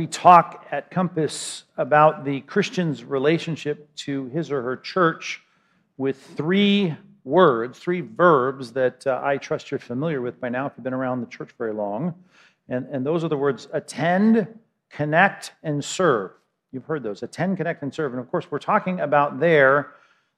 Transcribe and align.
we 0.00 0.06
talk 0.06 0.66
at 0.70 0.90
Compass 0.90 1.64
about 1.76 2.24
the 2.24 2.40
Christian's 2.40 3.04
relationship 3.04 3.94
to 3.96 4.28
his 4.28 4.50
or 4.50 4.62
her 4.62 4.78
church 4.78 5.42
with 5.98 6.16
three 6.38 6.96
words, 7.22 7.78
three 7.78 8.00
verbs 8.00 8.72
that 8.72 9.06
uh, 9.06 9.20
I 9.22 9.36
trust 9.36 9.70
you're 9.70 9.78
familiar 9.78 10.22
with 10.22 10.40
by 10.40 10.48
now 10.48 10.64
if 10.64 10.72
you've 10.74 10.84
been 10.84 10.94
around 10.94 11.20
the 11.20 11.26
church 11.26 11.50
very 11.58 11.74
long. 11.74 12.14
And, 12.70 12.86
and 12.86 13.04
those 13.04 13.24
are 13.24 13.28
the 13.28 13.36
words 13.36 13.68
attend, 13.74 14.48
connect, 14.88 15.52
and 15.62 15.84
serve. 15.84 16.30
You've 16.72 16.86
heard 16.86 17.02
those 17.02 17.22
attend, 17.22 17.58
connect, 17.58 17.82
and 17.82 17.92
serve. 17.92 18.14
And 18.14 18.20
of 18.20 18.30
course, 18.30 18.50
we're 18.50 18.58
talking 18.58 19.00
about 19.00 19.38
there 19.38 19.90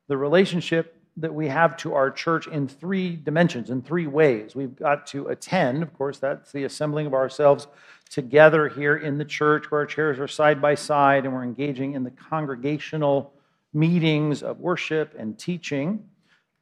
the 0.09 0.17
relationship 0.17 1.01
that 1.17 1.35
we 1.35 1.49
have 1.49 1.77
to 1.79 1.95
our 1.95 2.11
church 2.11 2.47
in 2.47 2.67
three 2.67 3.17
dimensions, 3.17 3.71
in 3.71 3.83
three 3.83 4.07
ways. 4.07 4.55
We've 4.55 4.75
got 4.75 5.07
to 5.09 5.29
attend, 5.29 5.83
of 5.83 5.93
course, 5.93 6.19
that's 6.19 6.53
the 6.53 6.65
assembling 6.65 7.07
of 7.07 7.15
ourselves 7.15 7.67
together 8.09 8.69
here 8.69 8.97
in 8.97 9.19
the 9.19 9.25
church 9.25 9.71
where 9.71 9.83
our 9.83 9.87
chairs 9.87 10.19
are 10.19 10.29
side 10.29 10.61
by 10.61 10.75
side 10.75 11.25
and 11.25 11.33
we're 11.35 11.45
engaging 11.45 11.95
in 11.95 12.05
the 12.05 12.11
congregational 12.11 13.33
meetings 13.75 14.43
of 14.43 14.61
worship 14.61 15.15
and 15.19 15.39
teaching. 15.39 16.05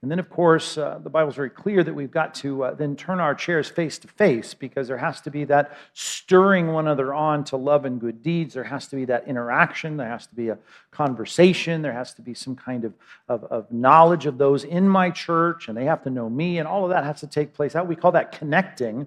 And 0.03 0.11
then, 0.11 0.19
of 0.19 0.31
course, 0.31 0.79
uh, 0.79 0.99
the 1.03 1.11
Bible's 1.11 1.35
very 1.37 1.51
clear 1.51 1.85
that 1.85 1.93
we've 1.93 2.11
got 2.11 2.35
to 2.37 2.65
uh, 2.65 2.75
then 2.75 2.97
turn 2.97 3.21
our 3.21 3.35
chairs 3.35 3.69
face 3.69 3.99
to 3.99 4.09
face 4.09 4.55
because 4.55 4.89
there 4.89 4.97
has 4.97 5.21
to 5.21 5.31
be 5.31 5.45
that 5.45 5.77
stirring 5.93 6.69
one 6.69 6.87
another 6.87 7.13
on 7.13 7.45
to 7.45 7.59
love 7.59 7.85
and 7.85 8.01
good 8.01 8.23
deeds. 8.23 8.55
There 8.55 8.65
has 8.65 8.87
to 8.89 8.97
be 8.97 9.05
that 9.05 9.29
interaction. 9.29 9.99
There 9.99 10.09
has 10.09 10.27
to 10.29 10.35
be 10.35 10.49
a 10.49 10.59
conversation. 10.91 11.83
There 11.83 11.93
has 11.93 12.15
to 12.15 12.23
be 12.23 12.33
some 12.33 12.57
kind 12.57 12.87
of, 12.87 12.95
of, 13.29 13.45
of 13.45 13.71
knowledge 13.71 14.25
of 14.25 14.39
those 14.39 14.65
in 14.65 14.89
my 14.89 15.11
church, 15.11 15.69
and 15.69 15.77
they 15.77 15.85
have 15.85 16.03
to 16.05 16.11
know 16.11 16.31
me, 16.31 16.59
and 16.59 16.67
all 16.67 16.85
of 16.85 16.91
that 16.91 17.05
has 17.05 17.21
to 17.21 17.27
take 17.27 17.53
place. 17.53 17.75
We 17.75 17.95
call 17.95 18.13
that 18.13 18.33
connecting. 18.33 19.07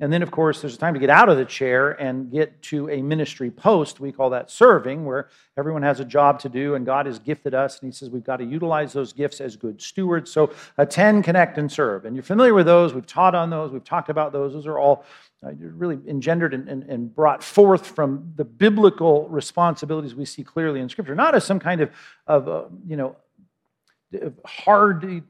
And 0.00 0.12
then, 0.12 0.22
of 0.22 0.32
course, 0.32 0.60
there's 0.60 0.74
a 0.74 0.78
time 0.78 0.94
to 0.94 1.00
get 1.00 1.08
out 1.08 1.28
of 1.28 1.36
the 1.36 1.44
chair 1.44 1.92
and 1.92 2.28
get 2.28 2.60
to 2.62 2.90
a 2.90 3.00
ministry 3.00 3.48
post. 3.48 4.00
We 4.00 4.10
call 4.10 4.30
that 4.30 4.50
serving, 4.50 5.04
where 5.04 5.28
everyone 5.56 5.82
has 5.82 6.00
a 6.00 6.04
job 6.04 6.40
to 6.40 6.48
do, 6.48 6.74
and 6.74 6.84
God 6.84 7.06
has 7.06 7.20
gifted 7.20 7.54
us, 7.54 7.78
and 7.80 7.92
He 7.92 7.96
says 7.96 8.10
we've 8.10 8.24
got 8.24 8.38
to 8.38 8.44
utilize 8.44 8.92
those 8.92 9.12
gifts 9.12 9.40
as 9.40 9.56
good 9.56 9.80
stewards. 9.80 10.32
So, 10.32 10.52
attend, 10.78 11.22
connect, 11.22 11.58
and 11.58 11.70
serve. 11.70 12.06
And 12.06 12.16
you're 12.16 12.24
familiar 12.24 12.54
with 12.54 12.66
those. 12.66 12.92
We've 12.92 13.06
taught 13.06 13.36
on 13.36 13.50
those. 13.50 13.70
We've 13.70 13.84
talked 13.84 14.08
about 14.08 14.32
those. 14.32 14.52
Those 14.52 14.66
are 14.66 14.78
all 14.78 15.04
uh, 15.46 15.52
really 15.58 15.98
engendered 16.08 16.54
and, 16.54 16.68
and, 16.68 16.82
and, 16.84 17.14
brought 17.14 17.44
forth 17.44 17.86
from 17.86 18.32
the 18.36 18.44
biblical 18.44 19.28
responsibilities 19.28 20.14
we 20.14 20.24
see 20.24 20.42
clearly 20.42 20.80
in 20.80 20.88
Scripture, 20.88 21.14
not 21.14 21.34
as 21.34 21.44
some 21.44 21.60
kind 21.60 21.82
of, 21.82 21.90
of 22.26 22.48
uh, 22.48 22.64
you 22.86 22.96
know, 22.96 23.14
hard 24.44 25.22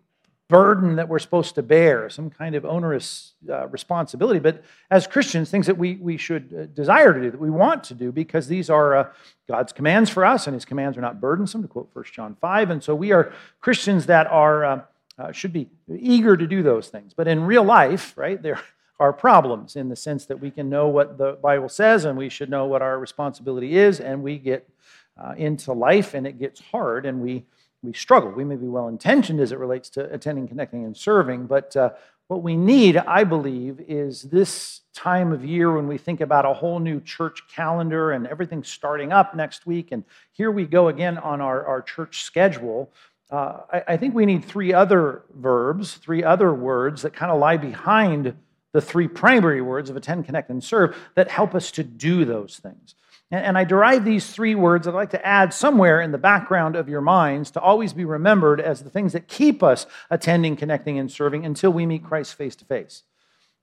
burden 0.48 0.97
that 0.97 1.09
we're 1.09 1.19
supposed 1.19 1.55
to 1.55 1.62
bear, 1.62 2.11
some 2.11 2.28
kind 2.28 2.55
of 2.55 2.64
onerous 2.64 3.33
uh, 3.48 3.67
responsibility. 3.69 4.39
But 4.39 4.62
as 4.91 5.06
Christians, 5.06 5.50
things 5.50 5.67
that 5.67 5.78
we, 5.78 5.97
we 5.97 6.17
should 6.17 6.55
uh, 6.56 6.67
desire 6.67 7.14
to 7.14 7.20
do, 7.20 7.31
that 7.31 7.41
we 7.41 7.50
want 7.50 7.84
to 7.84 7.95
do, 7.95 8.12
because 8.12 8.47
these 8.47 8.69
are 8.69 8.95
uh, 8.95 9.09
God's 9.48 9.72
commands 9.72 10.11
for 10.11 10.25
us, 10.25 10.47
and 10.47 10.55
his 10.55 10.65
commands 10.65 10.98
are 10.98 11.00
not 11.00 11.20
burdensome, 11.20 11.62
to 11.62 11.69
quote 11.69 11.89
1 11.95 12.05
John 12.12 12.37
5. 12.41 12.70
And 12.70 12.83
so 12.83 12.95
we 12.95 13.12
are 13.12 13.33
Christians 13.61 14.06
that 14.06 14.27
are, 14.27 14.65
uh, 14.65 14.81
uh, 15.19 15.33
should 15.33 15.53
be 15.53 15.69
eager 15.89 16.37
to 16.37 16.47
do 16.47 16.62
those 16.62 16.89
things. 16.89 17.15
But 17.15 17.27
in 17.27 17.45
real 17.45 17.65
life, 17.65 18.12
right, 18.17 18.41
there 18.41 18.61
are 19.00 19.12
problems 19.12 19.77
in 19.77 19.89
the 19.89 19.97
sense 19.97 20.27
that 20.27 20.41
we 20.41 20.50
can 20.50 20.69
know 20.69 20.89
what 20.89 21.17
the 21.17 21.33
Bible 21.42 21.70
says, 21.70 22.05
and 22.05 22.19
we 22.19 22.28
should 22.28 22.50
know 22.50 22.67
what 22.67 22.83
our 22.83 22.98
responsibility 22.98 23.78
is, 23.78 23.98
and 23.98 24.22
we 24.22 24.39
get 24.39 24.69
uh, 25.17 25.33
into 25.39 25.72
life, 25.72 26.12
and 26.12 26.27
it 26.27 26.39
gets 26.39 26.61
hard, 26.61 27.06
and 27.06 27.22
we 27.22 27.45
we 27.84 27.92
struggle. 27.92 28.30
We 28.30 28.44
may 28.44 28.56
be 28.56 28.68
well 28.68 28.88
intentioned 28.88 29.40
as 29.40 29.52
it 29.52 29.58
relates 29.58 29.88
to 29.90 30.12
attending, 30.12 30.48
connecting, 30.48 30.84
and 30.84 30.96
serving, 30.96 31.46
but 31.46 31.77
uh, 31.77 31.91
what 32.28 32.42
we 32.42 32.56
need, 32.56 32.96
I 32.96 33.24
believe, 33.24 33.80
is 33.86 34.22
this 34.22 34.80
time 34.94 35.32
of 35.32 35.44
year 35.44 35.70
when 35.72 35.86
we 35.86 35.98
think 35.98 36.20
about 36.20 36.46
a 36.46 36.54
whole 36.54 36.78
new 36.78 37.00
church 37.00 37.42
calendar 37.48 38.12
and 38.12 38.26
everything 38.26 38.64
starting 38.64 39.12
up 39.12 39.34
next 39.34 39.66
week. 39.66 39.92
And 39.92 40.04
here 40.32 40.50
we 40.50 40.64
go 40.64 40.88
again 40.88 41.19
on 41.19 41.42
our, 41.42 41.66
our 41.66 41.82
church 41.82 42.22
schedule. 42.22 42.91
Uh, 43.31 43.60
I, 43.72 43.82
I 43.88 43.97
think 43.98 44.14
we 44.14 44.25
need 44.25 44.44
three 44.44 44.72
other 44.72 45.22
verbs, 45.34 45.94
three 45.94 46.25
other 46.25 46.54
words 46.54 47.03
that 47.03 47.12
kind 47.12 47.30
of 47.30 47.38
lie 47.38 47.59
behind 47.59 48.34
the 48.72 48.80
three 48.80 49.06
primary 49.06 49.60
words 49.60 49.91
of 49.91 49.97
attend, 49.97 50.25
connect, 50.25 50.50
and 50.50 50.64
serve 50.64 50.97
that 51.14 51.30
help 51.30 51.54
us 51.54 51.70
to 51.72 51.84
do 51.84 52.25
those 52.25 52.59
things. 52.62 52.94
And 53.34 53.59
I 53.59 53.65
derive 53.65 54.05
these 54.05 54.31
three 54.31 54.55
words 54.55 54.87
I'd 54.87 54.95
like 54.95 55.11
to 55.11 55.27
add 55.27 55.53
somewhere 55.53 56.00
in 56.00 56.12
the 56.12 56.19
background 56.19 56.77
of 56.77 56.89
your 56.89 57.00
minds 57.00 57.50
to 57.53 57.61
always 57.61 57.93
be 57.93 58.05
remembered 58.05 58.61
as 58.61 58.83
the 58.83 58.91
things 58.91 59.12
that 59.12 59.27
keep 59.27 59.62
us 59.62 59.87
attending, 60.11 60.56
connecting, 60.56 60.99
and 60.99 61.11
serving 61.11 61.45
until 61.45 61.72
we 61.72 61.84
meet 61.84 62.05
Christ 62.05 62.34
face 62.34 62.55
to 62.56 62.65
face. 62.65 63.03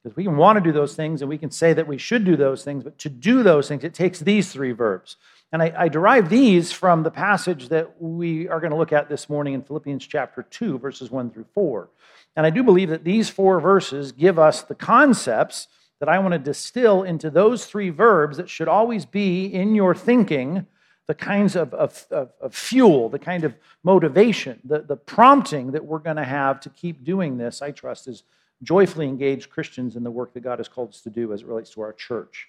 Because 0.03 0.17
we 0.17 0.23
can 0.23 0.35
want 0.35 0.57
to 0.57 0.61
do 0.61 0.71
those 0.71 0.95
things 0.95 1.21
and 1.21 1.29
we 1.29 1.37
can 1.37 1.51
say 1.51 1.73
that 1.73 1.87
we 1.87 1.97
should 1.97 2.25
do 2.25 2.35
those 2.35 2.63
things, 2.63 2.83
but 2.83 2.97
to 2.99 3.09
do 3.09 3.43
those 3.43 3.67
things, 3.67 3.83
it 3.83 3.93
takes 3.93 4.19
these 4.19 4.51
three 4.51 4.71
verbs. 4.71 5.15
And 5.53 5.61
I, 5.61 5.73
I 5.77 5.87
derive 5.89 6.29
these 6.29 6.71
from 6.71 7.03
the 7.03 7.11
passage 7.11 7.69
that 7.69 8.01
we 8.01 8.49
are 8.49 8.59
going 8.59 8.71
to 8.71 8.77
look 8.77 8.93
at 8.93 9.09
this 9.09 9.29
morning 9.29 9.53
in 9.53 9.61
Philippians 9.61 10.05
chapter 10.05 10.43
2, 10.43 10.79
verses 10.79 11.11
1 11.11 11.31
through 11.31 11.45
4. 11.53 11.89
And 12.35 12.45
I 12.45 12.49
do 12.49 12.63
believe 12.63 12.89
that 12.89 13.03
these 13.03 13.29
four 13.29 13.59
verses 13.59 14.11
give 14.11 14.39
us 14.39 14.61
the 14.63 14.75
concepts 14.75 15.67
that 16.01 16.09
I 16.09 16.17
want 16.17 16.31
to 16.31 16.39
distill 16.39 17.03
into 17.03 17.29
those 17.29 17.67
three 17.67 17.91
verbs 17.91 18.37
that 18.37 18.49
should 18.49 18.67
always 18.67 19.05
be 19.05 19.45
in 19.45 19.75
your 19.75 19.93
thinking 19.93 20.65
the 21.05 21.13
kinds 21.13 21.55
of, 21.55 21.75
of, 21.75 22.07
of, 22.09 22.31
of 22.41 22.55
fuel, 22.55 23.07
the 23.07 23.19
kind 23.19 23.43
of 23.43 23.53
motivation, 23.83 24.59
the, 24.63 24.79
the 24.79 24.95
prompting 24.95 25.71
that 25.73 25.85
we're 25.85 25.99
going 25.99 26.15
to 26.15 26.23
have 26.23 26.59
to 26.61 26.69
keep 26.69 27.03
doing 27.03 27.37
this, 27.37 27.61
I 27.61 27.69
trust, 27.69 28.07
is 28.07 28.23
joyfully 28.63 29.07
engaged 29.07 29.51
Christians 29.51 29.95
in 29.95 30.03
the 30.03 30.09
work 30.09 30.33
that 30.33 30.39
God 30.39 30.57
has 30.57 30.67
called 30.67 30.89
us 30.89 31.01
to 31.01 31.11
do 31.11 31.33
as 31.33 31.41
it 31.41 31.47
relates 31.47 31.69
to 31.71 31.81
our 31.81 31.93
church. 31.93 32.47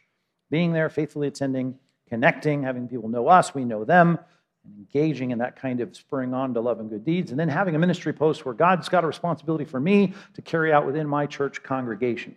Being 0.50 0.72
there, 0.72 0.88
faithfully 0.88 1.28
attending, 1.28 1.78
connecting, 2.08 2.62
having 2.62 2.88
people 2.88 3.10
know 3.10 3.28
us, 3.28 3.54
we 3.54 3.66
know 3.66 3.84
them, 3.84 4.18
and 4.64 4.78
engaging 4.78 5.30
in 5.30 5.38
that 5.38 5.56
kind 5.56 5.80
of 5.80 5.94
spurring 5.94 6.32
on 6.32 6.54
to 6.54 6.60
love 6.62 6.80
and 6.80 6.88
good 6.88 7.04
deeds, 7.04 7.32
and 7.32 7.38
then 7.38 7.50
having 7.50 7.74
a 7.74 7.78
ministry 7.78 8.14
post 8.14 8.46
where 8.46 8.54
God's 8.54 8.88
got 8.88 9.04
a 9.04 9.06
responsibility 9.06 9.66
for 9.66 9.80
me 9.80 10.14
to 10.32 10.41
carry 10.41 10.72
out 10.72 10.86
within 10.86 11.06
my 11.06 11.26
church 11.26 11.62
congregation. 11.62 12.34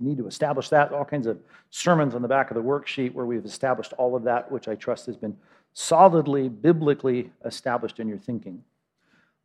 Need 0.00 0.18
to 0.18 0.26
establish 0.26 0.68
that. 0.70 0.92
All 0.92 1.04
kinds 1.04 1.26
of 1.26 1.38
sermons 1.70 2.14
on 2.14 2.22
the 2.22 2.28
back 2.28 2.50
of 2.50 2.56
the 2.56 2.62
worksheet 2.62 3.14
where 3.14 3.26
we've 3.26 3.44
established 3.44 3.92
all 3.94 4.16
of 4.16 4.24
that, 4.24 4.50
which 4.50 4.68
I 4.68 4.74
trust 4.74 5.06
has 5.06 5.16
been 5.16 5.36
solidly, 5.72 6.48
biblically 6.48 7.30
established 7.44 8.00
in 8.00 8.08
your 8.08 8.18
thinking. 8.18 8.62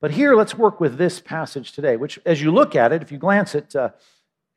But 0.02 0.12
here, 0.12 0.36
let's 0.36 0.58
work 0.58 0.80
with 0.80 0.98
this 0.98 1.20
passage 1.20 1.74
today, 1.74 1.98
which, 1.98 2.20
as 2.26 2.42
you 2.42 2.52
look 2.52 2.76
at 2.76 2.94
it, 2.94 3.02
if 3.02 3.12
you 3.12 3.18
glance 3.18 3.54
at, 3.54 3.76
uh, 3.76 3.90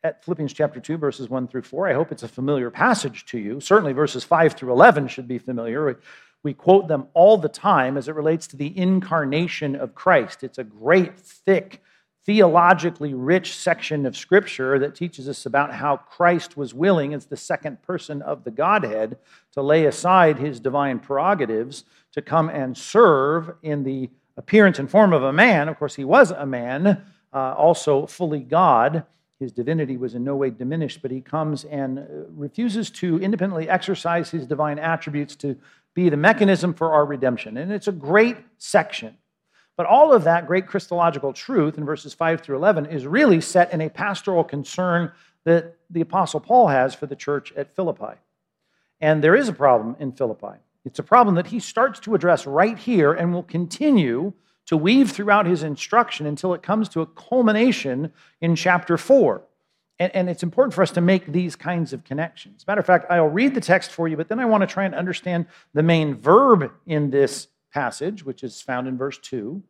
at 0.04 0.24
Philippians 0.24 0.52
chapter 0.52 0.78
2, 0.78 0.96
verses 0.96 1.28
1 1.28 1.48
through 1.48 1.62
4, 1.62 1.88
I 1.88 1.94
hope 1.94 2.12
it's 2.12 2.22
a 2.22 2.28
familiar 2.28 2.70
passage 2.70 3.24
to 3.26 3.38
you. 3.38 3.60
Certainly, 3.60 3.92
verses 3.92 4.22
5 4.22 4.52
through 4.52 4.72
11 4.72 5.08
should 5.08 5.26
be 5.26 5.38
familiar. 5.38 5.98
We 6.44 6.54
quote 6.54 6.88
them 6.88 7.08
all 7.14 7.38
the 7.38 7.48
time 7.48 7.96
as 7.96 8.08
it 8.08 8.14
relates 8.14 8.46
to 8.48 8.56
the 8.56 8.76
incarnation 8.76 9.74
of 9.74 9.94
Christ. 9.94 10.44
It's 10.44 10.58
a 10.58 10.64
great, 10.64 11.18
thick, 11.18 11.82
theologically 12.24 13.14
rich 13.14 13.56
section 13.56 14.06
of 14.06 14.16
Scripture 14.16 14.78
that 14.78 14.94
teaches 14.94 15.28
us 15.28 15.44
about 15.44 15.74
how 15.74 15.96
Christ 15.96 16.56
was 16.56 16.72
willing, 16.72 17.14
as 17.14 17.26
the 17.26 17.36
second 17.36 17.82
person 17.82 18.22
of 18.22 18.44
the 18.44 18.50
Godhead, 18.50 19.18
to 19.52 19.62
lay 19.62 19.86
aside 19.86 20.38
his 20.38 20.60
divine 20.60 21.00
prerogatives 21.00 21.84
to 22.12 22.22
come 22.22 22.48
and 22.48 22.76
serve 22.76 23.52
in 23.62 23.82
the 23.82 24.08
appearance 24.36 24.78
and 24.78 24.90
form 24.90 25.12
of 25.12 25.22
a 25.24 25.32
man. 25.32 25.68
Of 25.68 25.78
course, 25.78 25.94
he 25.94 26.04
was 26.04 26.30
a 26.30 26.46
man, 26.46 27.02
uh, 27.32 27.54
also 27.54 28.06
fully 28.06 28.40
God. 28.40 29.04
His 29.40 29.50
divinity 29.50 29.96
was 29.96 30.14
in 30.14 30.22
no 30.22 30.36
way 30.36 30.50
diminished, 30.50 31.02
but 31.02 31.10
he 31.10 31.20
comes 31.20 31.64
and 31.64 31.98
uh, 31.98 32.02
refuses 32.36 32.90
to 32.90 33.18
independently 33.18 33.68
exercise 33.68 34.30
his 34.30 34.46
divine 34.46 34.78
attributes 34.78 35.34
to 35.36 35.56
be 35.94 36.08
the 36.08 36.16
mechanism 36.16 36.72
for 36.72 36.92
our 36.92 37.04
redemption. 37.04 37.56
And 37.56 37.72
it's 37.72 37.88
a 37.88 37.92
great 37.92 38.36
section. 38.58 39.16
But 39.76 39.86
all 39.86 40.12
of 40.12 40.24
that 40.24 40.46
great 40.46 40.66
Christological 40.66 41.32
truth 41.32 41.78
in 41.78 41.84
verses 41.84 42.14
5 42.14 42.42
through 42.42 42.56
11 42.56 42.86
is 42.86 43.06
really 43.06 43.40
set 43.40 43.72
in 43.72 43.80
a 43.80 43.88
pastoral 43.88 44.44
concern 44.44 45.12
that 45.44 45.76
the 45.90 46.02
Apostle 46.02 46.40
Paul 46.40 46.68
has 46.68 46.94
for 46.94 47.06
the 47.06 47.16
church 47.16 47.52
at 47.56 47.74
Philippi. 47.74 48.18
And 49.00 49.22
there 49.24 49.34
is 49.34 49.48
a 49.48 49.52
problem 49.52 49.96
in 49.98 50.12
Philippi. 50.12 50.58
It's 50.84 50.98
a 50.98 51.02
problem 51.04 51.34
that 51.36 51.48
he 51.48 51.60
starts 51.60 52.00
to 52.00 52.14
address 52.14 52.46
right 52.46 52.78
here 52.78 53.12
and 53.12 53.32
will 53.32 53.42
continue 53.42 54.32
to 54.66 54.76
weave 54.76 55.10
throughout 55.10 55.46
his 55.46 55.62
instruction 55.62 56.26
until 56.26 56.54
it 56.54 56.62
comes 56.62 56.88
to 56.90 57.00
a 57.00 57.06
culmination 57.06 58.12
in 58.40 58.54
chapter 58.54 58.96
4. 58.96 59.42
And, 59.98 60.14
and, 60.14 60.30
it's 60.30 60.42
important 60.42 60.74
for 60.74 60.82
us 60.82 60.90
to 60.92 61.00
make 61.00 61.26
these 61.26 61.54
kinds 61.54 61.92
of 61.92 62.02
connections. 62.02 62.64
Matter 62.66 62.80
of 62.80 62.86
fact, 62.86 63.10
I'll 63.10 63.28
read 63.28 63.54
the 63.54 63.60
text 63.60 63.90
for 63.90 64.08
you, 64.08 64.16
but 64.16 64.28
then 64.28 64.40
I 64.40 64.46
want 64.46 64.62
to 64.62 64.66
try 64.66 64.84
and 64.84 64.94
understand 64.94 65.46
the 65.74 65.82
main 65.82 66.14
verb 66.14 66.72
in 66.86 67.10
this 67.10 67.48
passage, 67.72 68.24
which 68.24 68.44
is 68.44 68.60
found 68.60 68.86
in 68.86 68.96
verse 68.96 69.18
2, 69.18 69.62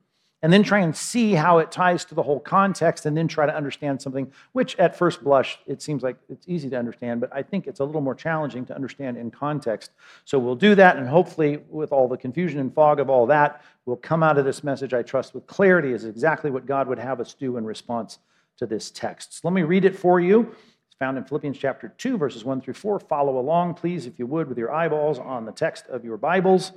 and 0.45 0.53
then 0.53 0.65
try 0.65 0.81
and 0.81 0.97
see 0.97 1.35
how 1.35 1.59
it 1.59 1.71
ties 1.71 2.05
to 2.05 2.17
the 2.17 2.23
whole 2.23 2.41
context, 2.41 3.07
and 3.07 3.17
then 3.17 3.29
try 3.29 3.47
to 3.47 3.55
understand 3.55 4.03
something 4.03 4.33
which, 4.51 4.77
at 4.77 4.99
first 4.99 5.23
blush, 5.23 5.59
it 5.67 5.81
seems 5.81 6.03
like 6.03 6.17
it's 6.29 6.49
easy 6.49 6.69
to 6.69 6.77
understand, 6.77 7.21
but 7.21 7.31
I 7.33 7.43
think 7.43 7.69
it's 7.69 7.79
a 7.79 7.85
little 7.85 8.01
more 8.01 8.17
challenging 8.17 8.67
to 8.67 8.75
understand 8.75 9.17
in 9.17 9.31
context. 9.31 9.93
So 10.25 10.41
we'll 10.41 10.57
do 10.57 10.75
that, 10.75 10.97
and 10.97 11.09
hopefully, 11.09 11.61
with 11.69 11.93
all 11.93 12.09
the 12.09 12.17
confusion 12.17 12.59
and 12.59 12.75
fog 12.75 12.99
of 12.99 13.09
all 13.09 13.27
that, 13.27 13.63
we'll 13.87 13.97
come 13.97 14.25
out 14.25 14.37
of 14.37 14.45
this 14.45 14.65
message, 14.65 14.93
I 14.93 15.03
trust, 15.03 15.33
with 15.33 15.47
clarity 15.47 15.93
is 15.93 16.05
exactly 16.05 16.51
what 16.51 16.67
God 16.67 16.89
would 16.89 16.99
have 16.99 17.21
us 17.21 17.35
do 17.35 17.57
in 17.57 17.65
response 17.65 18.19
to 18.57 18.67
this 18.67 18.91
text. 18.91 19.35
So 19.35 19.49
let 19.49 19.55
me 19.55 19.63
read 19.63 19.85
it 19.85 19.97
for 19.97 20.19
you 20.19 20.53
It's 20.93 20.99
found 20.99 21.17
in 21.17 21.25
Philippians 21.25 21.57
chapter 21.57 21.95
2, 21.97 22.19
verses 22.19 22.45
1 22.45 22.61
through 22.61 22.75
4. 22.75 23.01
Follow 23.01 23.39
along, 23.39 23.75
please, 23.75 24.05
if 24.05 24.19
you 24.19 24.27
would, 24.27 24.47
with 24.47 24.59
your 24.59 24.71
eyeballs 24.71 25.19
on 25.19 25.47
the 25.47 25.53
text 25.53 25.87
of 25.87 26.05
your 26.05 26.19
Bibles. 26.19 26.73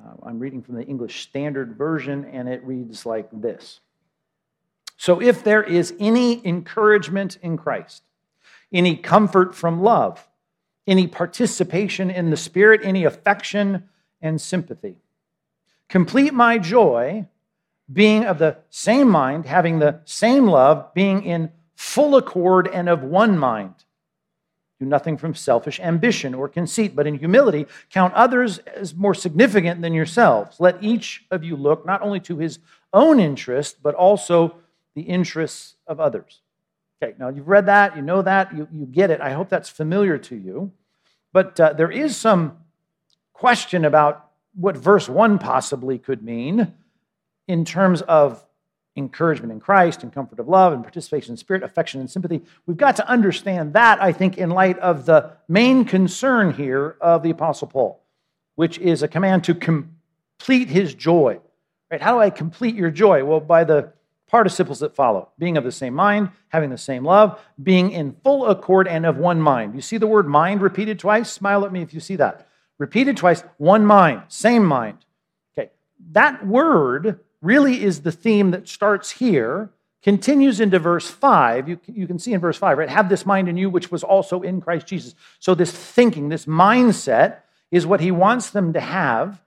Uh, 0.00 0.14
I'm 0.22 0.38
reading 0.38 0.62
from 0.62 0.76
the 0.76 0.84
English 0.84 1.22
Standard 1.22 1.76
Version, 1.76 2.24
and 2.24 2.48
it 2.48 2.64
reads 2.64 3.04
like 3.04 3.28
this 3.32 3.80
So, 4.96 5.20
if 5.20 5.44
there 5.44 5.62
is 5.62 5.94
any 5.98 6.44
encouragement 6.46 7.38
in 7.42 7.56
Christ, 7.56 8.02
any 8.72 8.96
comfort 8.96 9.54
from 9.54 9.82
love, 9.82 10.28
any 10.86 11.06
participation 11.06 12.10
in 12.10 12.30
the 12.30 12.36
Spirit, 12.36 12.80
any 12.84 13.04
affection 13.04 13.88
and 14.20 14.40
sympathy, 14.40 14.96
complete 15.88 16.32
my 16.32 16.58
joy, 16.58 17.26
being 17.92 18.24
of 18.24 18.38
the 18.38 18.56
same 18.70 19.08
mind, 19.08 19.44
having 19.44 19.78
the 19.78 20.00
same 20.04 20.46
love, 20.46 20.94
being 20.94 21.22
in 21.22 21.50
full 21.74 22.16
accord 22.16 22.68
and 22.68 22.88
of 22.88 23.02
one 23.02 23.38
mind. 23.38 23.74
Do 24.82 24.88
nothing 24.88 25.16
from 25.16 25.36
selfish 25.36 25.78
ambition 25.78 26.34
or 26.34 26.48
conceit, 26.48 26.96
but 26.96 27.06
in 27.06 27.14
humility 27.14 27.66
count 27.90 28.12
others 28.14 28.58
as 28.58 28.96
more 28.96 29.14
significant 29.14 29.80
than 29.80 29.92
yourselves. 29.92 30.58
Let 30.58 30.82
each 30.82 31.24
of 31.30 31.44
you 31.44 31.54
look 31.54 31.86
not 31.86 32.02
only 32.02 32.18
to 32.18 32.38
his 32.38 32.58
own 32.92 33.20
interest, 33.20 33.76
but 33.80 33.94
also 33.94 34.56
the 34.96 35.02
interests 35.02 35.76
of 35.86 36.00
others. 36.00 36.40
Okay, 37.00 37.14
now 37.16 37.28
you've 37.28 37.46
read 37.46 37.66
that, 37.66 37.94
you 37.94 38.02
know 38.02 38.22
that, 38.22 38.56
you, 38.56 38.66
you 38.72 38.84
get 38.86 39.12
it. 39.12 39.20
I 39.20 39.30
hope 39.30 39.48
that's 39.48 39.68
familiar 39.68 40.18
to 40.18 40.34
you. 40.34 40.72
But 41.32 41.60
uh, 41.60 41.74
there 41.74 41.92
is 41.92 42.16
some 42.16 42.56
question 43.32 43.84
about 43.84 44.30
what 44.56 44.76
verse 44.76 45.08
1 45.08 45.38
possibly 45.38 45.96
could 45.96 46.24
mean 46.24 46.74
in 47.46 47.64
terms 47.64 48.02
of 48.02 48.44
encouragement 48.96 49.52
in 49.52 49.60
Christ 49.60 50.02
and 50.02 50.12
comfort 50.12 50.38
of 50.38 50.48
love 50.48 50.72
and 50.72 50.82
participation 50.82 51.32
in 51.32 51.36
spirit, 51.36 51.62
affection, 51.62 52.00
and 52.00 52.10
sympathy. 52.10 52.42
We've 52.66 52.76
got 52.76 52.96
to 52.96 53.08
understand 53.08 53.72
that, 53.72 54.02
I 54.02 54.12
think, 54.12 54.36
in 54.38 54.50
light 54.50 54.78
of 54.78 55.06
the 55.06 55.32
main 55.48 55.84
concern 55.84 56.52
here 56.52 56.96
of 57.00 57.22
the 57.22 57.30
Apostle 57.30 57.68
Paul, 57.68 58.02
which 58.54 58.78
is 58.78 59.02
a 59.02 59.08
command 59.08 59.44
to 59.44 59.54
complete 59.54 60.68
his 60.68 60.94
joy. 60.94 61.40
Right? 61.90 62.02
How 62.02 62.14
do 62.14 62.20
I 62.20 62.30
complete 62.30 62.74
your 62.74 62.90
joy? 62.90 63.24
Well, 63.24 63.40
by 63.40 63.64
the 63.64 63.92
participles 64.28 64.80
that 64.80 64.96
follow 64.96 65.28
being 65.38 65.58
of 65.58 65.64
the 65.64 65.70
same 65.70 65.92
mind, 65.92 66.30
having 66.48 66.70
the 66.70 66.78
same 66.78 67.04
love, 67.04 67.38
being 67.62 67.92
in 67.92 68.16
full 68.24 68.46
accord 68.46 68.88
and 68.88 69.04
of 69.04 69.18
one 69.18 69.40
mind. 69.40 69.74
You 69.74 69.82
see 69.82 69.98
the 69.98 70.06
word 70.06 70.26
mind 70.26 70.62
repeated 70.62 70.98
twice? 70.98 71.30
Smile 71.30 71.66
at 71.66 71.72
me 71.72 71.82
if 71.82 71.92
you 71.92 72.00
see 72.00 72.16
that. 72.16 72.48
Repeated 72.78 73.18
twice, 73.18 73.44
one 73.58 73.84
mind, 73.84 74.22
same 74.28 74.64
mind. 74.64 75.04
Okay, 75.56 75.70
that 76.12 76.46
word 76.46 77.20
really 77.42 77.82
is 77.82 78.00
the 78.00 78.12
theme 78.12 78.52
that 78.52 78.68
starts 78.68 79.10
here, 79.10 79.70
continues 80.02 80.60
into 80.60 80.78
verse 80.78 81.10
5. 81.10 81.68
You, 81.68 81.80
you 81.86 82.06
can 82.06 82.18
see 82.18 82.32
in 82.32 82.40
verse 82.40 82.56
5, 82.56 82.78
right? 82.78 82.88
Have 82.88 83.08
this 83.08 83.26
mind 83.26 83.48
in 83.48 83.56
you, 83.56 83.68
which 83.68 83.90
was 83.90 84.02
also 84.02 84.40
in 84.40 84.60
Christ 84.60 84.86
Jesus. 84.86 85.14
So, 85.38 85.54
this 85.54 85.72
thinking, 85.72 86.28
this 86.28 86.46
mindset 86.46 87.38
is 87.70 87.86
what 87.86 88.00
he 88.00 88.10
wants 88.10 88.50
them 88.50 88.72
to 88.72 88.80
have. 88.80 89.40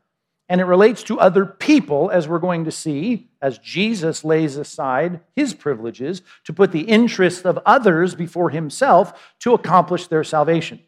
And 0.48 0.62
it 0.62 0.66
relates 0.66 1.02
to 1.04 1.20
other 1.20 1.46
people, 1.46 2.12
as 2.12 2.28
we're 2.28 2.38
going 2.38 2.66
to 2.66 2.72
see, 2.72 3.30
as 3.42 3.58
Jesus 3.58 4.24
lays 4.24 4.58
aside 4.58 5.22
his 5.36 5.56
privileges 5.56 6.22
to 6.44 6.54
put 6.54 6.72
the 6.72 6.82
interests 6.82 7.46
of 7.46 7.58
others 7.66 8.14
before 8.14 8.52
himself 8.52 9.34
to 9.40 9.56
accomplish 9.56 10.06
their 10.06 10.24
salvation. 10.24 10.80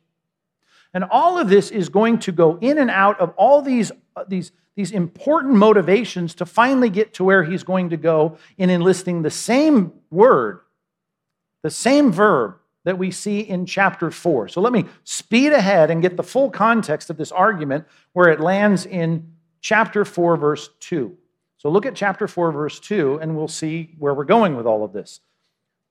And 0.94 1.04
all 1.04 1.38
of 1.38 1.50
this 1.50 1.72
is 1.72 1.90
going 1.90 2.20
to 2.20 2.32
go 2.32 2.58
in 2.60 2.78
and 2.78 2.90
out 2.90 3.20
of 3.20 3.34
all 3.38 3.62
these, 3.62 3.92
uh, 4.16 4.24
these, 4.28 4.52
these 4.76 4.92
important 4.92 5.56
motivations 5.56 6.36
to 6.36 6.46
finally 6.46 6.90
get 6.90 7.14
to 7.16 7.24
where 7.24 7.44
he's 7.44 7.64
going 7.64 7.90
to 7.90 7.98
go 7.98 8.38
in 8.58 8.70
enlisting 8.70 9.22
the 9.22 9.30
same 9.30 9.92
word, 10.10 10.62
the 11.62 11.70
same 11.70 12.12
verb 12.12 12.58
that 12.84 12.98
we 12.98 13.12
see 13.12 13.42
in 13.42 13.66
chapter 13.66 14.10
4. 14.10 14.48
So 14.48 14.62
let 14.62 14.72
me 14.72 14.86
speed 15.04 15.52
ahead 15.52 15.92
and 15.92 16.02
get 16.02 16.16
the 16.16 16.24
full 16.24 16.50
context 16.50 17.10
of 17.10 17.18
this 17.18 17.32
argument 17.32 17.86
where 18.14 18.30
it 18.30 18.40
lands 18.40 18.86
in 18.86 19.34
chapter 19.60 20.06
4, 20.06 20.38
verse 20.38 20.70
2. 20.80 21.18
So 21.58 21.70
look 21.70 21.86
at 21.86 21.96
chapter 21.96 22.28
4, 22.28 22.52
verse 22.52 22.80
2, 22.80 23.20
and 23.20 23.36
we'll 23.36 23.48
see 23.50 23.96
where 23.98 24.14
we're 24.14 24.24
going 24.24 24.56
with 24.56 24.66
all 24.66 24.86
of 24.86 24.94
this. 24.94 25.20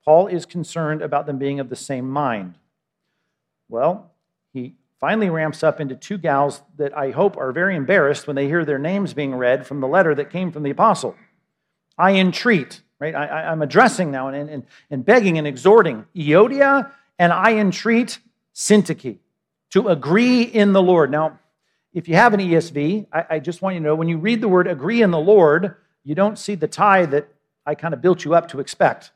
Paul 0.07 0.29
is 0.29 0.47
concerned 0.47 1.03
about 1.03 1.27
them 1.27 1.37
being 1.37 1.61
of 1.61 1.69
the 1.69 1.77
same 1.77 2.09
mind. 2.09 2.57
Well, 3.69 4.13
he 4.53 4.77
finally 5.01 5.31
ramps 5.31 5.63
up 5.63 5.81
into 5.81 5.95
two 5.95 6.19
gals 6.19 6.63
that 6.77 6.97
I 6.97 7.11
hope 7.11 7.37
are 7.37 7.53
very 7.53 7.77
embarrassed 7.77 8.27
when 8.27 8.37
they 8.37 8.47
hear 8.47 8.65
their 8.65 8.79
names 8.79 9.15
being 9.15 9.35
read 9.35 9.67
from 9.67 9.81
the 9.81 9.89
letter 9.89 10.15
that 10.15 10.31
came 10.31 10.53
from 10.53 10.63
the 10.63 10.71
apostle. 10.71 11.15
I 11.99 12.13
entreat, 12.13 12.81
right? 12.99 13.15
I, 13.15 13.53
am 13.53 13.63
addressing 13.63 14.11
now 14.11 14.29
and, 14.29 14.49
and, 14.49 14.67
and 14.91 15.05
begging 15.05 15.39
and 15.39 15.47
exhorting 15.47 16.07
Euodia, 16.15 16.91
and 17.19 17.33
I 17.33 17.55
entreat 17.55 18.19
Syntyche 18.55 19.19
to 19.71 19.89
agree 19.89 20.43
in 20.43 20.73
the 20.73 20.83
Lord. 20.83 21.11
Now, 21.11 21.39
if 21.93 22.09
you 22.09 22.15
have 22.15 22.35
an 22.35 22.41
ESV, 22.41 23.07
I, 23.13 23.25
I 23.31 23.39
just 23.39 23.63
want 23.63 23.75
you 23.75 23.81
to 23.81 23.85
know 23.85 23.95
when 23.95 24.09
you 24.09 24.19
read 24.19 24.41
the 24.41 24.49
word 24.49 24.67
agree 24.67 25.03
in 25.03 25.11
the 25.11 25.19
Lord, 25.19 25.77
you 26.05 26.15
don't 26.15 26.39
see 26.39 26.55
the 26.55 26.69
tie 26.69 27.07
that 27.07 27.29
I 27.65 27.75
kind 27.75 27.95
of 27.95 28.01
built 28.01 28.25
you 28.25 28.35
up 28.35 28.49
to 28.49 28.61
expect. 28.61 29.11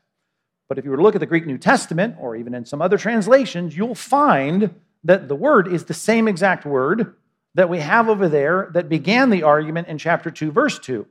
But 0.67 0.77
if 0.77 0.85
you 0.85 0.91
were 0.91 0.97
to 0.97 1.03
look 1.03 1.15
at 1.15 1.21
the 1.21 1.27
Greek 1.27 1.45
New 1.45 1.57
Testament, 1.57 2.15
or 2.19 2.35
even 2.35 2.53
in 2.53 2.65
some 2.65 2.81
other 2.81 2.97
translations, 2.97 3.75
you'll 3.75 3.95
find 3.95 4.73
that 5.03 5.27
the 5.27 5.35
word 5.35 5.67
is 5.67 5.85
the 5.85 5.93
same 5.93 6.27
exact 6.27 6.65
word 6.65 7.15
that 7.55 7.69
we 7.69 7.79
have 7.79 8.07
over 8.07 8.29
there 8.29 8.69
that 8.73 8.89
began 8.89 9.29
the 9.29 9.43
argument 9.43 9.87
in 9.87 9.97
chapter 9.97 10.31
2, 10.31 10.51
verse 10.51 10.79
2, 10.79 11.05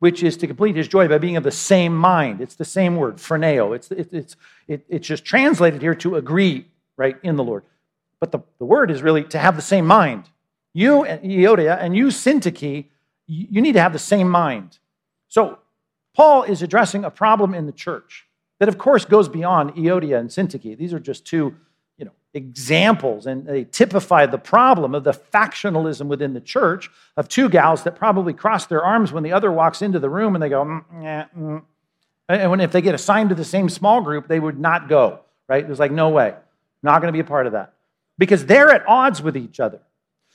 which 0.00 0.22
is 0.22 0.36
to 0.38 0.46
complete 0.46 0.76
his 0.76 0.88
joy 0.88 1.06
by 1.06 1.18
being 1.18 1.36
of 1.36 1.44
the 1.44 1.50
same 1.50 1.94
mind. 1.94 2.40
It's 2.40 2.56
the 2.56 2.64
same 2.64 2.96
word, 2.96 3.16
phroneo. 3.16 3.76
It's, 3.76 3.90
it, 3.90 4.08
it's, 4.12 4.36
it, 4.66 4.84
it's 4.88 5.06
just 5.06 5.24
translated 5.24 5.82
here 5.82 5.94
to 5.96 6.16
agree, 6.16 6.66
right, 6.96 7.16
in 7.22 7.36
the 7.36 7.44
Lord. 7.44 7.64
But 8.18 8.32
the, 8.32 8.40
the 8.58 8.64
word 8.64 8.90
is 8.90 9.02
really 9.02 9.24
to 9.24 9.38
have 9.38 9.56
the 9.56 9.62
same 9.62 9.86
mind. 9.86 10.30
You, 10.72 11.04
Euodia, 11.04 11.78
and 11.80 11.96
you, 11.96 12.08
Syntyche, 12.08 12.86
you 13.26 13.62
need 13.62 13.72
to 13.72 13.80
have 13.80 13.92
the 13.92 13.98
same 13.98 14.28
mind. 14.28 14.78
So 15.28 15.58
Paul 16.14 16.42
is 16.42 16.62
addressing 16.62 17.04
a 17.04 17.10
problem 17.10 17.54
in 17.54 17.66
the 17.66 17.72
church 17.72 18.26
that, 18.58 18.68
of 18.68 18.78
course, 18.78 19.04
goes 19.04 19.28
beyond 19.28 19.74
Euodia 19.74 20.18
and 20.18 20.30
Syntyche. 20.30 20.76
These 20.76 20.92
are 20.92 21.00
just 21.00 21.24
two 21.24 21.56
examples 22.34 23.26
and 23.26 23.46
they 23.46 23.64
typify 23.64 24.26
the 24.26 24.38
problem 24.38 24.94
of 24.94 25.04
the 25.04 25.12
factionalism 25.12 26.06
within 26.06 26.34
the 26.34 26.40
church 26.40 26.90
of 27.16 27.28
two 27.28 27.48
gals 27.48 27.84
that 27.84 27.94
probably 27.96 28.32
cross 28.32 28.66
their 28.66 28.84
arms 28.84 29.12
when 29.12 29.22
the 29.22 29.32
other 29.32 29.52
walks 29.52 29.80
into 29.80 30.00
the 30.00 30.10
room 30.10 30.34
and 30.34 30.42
they 30.42 30.48
go, 30.48 30.64
mm, 30.64 31.28
mm. 31.38 31.62
and 32.28 32.50
when 32.50 32.60
if 32.60 32.72
they 32.72 32.82
get 32.82 32.94
assigned 32.94 33.28
to 33.28 33.34
the 33.34 33.44
same 33.44 33.68
small 33.68 34.00
group, 34.00 34.26
they 34.26 34.40
would 34.40 34.58
not 34.58 34.88
go, 34.88 35.20
right? 35.48 35.62
It 35.62 35.68
was 35.68 35.78
like, 35.78 35.92
no 35.92 36.10
way, 36.10 36.34
not 36.82 37.00
going 37.00 37.08
to 37.08 37.16
be 37.16 37.20
a 37.20 37.24
part 37.24 37.46
of 37.46 37.52
that 37.52 37.74
because 38.18 38.46
they're 38.46 38.70
at 38.70 38.86
odds 38.88 39.22
with 39.22 39.36
each 39.36 39.60
other. 39.60 39.80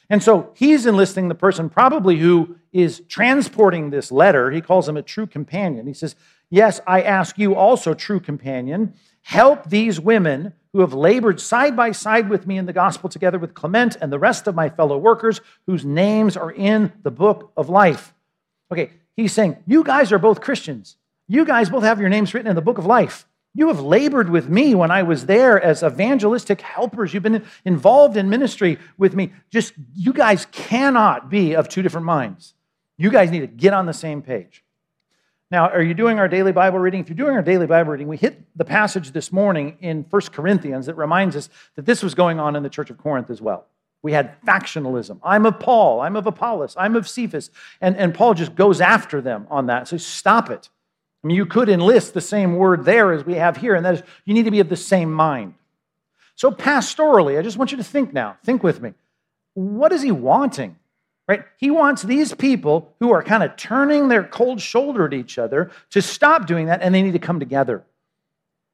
And 0.09 0.23
so 0.23 0.51
he's 0.55 0.85
enlisting 0.85 1.27
the 1.27 1.35
person 1.35 1.69
probably 1.69 2.17
who 2.17 2.55
is 2.71 3.01
transporting 3.07 3.89
this 3.89 4.11
letter. 4.11 4.49
He 4.51 4.61
calls 4.61 4.89
him 4.89 4.97
a 4.97 5.01
true 5.01 5.27
companion. 5.27 5.85
He 5.85 5.93
says, 5.93 6.15
Yes, 6.49 6.81
I 6.87 7.03
ask 7.03 7.37
you 7.37 7.53
also, 7.53 7.93
true 7.93 8.19
companion, 8.19 8.95
help 9.21 9.69
these 9.69 9.99
women 9.99 10.53
who 10.73 10.81
have 10.81 10.93
labored 10.93 11.41
side 11.41 11.75
by 11.75 11.91
side 11.91 12.29
with 12.29 12.45
me 12.45 12.57
in 12.57 12.65
the 12.65 12.73
gospel 12.73 13.09
together 13.09 13.39
with 13.39 13.53
Clement 13.53 13.97
and 14.01 14.11
the 14.11 14.19
rest 14.19 14.47
of 14.47 14.55
my 14.55 14.69
fellow 14.69 14.97
workers 14.97 15.41
whose 15.65 15.83
names 15.83 16.37
are 16.37 16.51
in 16.51 16.91
the 17.03 17.11
book 17.11 17.51
of 17.57 17.69
life. 17.69 18.13
Okay, 18.71 18.91
he's 19.15 19.33
saying, 19.33 19.57
You 19.65 19.83
guys 19.83 20.11
are 20.11 20.19
both 20.19 20.41
Christians. 20.41 20.97
You 21.27 21.45
guys 21.45 21.69
both 21.69 21.83
have 21.83 21.99
your 21.99 22.09
names 22.09 22.33
written 22.33 22.49
in 22.49 22.55
the 22.55 22.61
book 22.61 22.77
of 22.77 22.85
life. 22.85 23.27
You 23.55 23.67
have 23.69 23.81
labored 23.81 24.29
with 24.29 24.47
me 24.47 24.75
when 24.75 24.91
I 24.91 25.03
was 25.03 25.25
there 25.25 25.59
as 25.61 25.81
evangelistic 25.81 26.61
helpers. 26.61 27.13
You've 27.13 27.23
been 27.23 27.45
involved 27.65 28.15
in 28.15 28.29
ministry 28.29 28.77
with 28.97 29.15
me. 29.15 29.33
Just, 29.49 29.73
you 29.95 30.13
guys 30.13 30.45
cannot 30.51 31.29
be 31.29 31.55
of 31.55 31.67
two 31.67 31.81
different 31.81 32.05
minds. 32.05 32.53
You 32.97 33.09
guys 33.09 33.31
need 33.31 33.39
to 33.39 33.47
get 33.47 33.73
on 33.73 33.85
the 33.85 33.93
same 33.93 34.21
page. 34.21 34.63
Now, 35.51 35.69
are 35.69 35.81
you 35.81 35.95
doing 35.95 36.19
our 36.19 36.27
daily 36.27 36.51
Bible 36.51 36.77
reading? 36.77 36.99
If 36.99 37.09
you're 37.09 37.15
doing 37.15 37.35
our 37.35 37.41
daily 37.41 37.65
Bible 37.65 37.91
reading, 37.91 38.07
we 38.07 38.17
hit 38.17 38.39
the 38.55 38.65
passage 38.65 39.11
this 39.11 39.31
morning 39.31 39.77
in 39.81 40.05
1 40.07 40.21
Corinthians 40.31 40.85
that 40.85 40.93
reminds 40.93 41.35
us 41.35 41.49
that 41.75 41.87
this 41.87 42.03
was 42.03 42.13
going 42.13 42.39
on 42.39 42.55
in 42.55 42.61
the 42.61 42.69
church 42.69 42.91
of 42.91 42.99
Corinth 42.99 43.31
as 43.31 43.41
well. 43.41 43.65
We 44.03 44.13
had 44.13 44.39
factionalism. 44.43 45.19
I'm 45.23 45.45
of 45.47 45.59
Paul, 45.59 46.01
I'm 46.01 46.15
of 46.15 46.27
Apollos, 46.27 46.75
I'm 46.77 46.95
of 46.95 47.09
Cephas. 47.09 47.49
And, 47.81 47.97
and 47.97 48.13
Paul 48.13 48.35
just 48.35 48.55
goes 48.55 48.79
after 48.79 49.21
them 49.21 49.47
on 49.49 49.65
that. 49.65 49.87
So 49.87 49.97
stop 49.97 50.51
it. 50.51 50.69
I 51.23 51.27
mean, 51.27 51.35
you 51.35 51.47
could 51.47 51.67
enlist 51.67 52.13
the 52.13 52.21
same 52.21 52.55
word 52.55 52.85
there 52.85 53.11
as 53.11 53.25
we 53.25 53.33
have 53.33 53.57
here, 53.57 53.75
and 53.75 53.85
that 53.85 53.95
is 53.95 54.03
you 54.25 54.33
need 54.33 54.45
to 54.45 54.51
be 54.51 54.61
of 54.61 54.69
the 54.69 54.77
same 54.77 55.11
mind. 55.11 55.55
So, 56.35 56.49
pastorally, 56.49 57.37
I 57.37 57.41
just 57.41 57.57
want 57.57 57.71
you 57.71 57.77
to 57.77 57.83
think 57.83 58.13
now. 58.13 58.37
Think 58.45 58.63
with 58.63 58.81
me. 58.81 58.93
What 59.55 59.91
is 59.91 60.01
he 60.01 60.11
wanting? 60.11 60.77
Right? 61.29 61.45
He 61.57 61.69
wants 61.69 62.01
these 62.01 62.33
people 62.33 62.95
who 62.99 63.11
are 63.11 63.21
kind 63.21 63.43
of 63.43 63.55
turning 63.55 64.07
their 64.07 64.23
cold 64.23 64.59
shoulder 64.59 65.05
at 65.05 65.13
each 65.13 65.37
other 65.37 65.69
to 65.91 66.01
stop 66.01 66.47
doing 66.47 66.65
that 66.65 66.81
and 66.81 66.93
they 66.93 67.03
need 67.03 67.11
to 67.11 67.19
come 67.19 67.39
together. 67.39 67.85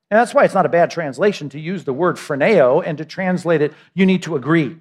And 0.09 0.17
that's 0.17 0.33
why 0.33 0.45
it's 0.45 0.53
not 0.53 0.65
a 0.65 0.69
bad 0.69 0.89
translation 0.89 1.49
to 1.49 1.59
use 1.59 1.83
the 1.83 1.91
word 1.91 2.15
phroneo 2.15 2.81
and 2.83 2.97
to 2.97 3.03
translate 3.03 3.61
it, 3.61 3.73
you 3.93 4.05
need 4.05 4.23
to 4.23 4.37
agree. 4.37 4.77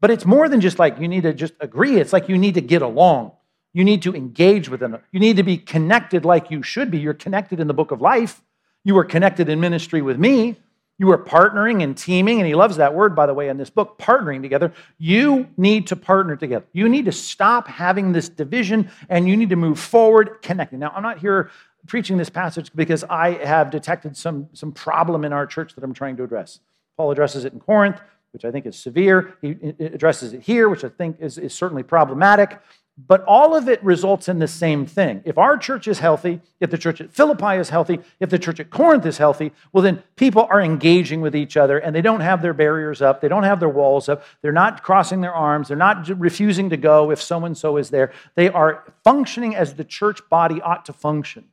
But 0.00 0.12
it's 0.12 0.24
more 0.24 0.48
than 0.48 0.60
just 0.60 0.78
like 0.78 1.00
you 1.00 1.08
need 1.08 1.24
to 1.24 1.34
just 1.34 1.54
agree, 1.58 1.96
it's 1.96 2.12
like 2.12 2.28
you 2.28 2.38
need 2.38 2.54
to 2.54 2.60
get 2.60 2.80
along. 2.80 3.32
You 3.72 3.82
need 3.82 4.02
to 4.02 4.14
engage 4.14 4.68
with 4.68 4.78
them. 4.78 4.96
You 5.10 5.18
need 5.18 5.36
to 5.36 5.42
be 5.42 5.56
connected 5.56 6.24
like 6.24 6.52
you 6.52 6.62
should 6.62 6.92
be. 6.92 6.98
You're 6.98 7.14
connected 7.14 7.58
in 7.58 7.66
the 7.66 7.74
book 7.74 7.90
of 7.90 8.00
life. 8.00 8.40
You 8.84 8.96
are 8.98 9.04
connected 9.04 9.48
in 9.48 9.58
ministry 9.58 10.00
with 10.00 10.18
me. 10.18 10.56
You 11.00 11.10
are 11.12 11.18
partnering 11.18 11.82
and 11.82 11.96
teaming, 11.96 12.40
and 12.40 12.46
he 12.46 12.54
loves 12.54 12.76
that 12.76 12.94
word, 12.94 13.16
by 13.16 13.24
the 13.24 13.32
way, 13.32 13.48
in 13.48 13.56
this 13.56 13.70
book, 13.70 13.96
partnering 13.96 14.42
together. 14.42 14.70
You 14.98 15.48
need 15.56 15.86
to 15.86 15.96
partner 15.96 16.36
together. 16.36 16.66
You 16.74 16.90
need 16.90 17.06
to 17.06 17.12
stop 17.12 17.68
having 17.68 18.12
this 18.12 18.28
division 18.28 18.90
and 19.08 19.26
you 19.26 19.34
need 19.34 19.48
to 19.48 19.56
move 19.56 19.80
forward 19.80 20.42
connecting. 20.42 20.78
Now, 20.78 20.92
I'm 20.94 21.02
not 21.02 21.18
here 21.18 21.50
preaching 21.86 22.18
this 22.18 22.28
passage 22.28 22.70
because 22.74 23.02
I 23.04 23.42
have 23.42 23.70
detected 23.70 24.14
some, 24.14 24.50
some 24.52 24.72
problem 24.72 25.24
in 25.24 25.32
our 25.32 25.46
church 25.46 25.74
that 25.74 25.82
I'm 25.82 25.94
trying 25.94 26.18
to 26.18 26.22
address. 26.22 26.60
Paul 26.98 27.10
addresses 27.10 27.46
it 27.46 27.54
in 27.54 27.60
Corinth, 27.60 27.98
which 28.32 28.44
I 28.44 28.50
think 28.50 28.66
is 28.66 28.78
severe. 28.78 29.38
He 29.40 29.52
addresses 29.80 30.34
it 30.34 30.42
here, 30.42 30.68
which 30.68 30.84
I 30.84 30.90
think 30.90 31.16
is, 31.18 31.38
is 31.38 31.54
certainly 31.54 31.82
problematic. 31.82 32.60
But 33.06 33.24
all 33.24 33.54
of 33.54 33.68
it 33.68 33.82
results 33.84 34.28
in 34.28 34.40
the 34.40 34.48
same 34.48 34.84
thing. 34.84 35.22
If 35.24 35.38
our 35.38 35.56
church 35.56 35.86
is 35.86 36.00
healthy, 36.00 36.40
if 36.58 36.70
the 36.70 36.78
church 36.78 37.00
at 37.00 37.12
Philippi 37.12 37.56
is 37.56 37.70
healthy, 37.70 38.00
if 38.18 38.30
the 38.30 38.38
church 38.38 38.60
at 38.60 38.70
Corinth 38.70 39.06
is 39.06 39.18
healthy, 39.18 39.52
well, 39.72 39.82
then 39.82 40.02
people 40.16 40.46
are 40.50 40.60
engaging 40.60 41.20
with 41.20 41.36
each 41.36 41.56
other 41.56 41.78
and 41.78 41.94
they 41.94 42.02
don't 42.02 42.20
have 42.20 42.42
their 42.42 42.52
barriers 42.52 43.00
up. 43.00 43.20
They 43.20 43.28
don't 43.28 43.44
have 43.44 43.60
their 43.60 43.68
walls 43.68 44.08
up. 44.08 44.24
They're 44.42 44.52
not 44.52 44.82
crossing 44.82 45.20
their 45.20 45.32
arms. 45.32 45.68
They're 45.68 45.76
not 45.76 46.08
refusing 46.18 46.70
to 46.70 46.76
go 46.76 47.10
if 47.10 47.22
so 47.22 47.44
and 47.44 47.56
so 47.56 47.76
is 47.76 47.90
there. 47.90 48.12
They 48.34 48.48
are 48.48 48.84
functioning 49.04 49.54
as 49.54 49.74
the 49.74 49.84
church 49.84 50.20
body 50.28 50.60
ought 50.60 50.84
to 50.86 50.92
function. 50.92 51.44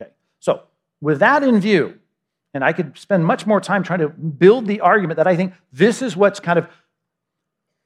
Okay. 0.00 0.12
So, 0.38 0.62
with 1.00 1.18
that 1.18 1.42
in 1.42 1.60
view, 1.60 1.98
and 2.54 2.64
I 2.64 2.72
could 2.72 2.96
spend 2.96 3.26
much 3.26 3.46
more 3.46 3.60
time 3.60 3.82
trying 3.82 3.98
to 3.98 4.08
build 4.08 4.66
the 4.66 4.80
argument 4.80 5.16
that 5.16 5.26
I 5.26 5.34
think 5.36 5.54
this 5.72 6.02
is 6.02 6.16
what's 6.16 6.38
kind 6.38 6.58
of 6.58 6.68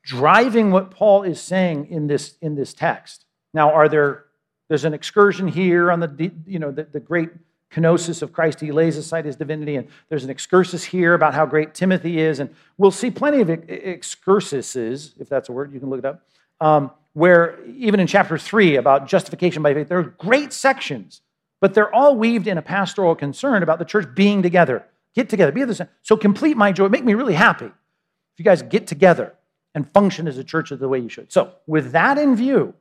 driving 0.08 0.70
what 0.70 0.90
Paul 0.90 1.22
is 1.22 1.38
saying 1.38 1.88
in 1.90 2.06
this, 2.06 2.36
in 2.40 2.54
this 2.54 2.72
text. 2.72 3.26
Now, 3.52 3.74
are 3.74 3.90
there, 3.90 4.24
there's 4.68 4.86
an 4.86 4.94
excursion 4.94 5.46
here 5.46 5.92
on 5.92 6.00
the, 6.00 6.32
you 6.46 6.58
know, 6.58 6.70
the, 6.70 6.84
the 6.84 6.98
great 6.98 7.28
kenosis 7.70 8.22
of 8.22 8.32
Christ. 8.32 8.58
He 8.60 8.72
lays 8.72 8.96
aside 8.96 9.26
his 9.26 9.36
divinity, 9.36 9.76
and 9.76 9.86
there's 10.08 10.24
an 10.24 10.30
excursus 10.30 10.82
here 10.82 11.12
about 11.12 11.34
how 11.34 11.44
great 11.44 11.74
Timothy 11.74 12.20
is. 12.20 12.40
And 12.40 12.48
we'll 12.78 12.90
see 12.90 13.10
plenty 13.10 13.42
of 13.42 13.48
excursuses, 13.48 15.12
if 15.20 15.28
that's 15.28 15.50
a 15.50 15.52
word, 15.52 15.74
you 15.74 15.78
can 15.78 15.90
look 15.90 15.98
it 15.98 16.06
up, 16.06 16.26
um, 16.62 16.90
where 17.12 17.62
even 17.66 18.00
in 18.00 18.06
chapter 18.06 18.38
three 18.38 18.76
about 18.76 19.08
justification 19.08 19.62
by 19.62 19.74
faith, 19.74 19.88
there 19.88 19.98
are 19.98 20.14
great 20.16 20.54
sections, 20.54 21.20
but 21.60 21.74
they're 21.74 21.94
all 21.94 22.16
weaved 22.16 22.46
in 22.46 22.56
a 22.56 22.62
pastoral 22.62 23.14
concern 23.14 23.62
about 23.62 23.78
the 23.78 23.84
church 23.84 24.08
being 24.14 24.42
together. 24.42 24.86
Get 25.14 25.28
together, 25.28 25.52
be 25.52 25.60
of 25.60 25.68
the 25.68 25.74
same. 25.74 25.88
So 26.02 26.16
complete 26.16 26.56
my 26.56 26.72
joy, 26.72 26.88
make 26.88 27.04
me 27.04 27.12
really 27.12 27.34
happy 27.34 27.66
if 27.66 28.38
you 28.38 28.44
guys 28.46 28.62
get 28.62 28.86
together 28.86 29.34
and 29.78 29.88
function 29.92 30.26
as 30.26 30.36
a 30.38 30.42
church 30.42 30.70
the 30.70 30.88
way 30.88 30.98
you 30.98 31.08
should. 31.08 31.30
So, 31.30 31.52
with 31.68 31.92
that 31.92 32.18
in 32.18 32.34
view, 32.34 32.74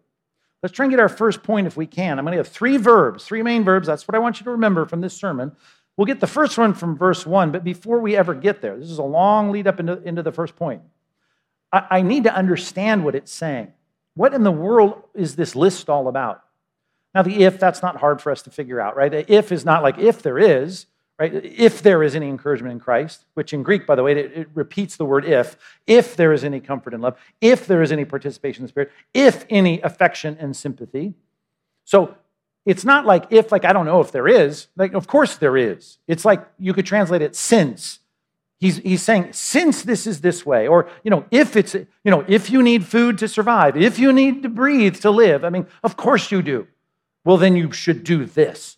let's 0.63 0.73
try 0.73 0.85
and 0.85 0.91
get 0.91 0.99
our 0.99 1.07
first 1.07 1.43
point 1.43 1.67
if 1.67 1.77
we 1.77 1.85
can. 1.85 2.17
I'm 2.17 2.25
going 2.25 2.31
to 2.31 2.39
have 2.39 2.47
three 2.47 2.77
verbs, 2.77 3.23
three 3.23 3.43
main 3.43 3.63
verbs. 3.63 3.85
That's 3.85 4.07
what 4.07 4.15
I 4.15 4.19
want 4.19 4.39
you 4.39 4.45
to 4.45 4.51
remember 4.51 4.83
from 4.87 5.01
this 5.01 5.13
sermon. 5.13 5.55
We'll 5.95 6.07
get 6.07 6.19
the 6.19 6.25
first 6.25 6.57
one 6.57 6.73
from 6.73 6.97
verse 6.97 7.23
one, 7.23 7.51
but 7.51 7.63
before 7.63 7.99
we 7.99 8.15
ever 8.15 8.33
get 8.33 8.61
there, 8.61 8.75
this 8.79 8.89
is 8.89 8.97
a 8.97 9.03
long 9.03 9.51
lead 9.51 9.67
up 9.67 9.79
into, 9.79 10.01
into 10.01 10.23
the 10.23 10.31
first 10.31 10.55
point. 10.55 10.81
I, 11.71 11.85
I 11.91 12.01
need 12.01 12.23
to 12.23 12.33
understand 12.33 13.05
what 13.05 13.13
it's 13.13 13.31
saying. 13.31 13.73
What 14.15 14.33
in 14.33 14.41
the 14.41 14.51
world 14.51 15.03
is 15.13 15.35
this 15.35 15.55
list 15.55 15.91
all 15.91 16.07
about? 16.07 16.43
Now, 17.13 17.21
the 17.21 17.43
if, 17.43 17.59
that's 17.59 17.83
not 17.83 17.97
hard 17.97 18.23
for 18.23 18.31
us 18.31 18.41
to 18.41 18.49
figure 18.49 18.81
out, 18.81 18.95
right? 18.95 19.13
If 19.13 19.51
is 19.51 19.65
not 19.65 19.83
like 19.83 19.99
if 19.99 20.23
there 20.23 20.39
is, 20.39 20.87
right? 21.19 21.33
If 21.33 21.81
there 21.81 22.03
is 22.03 22.15
any 22.15 22.27
encouragement 22.27 22.73
in 22.73 22.79
Christ, 22.79 23.25
which 23.33 23.53
in 23.53 23.63
Greek, 23.63 23.87
by 23.87 23.95
the 23.95 24.03
way, 24.03 24.11
it, 24.13 24.37
it, 24.37 24.47
repeats 24.53 24.97
the 24.97 25.05
word 25.05 25.25
if, 25.25 25.57
if 25.87 26.15
there 26.15 26.31
is 26.31 26.43
any 26.43 26.59
comfort 26.59 26.93
and 26.93 27.01
love, 27.01 27.17
if 27.41 27.65
there 27.65 27.81
is 27.81 27.91
any 27.91 28.05
participation 28.05 28.61
in 28.61 28.65
the 28.65 28.69
Spirit, 28.69 28.91
if 29.13 29.45
any 29.49 29.81
affection 29.81 30.37
and 30.39 30.55
sympathy. 30.55 31.13
So 31.85 32.15
it's 32.65 32.85
not 32.85 33.05
like 33.05 33.25
if, 33.29 33.51
like, 33.51 33.65
I 33.65 33.73
don't 33.73 33.85
know 33.85 34.01
if 34.01 34.11
there 34.11 34.27
is. 34.27 34.67
Like, 34.75 34.93
of 34.93 35.07
course 35.07 35.37
there 35.37 35.57
is. 35.57 35.97
It's 36.07 36.25
like 36.25 36.45
you 36.59 36.73
could 36.73 36.85
translate 36.85 37.21
it 37.21 37.35
since. 37.35 37.99
He's, 38.59 38.77
he's 38.77 39.03
saying, 39.03 39.33
since 39.33 39.83
this 39.83 40.07
is 40.07 40.21
this 40.21 40.45
way, 40.45 40.67
or, 40.67 40.89
you 41.03 41.11
know, 41.11 41.25
if 41.29 41.55
it's, 41.55 41.75
you 41.75 41.87
know, 42.05 42.25
if 42.27 42.49
you 42.49 42.63
need 42.63 42.85
food 42.85 43.19
to 43.19 43.27
survive, 43.27 43.77
if 43.77 43.99
you 43.99 44.11
need 44.11 44.41
to 44.43 44.49
breathe 44.49 44.99
to 45.01 45.11
live, 45.11 45.45
I 45.45 45.49
mean, 45.49 45.67
of 45.83 45.95
course 45.95 46.31
you 46.31 46.41
do. 46.41 46.67
Well, 47.23 47.37
then 47.37 47.55
you 47.55 47.71
should 47.71 48.03
do 48.03 48.25
this. 48.25 48.76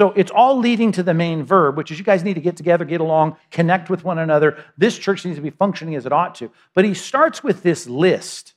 So 0.00 0.12
it's 0.12 0.30
all 0.30 0.58
leading 0.58 0.92
to 0.92 1.02
the 1.02 1.12
main 1.12 1.44
verb, 1.44 1.76
which 1.76 1.90
is 1.90 1.98
you 1.98 2.06
guys 2.06 2.24
need 2.24 2.32
to 2.32 2.40
get 2.40 2.56
together, 2.56 2.86
get 2.86 3.02
along, 3.02 3.36
connect 3.50 3.90
with 3.90 4.02
one 4.02 4.18
another. 4.18 4.56
This 4.78 4.96
church 4.96 5.26
needs 5.26 5.36
to 5.36 5.42
be 5.42 5.50
functioning 5.50 5.94
as 5.94 6.06
it 6.06 6.12
ought 6.12 6.34
to. 6.36 6.50
But 6.72 6.86
he 6.86 6.94
starts 6.94 7.44
with 7.44 7.62
this 7.62 7.86
list. 7.86 8.54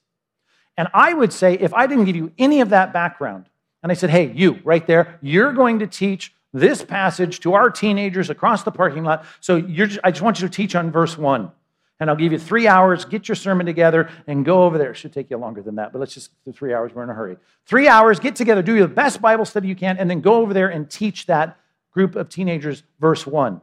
And 0.77 0.87
I 0.93 1.11
would 1.13 1.33
say, 1.33 1.55
if 1.55 1.73
I 1.73 1.85
didn't 1.85 2.05
give 2.05 2.15
you 2.15 2.31
any 2.37 2.61
of 2.61 2.69
that 2.69 2.93
background, 2.93 3.49
and 3.83 3.91
I 3.91 3.95
said, 3.95 4.09
hey, 4.09 4.31
you 4.33 4.61
right 4.63 4.87
there, 4.87 5.19
you're 5.21 5.51
going 5.51 5.79
to 5.79 5.87
teach 5.87 6.33
this 6.53 6.81
passage 6.81 7.41
to 7.41 7.55
our 7.55 7.69
teenagers 7.69 8.29
across 8.29 8.63
the 8.63 8.71
parking 8.71 9.03
lot. 9.03 9.25
So 9.41 9.57
I 10.01 10.11
just 10.11 10.21
want 10.21 10.39
you 10.39 10.47
to 10.47 10.53
teach 10.55 10.75
on 10.75 10.91
verse 10.91 11.17
one 11.17 11.51
and 12.03 12.09
I'll 12.09 12.17
give 12.17 12.33
you 12.33 12.37
three 12.37 12.67
hours, 12.67 13.05
get 13.05 13.29
your 13.29 13.35
sermon 13.35 13.65
together, 13.65 14.09
and 14.27 14.43
go 14.43 14.63
over 14.63 14.77
there. 14.77 14.91
It 14.91 14.95
should 14.95 15.13
take 15.13 15.29
you 15.29 15.37
longer 15.37 15.61
than 15.61 15.75
that, 15.75 15.93
but 15.93 15.99
let's 15.99 16.13
just 16.13 16.31
do 16.43 16.51
three 16.51 16.73
hours. 16.73 16.93
We're 16.93 17.03
in 17.03 17.09
a 17.09 17.13
hurry. 17.13 17.37
Three 17.65 17.87
hours, 17.87 18.19
get 18.19 18.35
together, 18.35 18.61
do 18.61 18.77
the 18.77 18.89
best 18.89 19.21
Bible 19.21 19.45
study 19.45 19.69
you 19.69 19.75
can, 19.75 19.97
and 19.97 20.09
then 20.09 20.19
go 20.19 20.35
over 20.35 20.53
there 20.53 20.67
and 20.67 20.89
teach 20.89 21.27
that 21.27 21.57
group 21.91 22.17
of 22.17 22.27
teenagers 22.27 22.83
verse 22.99 23.25
one. 23.25 23.61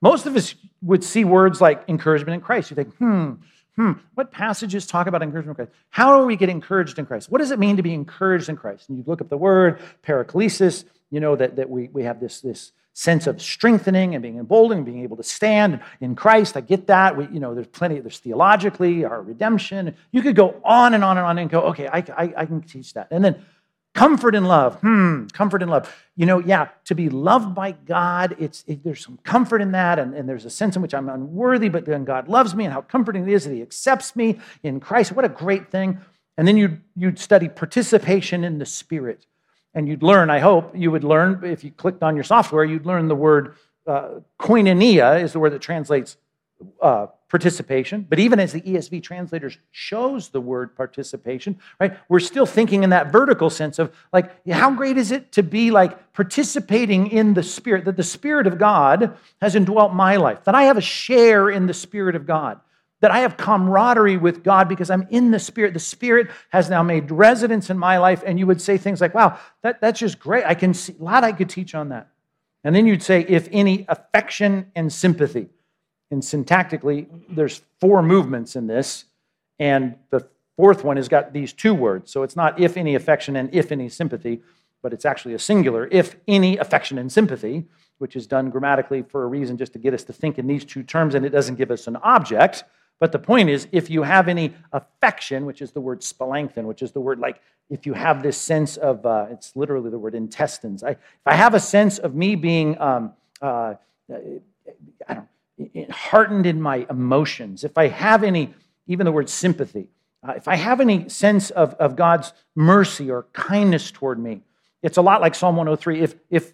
Most 0.00 0.26
of 0.26 0.34
us 0.34 0.56
would 0.82 1.04
see 1.04 1.24
words 1.24 1.60
like 1.60 1.84
encouragement 1.86 2.34
in 2.34 2.40
Christ. 2.40 2.70
You 2.70 2.74
think, 2.74 2.96
hmm, 2.96 3.34
hmm, 3.76 3.92
what 4.16 4.32
passages 4.32 4.84
talk 4.84 5.06
about 5.06 5.22
encouragement 5.22 5.56
in 5.56 5.66
Christ? 5.66 5.78
How 5.90 6.18
do 6.18 6.26
we 6.26 6.34
get 6.34 6.48
encouraged 6.48 6.98
in 6.98 7.06
Christ? 7.06 7.30
What 7.30 7.38
does 7.38 7.52
it 7.52 7.60
mean 7.60 7.76
to 7.76 7.82
be 7.84 7.94
encouraged 7.94 8.48
in 8.48 8.56
Christ? 8.56 8.88
And 8.88 8.98
you 8.98 9.04
look 9.06 9.20
up 9.20 9.28
the 9.28 9.36
word, 9.36 9.78
paraklesis, 10.02 10.84
you 11.12 11.20
know 11.20 11.36
that, 11.36 11.54
that 11.54 11.70
we, 11.70 11.88
we 11.92 12.02
have 12.02 12.18
this, 12.18 12.40
this 12.40 12.72
sense 12.94 13.26
of 13.26 13.40
strengthening 13.40 14.14
and 14.14 14.22
being 14.22 14.38
emboldened 14.38 14.84
being 14.84 15.02
able 15.02 15.16
to 15.16 15.22
stand 15.22 15.80
in 16.00 16.14
Christ. 16.14 16.56
I 16.56 16.60
get 16.60 16.86
that. 16.88 17.16
We, 17.16 17.26
you 17.28 17.40
know, 17.40 17.54
there's 17.54 17.66
plenty, 17.66 17.98
there's 18.00 18.18
theologically, 18.18 19.04
our 19.04 19.22
redemption. 19.22 19.94
You 20.10 20.22
could 20.22 20.36
go 20.36 20.60
on 20.64 20.94
and 20.94 21.02
on 21.02 21.16
and 21.16 21.26
on 21.26 21.38
and 21.38 21.48
go, 21.48 21.62
okay, 21.62 21.88
I, 21.88 22.04
I, 22.16 22.34
I 22.36 22.46
can 22.46 22.60
teach 22.60 22.94
that. 22.94 23.08
And 23.10 23.24
then 23.24 23.42
comfort 23.94 24.34
and 24.34 24.46
love. 24.46 24.80
Hmm, 24.80 25.26
comfort 25.26 25.62
and 25.62 25.70
love. 25.70 25.94
You 26.16 26.26
know, 26.26 26.38
yeah, 26.38 26.68
to 26.84 26.94
be 26.94 27.08
loved 27.08 27.54
by 27.54 27.72
God, 27.72 28.36
it's 28.38 28.64
it, 28.66 28.84
there's 28.84 29.04
some 29.04 29.18
comfort 29.22 29.60
in 29.60 29.72
that, 29.72 29.98
and, 29.98 30.14
and 30.14 30.28
there's 30.28 30.44
a 30.44 30.50
sense 30.50 30.76
in 30.76 30.82
which 30.82 30.94
I'm 30.94 31.08
unworthy, 31.08 31.68
but 31.68 31.84
then 31.84 32.04
God 32.04 32.28
loves 32.28 32.54
me, 32.54 32.64
and 32.64 32.72
how 32.72 32.82
comforting 32.82 33.28
it 33.28 33.32
is 33.32 33.44
that 33.44 33.52
He 33.52 33.62
accepts 33.62 34.16
me 34.16 34.38
in 34.62 34.80
Christ. 34.80 35.12
What 35.12 35.24
a 35.24 35.30
great 35.30 35.70
thing. 35.70 35.98
And 36.38 36.48
then 36.48 36.56
you'd, 36.56 36.80
you'd 36.96 37.18
study 37.18 37.48
participation 37.48 38.42
in 38.44 38.58
the 38.58 38.66
Spirit 38.66 39.26
and 39.74 39.88
you'd 39.88 40.02
learn, 40.02 40.30
I 40.30 40.38
hope, 40.38 40.76
you 40.76 40.90
would 40.90 41.04
learn, 41.04 41.42
if 41.44 41.64
you 41.64 41.70
clicked 41.70 42.02
on 42.02 42.14
your 42.14 42.24
software, 42.24 42.64
you'd 42.64 42.86
learn 42.86 43.08
the 43.08 43.14
word 43.14 43.56
uh, 43.86 44.20
koinonia 44.38 45.22
is 45.22 45.32
the 45.32 45.40
word 45.40 45.52
that 45.52 45.60
translates 45.60 46.16
uh, 46.80 47.06
participation. 47.28 48.06
But 48.08 48.18
even 48.18 48.38
as 48.38 48.52
the 48.52 48.60
ESV 48.60 49.02
translators 49.02 49.56
chose 49.72 50.28
the 50.28 50.40
word 50.40 50.76
participation, 50.76 51.58
right, 51.80 51.96
we're 52.08 52.20
still 52.20 52.46
thinking 52.46 52.84
in 52.84 52.90
that 52.90 53.10
vertical 53.10 53.50
sense 53.50 53.78
of 53.78 53.92
like, 54.12 54.46
how 54.46 54.70
great 54.70 54.98
is 54.98 55.10
it 55.10 55.32
to 55.32 55.42
be 55.42 55.70
like 55.70 56.12
participating 56.12 57.10
in 57.10 57.34
the 57.34 57.42
Spirit, 57.42 57.86
that 57.86 57.96
the 57.96 58.02
Spirit 58.02 58.46
of 58.46 58.58
God 58.58 59.16
has 59.40 59.54
indwelt 59.54 59.94
my 59.94 60.16
life, 60.16 60.44
that 60.44 60.54
I 60.54 60.64
have 60.64 60.76
a 60.76 60.82
share 60.82 61.50
in 61.50 61.66
the 61.66 61.74
Spirit 61.74 62.14
of 62.14 62.26
God 62.26 62.60
that 63.02 63.10
I 63.10 63.18
have 63.18 63.36
camaraderie 63.36 64.16
with 64.16 64.42
God 64.44 64.68
because 64.68 64.88
I'm 64.88 65.06
in 65.10 65.32
the 65.32 65.38
Spirit. 65.40 65.74
The 65.74 65.80
Spirit 65.80 66.30
has 66.50 66.70
now 66.70 66.84
made 66.84 67.10
residence 67.10 67.68
in 67.68 67.76
my 67.76 67.98
life. 67.98 68.22
And 68.24 68.38
you 68.38 68.46
would 68.46 68.62
say 68.62 68.78
things 68.78 69.00
like, 69.00 69.12
wow, 69.12 69.38
that, 69.62 69.80
that's 69.80 69.98
just 69.98 70.20
great. 70.20 70.44
I 70.46 70.54
can 70.54 70.72
see 70.72 70.94
a 70.98 71.02
lot 71.02 71.24
I 71.24 71.32
could 71.32 71.50
teach 71.50 71.74
on 71.74 71.90
that. 71.90 72.08
And 72.62 72.74
then 72.74 72.86
you'd 72.86 73.02
say, 73.02 73.26
if 73.28 73.48
any 73.50 73.84
affection 73.88 74.70
and 74.76 74.90
sympathy. 74.92 75.48
And 76.12 76.22
syntactically, 76.22 77.08
there's 77.28 77.60
four 77.80 78.02
movements 78.02 78.54
in 78.54 78.68
this. 78.68 79.04
And 79.58 79.96
the 80.10 80.28
fourth 80.56 80.84
one 80.84 80.96
has 80.96 81.08
got 81.08 81.32
these 81.32 81.52
two 81.52 81.74
words. 81.74 82.12
So 82.12 82.22
it's 82.22 82.36
not 82.36 82.60
if 82.60 82.76
any 82.76 82.94
affection 82.94 83.34
and 83.34 83.52
if 83.52 83.72
any 83.72 83.88
sympathy, 83.88 84.42
but 84.80 84.92
it's 84.92 85.04
actually 85.04 85.34
a 85.34 85.40
singular, 85.40 85.88
if 85.90 86.14
any 86.28 86.56
affection 86.56 86.98
and 86.98 87.10
sympathy, 87.10 87.64
which 87.98 88.14
is 88.14 88.28
done 88.28 88.50
grammatically 88.50 89.02
for 89.02 89.24
a 89.24 89.26
reason 89.26 89.56
just 89.56 89.72
to 89.72 89.80
get 89.80 89.92
us 89.92 90.04
to 90.04 90.12
think 90.12 90.38
in 90.38 90.46
these 90.46 90.64
two 90.64 90.84
terms, 90.84 91.16
and 91.16 91.26
it 91.26 91.30
doesn't 91.30 91.56
give 91.56 91.72
us 91.72 91.88
an 91.88 91.96
object. 91.96 92.62
But 93.02 93.10
the 93.10 93.18
point 93.18 93.48
is, 93.48 93.66
if 93.72 93.90
you 93.90 94.04
have 94.04 94.28
any 94.28 94.54
affection, 94.72 95.44
which 95.44 95.60
is 95.60 95.72
the 95.72 95.80
word 95.80 96.02
splanchnon, 96.02 96.66
which 96.66 96.82
is 96.82 96.92
the 96.92 97.00
word 97.00 97.18
like 97.18 97.40
if 97.68 97.84
you 97.84 97.94
have 97.94 98.22
this 98.22 98.38
sense 98.38 98.76
of, 98.76 99.04
uh, 99.04 99.26
it's 99.28 99.56
literally 99.56 99.90
the 99.90 99.98
word 99.98 100.14
intestines. 100.14 100.84
I, 100.84 100.90
if 100.90 101.26
I 101.26 101.34
have 101.34 101.52
a 101.54 101.58
sense 101.58 101.98
of 101.98 102.14
me 102.14 102.36
being, 102.36 102.80
um, 102.80 103.12
uh, 103.40 103.74
I 105.08 105.14
don't 105.14 105.90
heartened 105.90 106.46
in 106.46 106.62
my 106.62 106.86
emotions, 106.88 107.64
if 107.64 107.76
I 107.76 107.88
have 107.88 108.22
any, 108.22 108.54
even 108.86 109.04
the 109.04 109.10
word 109.10 109.28
sympathy, 109.28 109.88
uh, 110.22 110.34
if 110.36 110.46
I 110.46 110.54
have 110.54 110.80
any 110.80 111.08
sense 111.08 111.50
of, 111.50 111.74
of 111.80 111.96
God's 111.96 112.32
mercy 112.54 113.10
or 113.10 113.26
kindness 113.32 113.90
toward 113.90 114.20
me, 114.20 114.42
it's 114.80 114.96
a 114.96 115.02
lot 115.02 115.20
like 115.20 115.34
Psalm 115.34 115.56
103. 115.56 116.00
If, 116.00 116.14
if 116.30 116.52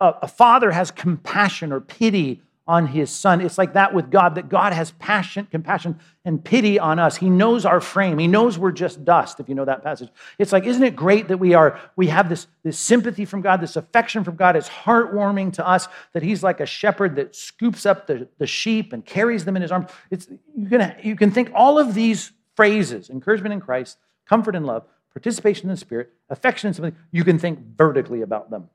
a, 0.00 0.14
a 0.22 0.28
father 0.28 0.70
has 0.70 0.90
compassion 0.90 1.74
or 1.74 1.82
pity 1.82 2.40
on 2.66 2.86
his 2.86 3.10
son. 3.10 3.40
It's 3.42 3.58
like 3.58 3.74
that 3.74 3.92
with 3.92 4.10
God, 4.10 4.36
that 4.36 4.48
God 4.48 4.72
has 4.72 4.92
passion, 4.92 5.46
compassion, 5.50 5.98
and 6.24 6.42
pity 6.42 6.78
on 6.78 6.98
us. 6.98 7.16
He 7.16 7.28
knows 7.28 7.66
our 7.66 7.80
frame. 7.80 8.18
He 8.18 8.26
knows 8.26 8.58
we're 8.58 8.72
just 8.72 9.04
dust, 9.04 9.38
if 9.38 9.48
you 9.48 9.54
know 9.54 9.66
that 9.66 9.84
passage. 9.84 10.08
It's 10.38 10.52
like, 10.52 10.64
isn't 10.64 10.82
it 10.82 10.96
great 10.96 11.28
that 11.28 11.36
we 11.36 11.52
are, 11.52 11.78
we 11.96 12.06
have 12.06 12.30
this, 12.30 12.46
this 12.62 12.78
sympathy 12.78 13.26
from 13.26 13.42
God, 13.42 13.60
this 13.60 13.76
affection 13.76 14.24
from 14.24 14.36
God. 14.36 14.56
It's 14.56 14.68
heartwarming 14.68 15.52
to 15.54 15.68
us 15.68 15.88
that 16.14 16.22
he's 16.22 16.42
like 16.42 16.60
a 16.60 16.66
shepherd 16.66 17.16
that 17.16 17.36
scoops 17.36 17.84
up 17.84 18.06
the, 18.06 18.28
the 18.38 18.46
sheep 18.46 18.94
and 18.94 19.04
carries 19.04 19.44
them 19.44 19.56
in 19.56 19.62
his 19.62 19.70
arms. 19.70 19.90
It's, 20.10 20.26
you, 20.56 20.68
can, 20.68 20.96
you 21.02 21.16
can 21.16 21.30
think 21.30 21.50
all 21.54 21.78
of 21.78 21.92
these 21.92 22.32
phrases, 22.56 23.10
encouragement 23.10 23.52
in 23.52 23.60
Christ, 23.60 23.98
comfort 24.26 24.56
and 24.56 24.64
love, 24.64 24.84
participation 25.12 25.68
in 25.68 25.74
the 25.74 25.76
Spirit, 25.76 26.12
affection 26.30 26.68
and 26.68 26.76
sympathy, 26.76 26.96
you 27.12 27.24
can 27.24 27.38
think 27.38 27.58
vertically 27.76 28.22
about 28.22 28.50
them. 28.50 28.70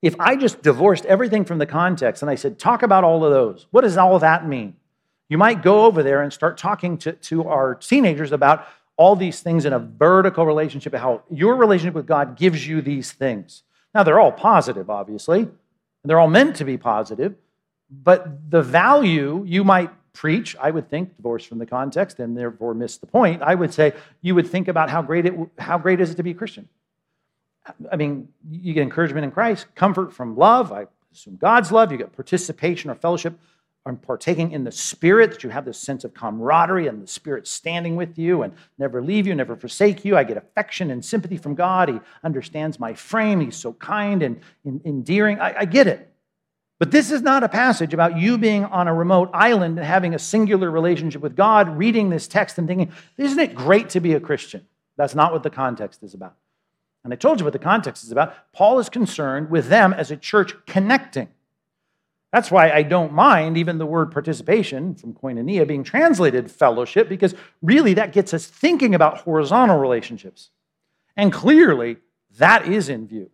If 0.00 0.14
I 0.20 0.36
just 0.36 0.62
divorced 0.62 1.04
everything 1.06 1.44
from 1.44 1.58
the 1.58 1.66
context 1.66 2.22
and 2.22 2.30
I 2.30 2.36
said, 2.36 2.58
talk 2.58 2.82
about 2.82 3.04
all 3.04 3.24
of 3.24 3.32
those, 3.32 3.66
what 3.70 3.80
does 3.80 3.96
all 3.96 4.18
that 4.20 4.46
mean? 4.46 4.76
You 5.28 5.38
might 5.38 5.62
go 5.62 5.84
over 5.84 6.02
there 6.02 6.22
and 6.22 6.32
start 6.32 6.56
talking 6.56 6.98
to, 6.98 7.12
to 7.12 7.48
our 7.48 7.74
teenagers 7.74 8.32
about 8.32 8.66
all 8.96 9.16
these 9.16 9.40
things 9.40 9.64
in 9.64 9.72
a 9.72 9.78
vertical 9.78 10.46
relationship, 10.46 10.94
how 10.94 11.22
your 11.30 11.56
relationship 11.56 11.94
with 11.94 12.06
God 12.06 12.36
gives 12.36 12.66
you 12.66 12.80
these 12.80 13.12
things. 13.12 13.62
Now, 13.94 14.02
they're 14.02 14.20
all 14.20 14.32
positive, 14.32 14.90
obviously, 14.90 15.48
they're 16.04 16.18
all 16.18 16.28
meant 16.28 16.56
to 16.56 16.64
be 16.64 16.76
positive, 16.76 17.34
but 17.90 18.50
the 18.50 18.62
value 18.62 19.44
you 19.46 19.64
might 19.64 19.90
preach, 20.12 20.56
I 20.60 20.70
would 20.70 20.88
think, 20.90 21.16
divorced 21.16 21.48
from 21.48 21.58
the 21.58 21.66
context 21.66 22.18
and 22.18 22.36
therefore 22.36 22.74
miss 22.74 22.96
the 22.96 23.06
point. 23.06 23.42
I 23.42 23.54
would 23.54 23.72
say 23.72 23.92
you 24.20 24.34
would 24.34 24.48
think 24.48 24.68
about 24.68 24.90
how 24.90 25.02
great 25.02 25.26
it 25.26 25.34
how 25.58 25.78
great 25.78 26.00
is 26.00 26.10
it 26.10 26.16
to 26.16 26.22
be 26.22 26.32
a 26.32 26.34
Christian? 26.34 26.68
I 27.90 27.96
mean, 27.96 28.28
you 28.50 28.74
get 28.74 28.82
encouragement 28.82 29.24
in 29.24 29.30
Christ, 29.30 29.66
comfort 29.74 30.12
from 30.12 30.36
love. 30.36 30.72
I 30.72 30.86
assume 31.12 31.36
God's 31.36 31.72
love. 31.72 31.92
You 31.92 31.98
get 31.98 32.12
participation 32.12 32.90
or 32.90 32.94
fellowship 32.94 33.38
or 33.84 33.94
partaking 33.94 34.52
in 34.52 34.64
the 34.64 34.72
Spirit, 34.72 35.30
that 35.30 35.44
you 35.44 35.50
have 35.50 35.64
this 35.64 35.78
sense 35.78 36.04
of 36.04 36.12
camaraderie 36.12 36.88
and 36.88 37.02
the 37.02 37.06
Spirit 37.06 37.46
standing 37.46 37.96
with 37.96 38.18
you 38.18 38.42
and 38.42 38.52
never 38.76 39.00
leave 39.00 39.26
you, 39.26 39.34
never 39.34 39.56
forsake 39.56 40.04
you. 40.04 40.16
I 40.16 40.24
get 40.24 40.36
affection 40.36 40.90
and 40.90 41.02
sympathy 41.02 41.38
from 41.38 41.54
God. 41.54 41.88
He 41.88 42.00
understands 42.22 42.78
my 42.78 42.92
frame. 42.92 43.40
He's 43.40 43.56
so 43.56 43.72
kind 43.74 44.22
and 44.22 44.40
endearing. 44.84 45.40
I, 45.40 45.60
I 45.60 45.64
get 45.64 45.86
it. 45.86 46.12
But 46.78 46.90
this 46.90 47.10
is 47.10 47.22
not 47.22 47.42
a 47.42 47.48
passage 47.48 47.92
about 47.92 48.18
you 48.18 48.38
being 48.38 48.64
on 48.64 48.86
a 48.86 48.94
remote 48.94 49.30
island 49.32 49.78
and 49.78 49.86
having 49.86 50.14
a 50.14 50.18
singular 50.18 50.70
relationship 50.70 51.22
with 51.22 51.34
God, 51.34 51.76
reading 51.76 52.08
this 52.10 52.28
text 52.28 52.58
and 52.58 52.68
thinking, 52.68 52.92
isn't 53.16 53.38
it 53.38 53.54
great 53.54 53.88
to 53.90 54.00
be 54.00 54.14
a 54.14 54.20
Christian? 54.20 54.66
That's 54.96 55.14
not 55.14 55.32
what 55.32 55.42
the 55.42 55.50
context 55.50 56.02
is 56.02 56.14
about. 56.14 56.36
And 57.08 57.14
I 57.14 57.16
told 57.16 57.40
you 57.40 57.44
what 57.44 57.54
the 57.54 57.58
context 57.58 58.04
is 58.04 58.12
about. 58.12 58.52
Paul 58.52 58.78
is 58.78 58.90
concerned 58.90 59.48
with 59.48 59.70
them 59.70 59.94
as 59.94 60.10
a 60.10 60.16
church 60.16 60.54
connecting. 60.66 61.28
That's 62.34 62.50
why 62.50 62.70
I 62.70 62.82
don't 62.82 63.14
mind 63.14 63.56
even 63.56 63.78
the 63.78 63.86
word 63.86 64.12
participation 64.12 64.94
from 64.94 65.14
koinonia 65.14 65.66
being 65.66 65.84
translated 65.84 66.50
fellowship, 66.50 67.08
because 67.08 67.34
really 67.62 67.94
that 67.94 68.12
gets 68.12 68.34
us 68.34 68.44
thinking 68.44 68.94
about 68.94 69.22
horizontal 69.22 69.78
relationships. 69.78 70.50
And 71.16 71.32
clearly, 71.32 71.96
that 72.36 72.68
is 72.68 72.90
in 72.90 73.06
view. 73.06 73.30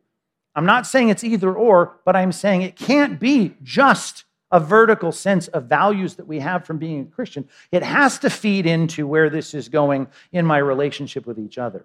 I'm 0.55 0.67
not 0.67 0.87
saying 0.87 1.09
it's 1.09 1.25
either 1.25 1.53
or, 1.53 1.99
but 2.05 2.15
I'm 2.15 2.31
saying 2.31 2.63
it 2.63 2.77
can't 2.77 3.19
be 3.19 3.57
just 3.65 4.23
a 4.53 4.61
vertical 4.61 5.11
sense 5.11 5.49
of 5.49 5.65
values 5.65 6.15
that 6.15 6.29
we 6.29 6.39
have 6.39 6.65
from 6.65 6.79
being 6.79 7.01
a 7.01 7.13
Christian. 7.17 7.49
It 7.73 7.83
has 7.83 8.21
to 8.21 8.31
feed 8.31 8.67
into 8.67 9.09
where 9.09 9.29
this 9.29 9.53
is 9.53 9.69
going 9.69 10.07
in 10.31 10.47
my 10.47 10.59
relationship 10.59 11.27
with 11.27 11.41
each 11.41 11.59
other. 11.59 11.85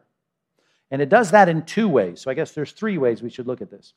And 0.91 1.01
it 1.01 1.09
does 1.09 1.31
that 1.31 1.49
in 1.49 1.63
two 1.63 1.87
ways. 1.87 2.21
So 2.21 2.31
I 2.31 2.33
guess 2.33 2.51
there's 2.51 2.71
three 2.71 2.97
ways 2.97 3.21
we 3.21 3.29
should 3.29 3.47
look 3.47 3.61
at 3.61 3.69
this. 3.69 3.93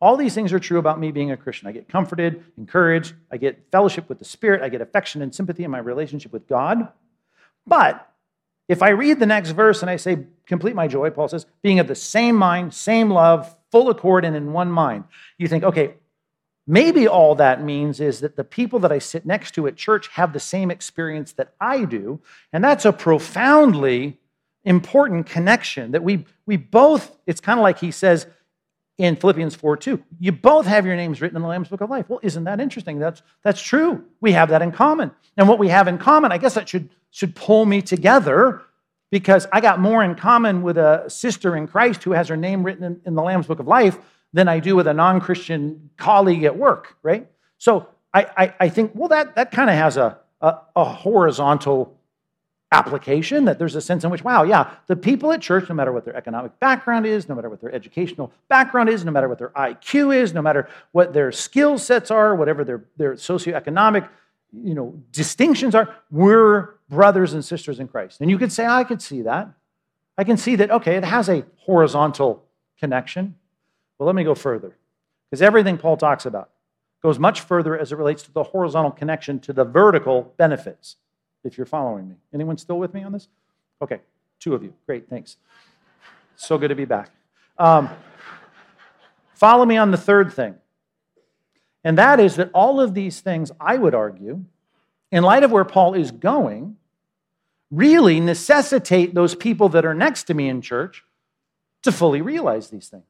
All 0.00 0.16
these 0.16 0.34
things 0.34 0.52
are 0.52 0.60
true 0.60 0.78
about 0.78 1.00
me 1.00 1.10
being 1.10 1.32
a 1.32 1.36
Christian. 1.36 1.68
I 1.68 1.72
get 1.72 1.88
comforted, 1.88 2.44
encouraged, 2.56 3.14
I 3.32 3.36
get 3.36 3.66
fellowship 3.72 4.08
with 4.08 4.18
the 4.18 4.24
Spirit, 4.24 4.62
I 4.62 4.68
get 4.68 4.80
affection 4.80 5.22
and 5.22 5.34
sympathy 5.34 5.64
in 5.64 5.70
my 5.70 5.78
relationship 5.78 6.32
with 6.32 6.46
God. 6.46 6.88
But 7.66 8.08
if 8.68 8.82
I 8.82 8.90
read 8.90 9.18
the 9.18 9.26
next 9.26 9.50
verse 9.50 9.82
and 9.82 9.90
I 9.90 9.96
say, 9.96 10.26
complete 10.46 10.76
my 10.76 10.86
joy, 10.86 11.10
Paul 11.10 11.28
says, 11.28 11.46
being 11.62 11.80
of 11.80 11.88
the 11.88 11.94
same 11.94 12.36
mind, 12.36 12.74
same 12.74 13.10
love, 13.10 13.56
full 13.72 13.90
accord, 13.90 14.24
and 14.24 14.36
in 14.36 14.52
one 14.52 14.70
mind, 14.70 15.04
you 15.36 15.48
think, 15.48 15.64
okay, 15.64 15.94
maybe 16.66 17.08
all 17.08 17.34
that 17.34 17.64
means 17.64 17.98
is 17.98 18.20
that 18.20 18.36
the 18.36 18.44
people 18.44 18.78
that 18.80 18.92
I 18.92 18.98
sit 18.98 19.26
next 19.26 19.52
to 19.52 19.66
at 19.66 19.76
church 19.76 20.08
have 20.08 20.32
the 20.32 20.40
same 20.40 20.70
experience 20.70 21.32
that 21.32 21.54
I 21.60 21.86
do. 21.86 22.20
And 22.52 22.62
that's 22.62 22.84
a 22.84 22.92
profoundly 22.92 24.17
important 24.68 25.26
connection 25.26 25.92
that 25.92 26.02
we, 26.02 26.26
we 26.46 26.56
both, 26.56 27.16
it's 27.26 27.40
kind 27.40 27.58
of 27.58 27.62
like 27.62 27.78
he 27.78 27.90
says 27.90 28.26
in 28.98 29.16
Philippians 29.16 29.54
4 29.54 29.76
2, 29.76 30.02
you 30.20 30.32
both 30.32 30.66
have 30.66 30.84
your 30.84 30.94
names 30.94 31.20
written 31.20 31.36
in 31.36 31.42
the 31.42 31.48
Lamb's 31.48 31.68
Book 31.68 31.80
of 31.80 31.88
Life. 31.88 32.08
Well, 32.08 32.20
isn't 32.22 32.44
that 32.44 32.60
interesting? 32.60 32.98
That's, 32.98 33.22
that's 33.42 33.62
true. 33.62 34.04
We 34.20 34.32
have 34.32 34.50
that 34.50 34.60
in 34.60 34.72
common. 34.72 35.10
And 35.36 35.48
what 35.48 35.58
we 35.58 35.68
have 35.68 35.88
in 35.88 35.98
common, 35.98 36.32
I 36.32 36.38
guess 36.38 36.54
that 36.54 36.68
should, 36.68 36.90
should 37.10 37.34
pull 37.34 37.64
me 37.64 37.80
together 37.80 38.60
because 39.10 39.46
I 39.52 39.60
got 39.60 39.80
more 39.80 40.04
in 40.04 40.14
common 40.14 40.62
with 40.62 40.76
a 40.76 41.04
sister 41.08 41.56
in 41.56 41.66
Christ 41.66 42.04
who 42.04 42.12
has 42.12 42.28
her 42.28 42.36
name 42.36 42.62
written 42.62 42.84
in, 42.84 43.00
in 43.06 43.14
the 43.14 43.22
Lamb's 43.22 43.46
Book 43.46 43.60
of 43.60 43.66
Life 43.66 43.98
than 44.34 44.48
I 44.48 44.60
do 44.60 44.76
with 44.76 44.86
a 44.86 44.92
non 44.92 45.20
Christian 45.20 45.88
colleague 45.96 46.44
at 46.44 46.58
work, 46.58 46.96
right? 47.02 47.26
So 47.56 47.88
I, 48.12 48.26
I, 48.36 48.54
I 48.60 48.68
think, 48.68 48.92
well, 48.94 49.08
that, 49.08 49.36
that 49.36 49.50
kind 49.50 49.70
of 49.70 49.76
has 49.76 49.96
a, 49.96 50.18
a, 50.42 50.58
a 50.76 50.84
horizontal 50.84 51.97
application 52.70 53.46
that 53.46 53.58
there's 53.58 53.74
a 53.74 53.80
sense 53.80 54.04
in 54.04 54.10
which, 54.10 54.22
wow, 54.22 54.42
yeah, 54.42 54.74
the 54.88 54.96
people 54.96 55.32
at 55.32 55.40
church, 55.40 55.68
no 55.68 55.74
matter 55.74 55.92
what 55.92 56.04
their 56.04 56.16
economic 56.16 56.58
background 56.60 57.06
is, 57.06 57.28
no 57.28 57.34
matter 57.34 57.48
what 57.48 57.60
their 57.60 57.74
educational 57.74 58.30
background 58.48 58.88
is, 58.88 59.04
no 59.04 59.10
matter 59.10 59.28
what 59.28 59.38
their 59.38 59.50
IQ 59.50 60.14
is, 60.14 60.34
no 60.34 60.42
matter 60.42 60.68
what 60.92 61.14
their 61.14 61.32
skill 61.32 61.78
sets 61.78 62.10
are, 62.10 62.34
whatever 62.34 62.64
their, 62.64 62.84
their 62.96 63.14
socioeconomic 63.14 64.08
you 64.52 64.74
know, 64.74 64.94
distinctions 65.12 65.74
are, 65.74 65.94
we're 66.10 66.74
brothers 66.88 67.32
and 67.34 67.44
sisters 67.44 67.80
in 67.80 67.88
Christ. 67.88 68.20
And 68.20 68.30
you 68.30 68.38
could 68.38 68.52
say, 68.52 68.66
I 68.66 68.84
could 68.84 69.02
see 69.02 69.22
that. 69.22 69.50
I 70.16 70.24
can 70.24 70.36
see 70.36 70.56
that, 70.56 70.70
okay, 70.70 70.96
it 70.96 71.04
has 71.04 71.28
a 71.28 71.44
horizontal 71.58 72.44
connection. 72.78 73.36
Well, 73.98 74.06
let 74.06 74.14
me 74.14 74.24
go 74.24 74.34
further. 74.34 74.76
Because 75.30 75.42
everything 75.42 75.78
Paul 75.78 75.96
talks 75.96 76.26
about 76.26 76.50
goes 77.02 77.18
much 77.18 77.40
further 77.40 77.78
as 77.78 77.92
it 77.92 77.96
relates 77.96 78.22
to 78.24 78.32
the 78.32 78.42
horizontal 78.42 78.90
connection 78.90 79.38
to 79.40 79.52
the 79.52 79.64
vertical 79.64 80.34
benefits 80.36 80.96
if 81.44 81.56
you're 81.56 81.66
following 81.66 82.08
me. 82.08 82.16
Anyone 82.34 82.58
still 82.58 82.78
with 82.78 82.94
me 82.94 83.02
on 83.02 83.12
this? 83.12 83.28
Okay, 83.80 84.00
two 84.40 84.54
of 84.54 84.62
you. 84.62 84.72
Great, 84.86 85.08
thanks. 85.08 85.36
So 86.36 86.58
good 86.58 86.68
to 86.68 86.74
be 86.74 86.84
back. 86.84 87.10
Um, 87.58 87.90
follow 89.34 89.64
me 89.64 89.76
on 89.76 89.90
the 89.90 89.96
third 89.96 90.32
thing. 90.32 90.54
And 91.84 91.98
that 91.98 92.20
is 92.20 92.36
that 92.36 92.50
all 92.52 92.80
of 92.80 92.94
these 92.94 93.20
things, 93.20 93.50
I 93.60 93.76
would 93.76 93.94
argue, 93.94 94.44
in 95.10 95.22
light 95.22 95.42
of 95.42 95.50
where 95.50 95.64
Paul 95.64 95.94
is 95.94 96.10
going, 96.10 96.76
really 97.70 98.20
necessitate 98.20 99.14
those 99.14 99.34
people 99.34 99.68
that 99.70 99.84
are 99.84 99.94
next 99.94 100.24
to 100.24 100.34
me 100.34 100.48
in 100.48 100.60
church 100.60 101.04
to 101.82 101.92
fully 101.92 102.20
realize 102.20 102.70
these 102.70 102.88
things. 102.88 103.04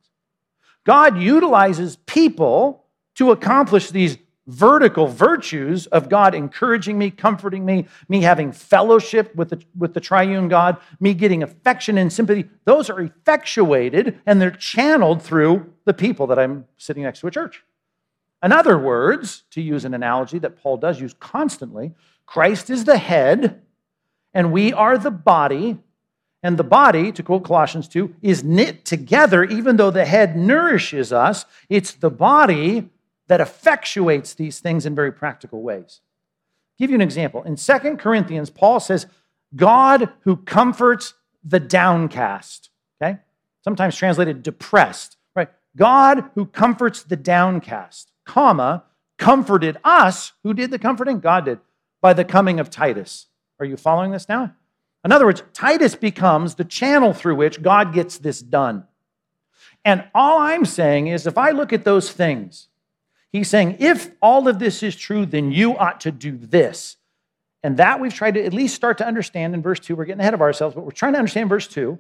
God 0.85 1.19
utilizes 1.19 1.97
people 2.07 2.85
to 3.17 3.31
accomplish 3.31 3.91
these 3.91 4.17
vertical 4.48 5.06
virtues 5.06 5.87
of 5.88 6.08
God 6.08 6.34
encouraging 6.34 6.98
me, 6.98 7.11
comforting 7.11 7.64
me, 7.64 7.87
me 8.08 8.22
having 8.22 8.50
fellowship 8.50 9.34
with 9.37 9.50
the, 9.50 9.62
with 9.76 9.92
the 9.92 10.00
triune 10.00 10.48
God, 10.48 10.78
me 10.98 11.12
getting 11.12 11.42
affection 11.42 11.98
and 11.98 12.11
sympathy, 12.11 12.48
those 12.64 12.88
are 12.88 13.00
effectuated 13.00 14.18
and 14.24 14.40
they're 14.40 14.50
channeled 14.50 15.22
through 15.22 15.72
the 15.84 15.92
people 15.92 16.26
that 16.28 16.38
I'm 16.38 16.66
sitting 16.78 17.02
next 17.02 17.20
to 17.20 17.26
a 17.26 17.30
church. 17.30 17.62
In 18.42 18.50
other 18.52 18.78
words, 18.78 19.44
to 19.50 19.61
use 19.61 19.84
an 19.84 19.92
analogy 19.92 20.38
that 20.38 20.56
Paul 20.56 20.78
does 20.78 20.98
use 21.00 21.14
constantly, 21.20 21.92
Christ 22.24 22.70
is 22.70 22.84
the 22.84 22.98
head 22.98 23.61
and 24.32 24.50
we 24.50 24.72
are 24.72 24.96
the 24.96 25.11
body. 25.11 25.78
And 26.40 26.56
the 26.56 26.64
body, 26.64 27.11
to 27.12 27.22
quote 27.24 27.42
Colossians 27.42 27.88
2, 27.88 28.14
is 28.22 28.44
knit 28.44 28.84
together, 28.84 29.42
even 29.42 29.76
though 29.76 29.90
the 29.90 30.04
head 30.04 30.37
nourishes 30.37 31.12
us. 31.12 31.44
It's 31.68 31.92
the 31.92 32.11
body 32.11 32.90
that 33.29 33.41
effectuates 33.41 34.35
these 34.35 34.59
things 34.61 34.85
in 34.85 34.95
very 34.95 35.12
practical 35.12 35.62
ways. 35.62 36.01
I'll 36.01 36.85
give 36.85 36.91
you 36.91 36.97
an 36.97 37.03
example. 37.03 37.43
In 37.45 37.57
Second 37.57 37.99
Corinthians, 37.99 38.51
Paul 38.51 38.81
says, 38.81 39.07
God 39.55 40.11
who 40.21 40.37
comforts 40.37 41.14
the 41.45 41.61
downcast, 41.61 42.71
okay? 43.01 43.19
Sometimes 43.62 43.97
translated 43.97 44.43
depressed, 44.43 45.17
right? 45.37 45.49
God 45.77 46.31
who 46.35 46.47
comforts 46.47 47.03
the 47.03 47.17
downcast, 47.17 48.11
comma, 48.25 48.85
comforted 49.19 49.79
us. 49.85 50.33
Who 50.43 50.55
did 50.55 50.71
the 50.71 50.79
comforting? 50.79 51.21
God 51.21 51.45
did, 51.45 51.61
by 52.01 52.12
the 52.12 52.25
coming 52.25 52.61
of 52.61 52.71
Titus. 52.71 53.27
Are 53.61 53.67
you 53.67 53.77
following 53.77 54.12
this 54.12 54.29
now? 54.29 54.55
In 55.05 55.12
other 55.12 55.27
words, 55.27 55.43
Titus 55.53 55.95
becomes 55.95 56.55
the 56.55 56.64
channel 56.64 57.12
through 57.12 57.37
which 57.37 57.62
God 57.62 57.93
gets 57.93 58.19
this 58.19 58.41
done. 58.41 58.85
And 59.85 60.05
all 60.14 60.38
I'm 60.38 60.64
saying 60.64 61.07
is 61.07 61.27
if 61.27 61.38
I 61.38 61.51
look 61.51 61.73
at 61.73 61.85
those 61.85 62.11
things, 62.11 62.67
He's 63.33 63.49
saying, 63.49 63.77
if 63.79 64.11
all 64.23 64.49
of 64.49 64.59
this 64.59 64.83
is 64.83 64.97
true, 64.97 65.27
then 65.27 65.53
you 65.53 65.77
ought 65.77 66.01
to 66.03 66.11
do 66.11 66.37
this. 66.37 66.97
And 67.62 67.77
that 67.77 68.01
we've 68.01 68.14
tried 68.14 68.35
to 68.35 68.45
at 68.45 68.55
least 68.55 68.75
start 68.75 68.99
to 68.99 69.07
understand 69.07 69.55
in 69.55 69.62
verse 69.62 69.81
2. 69.81 69.97
We're 69.97 70.05
getting 70.05 70.21
ahead 70.21 70.35
of 70.35 70.41
ourselves, 70.41 70.75
but 70.75 70.85
we're 70.85 70.93
trying 70.93 71.12
to 71.12 71.19
understand 71.19 71.49
verse 71.49 71.67
2. 71.67 71.99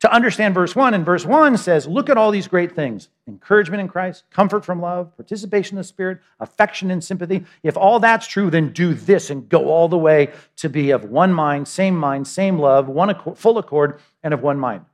to 0.00 0.12
understand 0.12 0.54
verse 0.54 0.74
1. 0.74 0.94
And 0.94 1.04
verse 1.04 1.24
1 1.24 1.56
says, 1.58 1.86
Look 1.86 2.08
at 2.08 2.16
all 2.16 2.30
these 2.30 2.48
great 2.48 2.74
things 2.74 3.08
encouragement 3.28 3.80
in 3.80 3.88
Christ, 3.88 4.24
comfort 4.30 4.64
from 4.64 4.80
love, 4.80 5.14
participation 5.16 5.76
in 5.76 5.80
the 5.80 5.84
Spirit, 5.84 6.18
affection 6.40 6.90
and 6.90 7.02
sympathy. 7.02 7.44
If 7.62 7.76
all 7.76 8.00
that's 8.00 8.26
true, 8.26 8.50
then 8.50 8.72
do 8.72 8.92
this 8.92 9.30
and 9.30 9.48
go 9.48 9.68
all 9.68 9.88
the 9.88 9.98
way 9.98 10.30
to 10.56 10.68
be 10.68 10.90
of 10.90 11.04
one 11.04 11.32
mind, 11.32 11.68
same 11.68 11.96
mind, 11.96 12.26
same 12.26 12.58
love, 12.58 12.88
one 12.88 13.10
accord, 13.10 13.38
full 13.38 13.58
accord, 13.58 14.00
and 14.22 14.34
of 14.34 14.42
one 14.42 14.58
mind. 14.58 14.84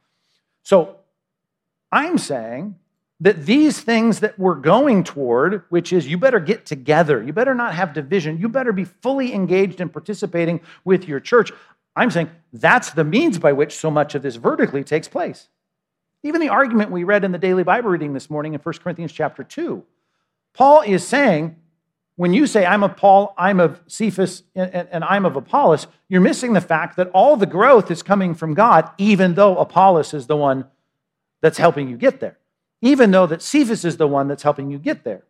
So 0.63 0.97
I'm 1.91 2.19
saying 2.19 2.75
that 3.21 3.47
these 3.47 3.81
things 3.81 4.21
that 4.21 4.39
we're 4.39 4.57
going 4.57 5.03
toward, 5.03 5.63
which 5.71 5.93
is 5.93 6.07
you 6.07 6.19
better 6.19 6.41
get 6.41 6.67
together, 6.67 7.23
you 7.23 7.33
better 7.33 7.55
not 7.55 7.75
have 7.75 7.95
division, 7.95 8.39
you 8.39 8.49
better 8.49 8.73
be 8.73 8.85
fully 8.85 9.33
engaged 9.33 9.81
in 9.81 9.89
participating 9.89 10.61
with 10.85 11.09
your 11.09 11.21
church. 11.21 11.51
I'm 11.95 12.11
saying 12.11 12.31
that's 12.53 12.91
the 12.91 13.05
means 13.05 13.39
by 13.39 13.53
which 13.53 13.75
so 13.75 13.91
much 13.91 14.15
of 14.15 14.23
this 14.23 14.37
vertically 14.37 14.85
takes 14.85 15.09
place. 15.09 15.49
Even 16.23 16.41
the 16.41 16.51
argument 16.51 16.91
we 16.91 17.05
read 17.05 17.25
in 17.25 17.33
the 17.33 17.39
daily 17.39 17.63
Bible 17.63 17.89
reading 17.89 18.13
this 18.13 18.29
morning 18.29 18.53
in 18.53 18.61
1 18.61 18.75
Corinthians 18.83 19.13
chapter 19.13 19.43
2, 19.43 19.83
Paul 20.53 20.83
is 20.83 21.07
saying, 21.07 21.57
when 22.17 22.35
you 22.35 22.47
say, 22.47 22.67
I'm 22.67 22.83
of 22.83 22.97
Paul, 22.97 23.35
I'm 23.39 23.61
of 23.61 23.81
Cephas, 23.87 24.43
and 24.55 25.05
I'm 25.05 25.25
of 25.25 25.37
Apollos, 25.37 25.87
you're 26.09 26.21
missing 26.21 26.55
the 26.55 26.61
fact 26.61 26.97
that 26.97 27.11
all 27.11 27.37
the 27.37 27.47
growth 27.47 27.91
is 27.91 28.03
coming 28.03 28.35
from 28.35 28.55
God, 28.55 28.91
even 28.99 29.35
though 29.35 29.57
Apollos 29.59 30.15
is 30.15 30.27
the 30.27 30.37
one 30.37 30.67
that's 31.43 31.59
helping 31.59 31.89
you 31.89 31.97
get 31.97 32.21
there, 32.21 32.39
even 32.87 33.11
though 33.11 33.27
that 33.27 33.43
Cephas 33.43 33.85
is 33.85 33.97
the 33.97 34.07
one 34.07 34.29
that's 34.29 34.43
helping 34.43 34.71
you 34.71 34.79
get 34.79 35.05
there. 35.05 35.25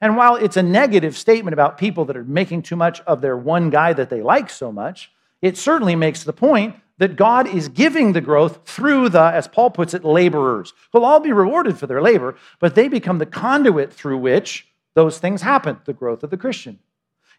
And 0.00 0.16
while 0.16 0.36
it's 0.36 0.56
a 0.56 0.62
negative 0.62 1.16
statement 1.16 1.52
about 1.52 1.78
people 1.78 2.04
that 2.06 2.16
are 2.16 2.24
making 2.24 2.62
too 2.62 2.76
much 2.76 3.00
of 3.02 3.20
their 3.20 3.36
one 3.36 3.70
guy 3.70 3.92
that 3.92 4.10
they 4.10 4.22
like 4.22 4.50
so 4.50 4.72
much, 4.72 5.10
it 5.42 5.56
certainly 5.56 5.96
makes 5.96 6.24
the 6.24 6.32
point 6.32 6.76
that 6.98 7.16
God 7.16 7.46
is 7.46 7.68
giving 7.68 8.12
the 8.12 8.20
growth 8.20 8.66
through 8.66 9.08
the, 9.08 9.22
as 9.22 9.48
Paul 9.48 9.70
puts 9.70 9.94
it, 9.94 10.04
laborers, 10.04 10.72
who'll 10.92 11.04
all 11.04 11.20
be 11.20 11.32
rewarded 11.32 11.78
for 11.78 11.86
their 11.86 12.00
labor, 12.00 12.36
but 12.60 12.74
they 12.74 12.88
become 12.88 13.18
the 13.18 13.26
conduit 13.26 13.92
through 13.92 14.18
which 14.18 14.68
those 14.94 15.18
things 15.18 15.42
happen, 15.42 15.78
the 15.84 15.92
growth 15.92 16.22
of 16.22 16.30
the 16.30 16.36
Christian. 16.36 16.78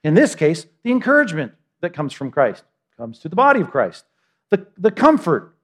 In 0.04 0.14
this 0.14 0.36
case, 0.36 0.68
the 0.84 0.92
encouragement 0.92 1.54
that 1.82 1.94
comes 1.94 2.14
from 2.14 2.32
Christ 2.32 2.64
comes 2.98 3.20
to 3.20 3.30
the 3.30 3.36
body 3.36 3.62
of 3.62 3.72
Christ. 3.72 4.06
The, 4.52 4.68
the 4.78 4.92
comfort 4.92 5.55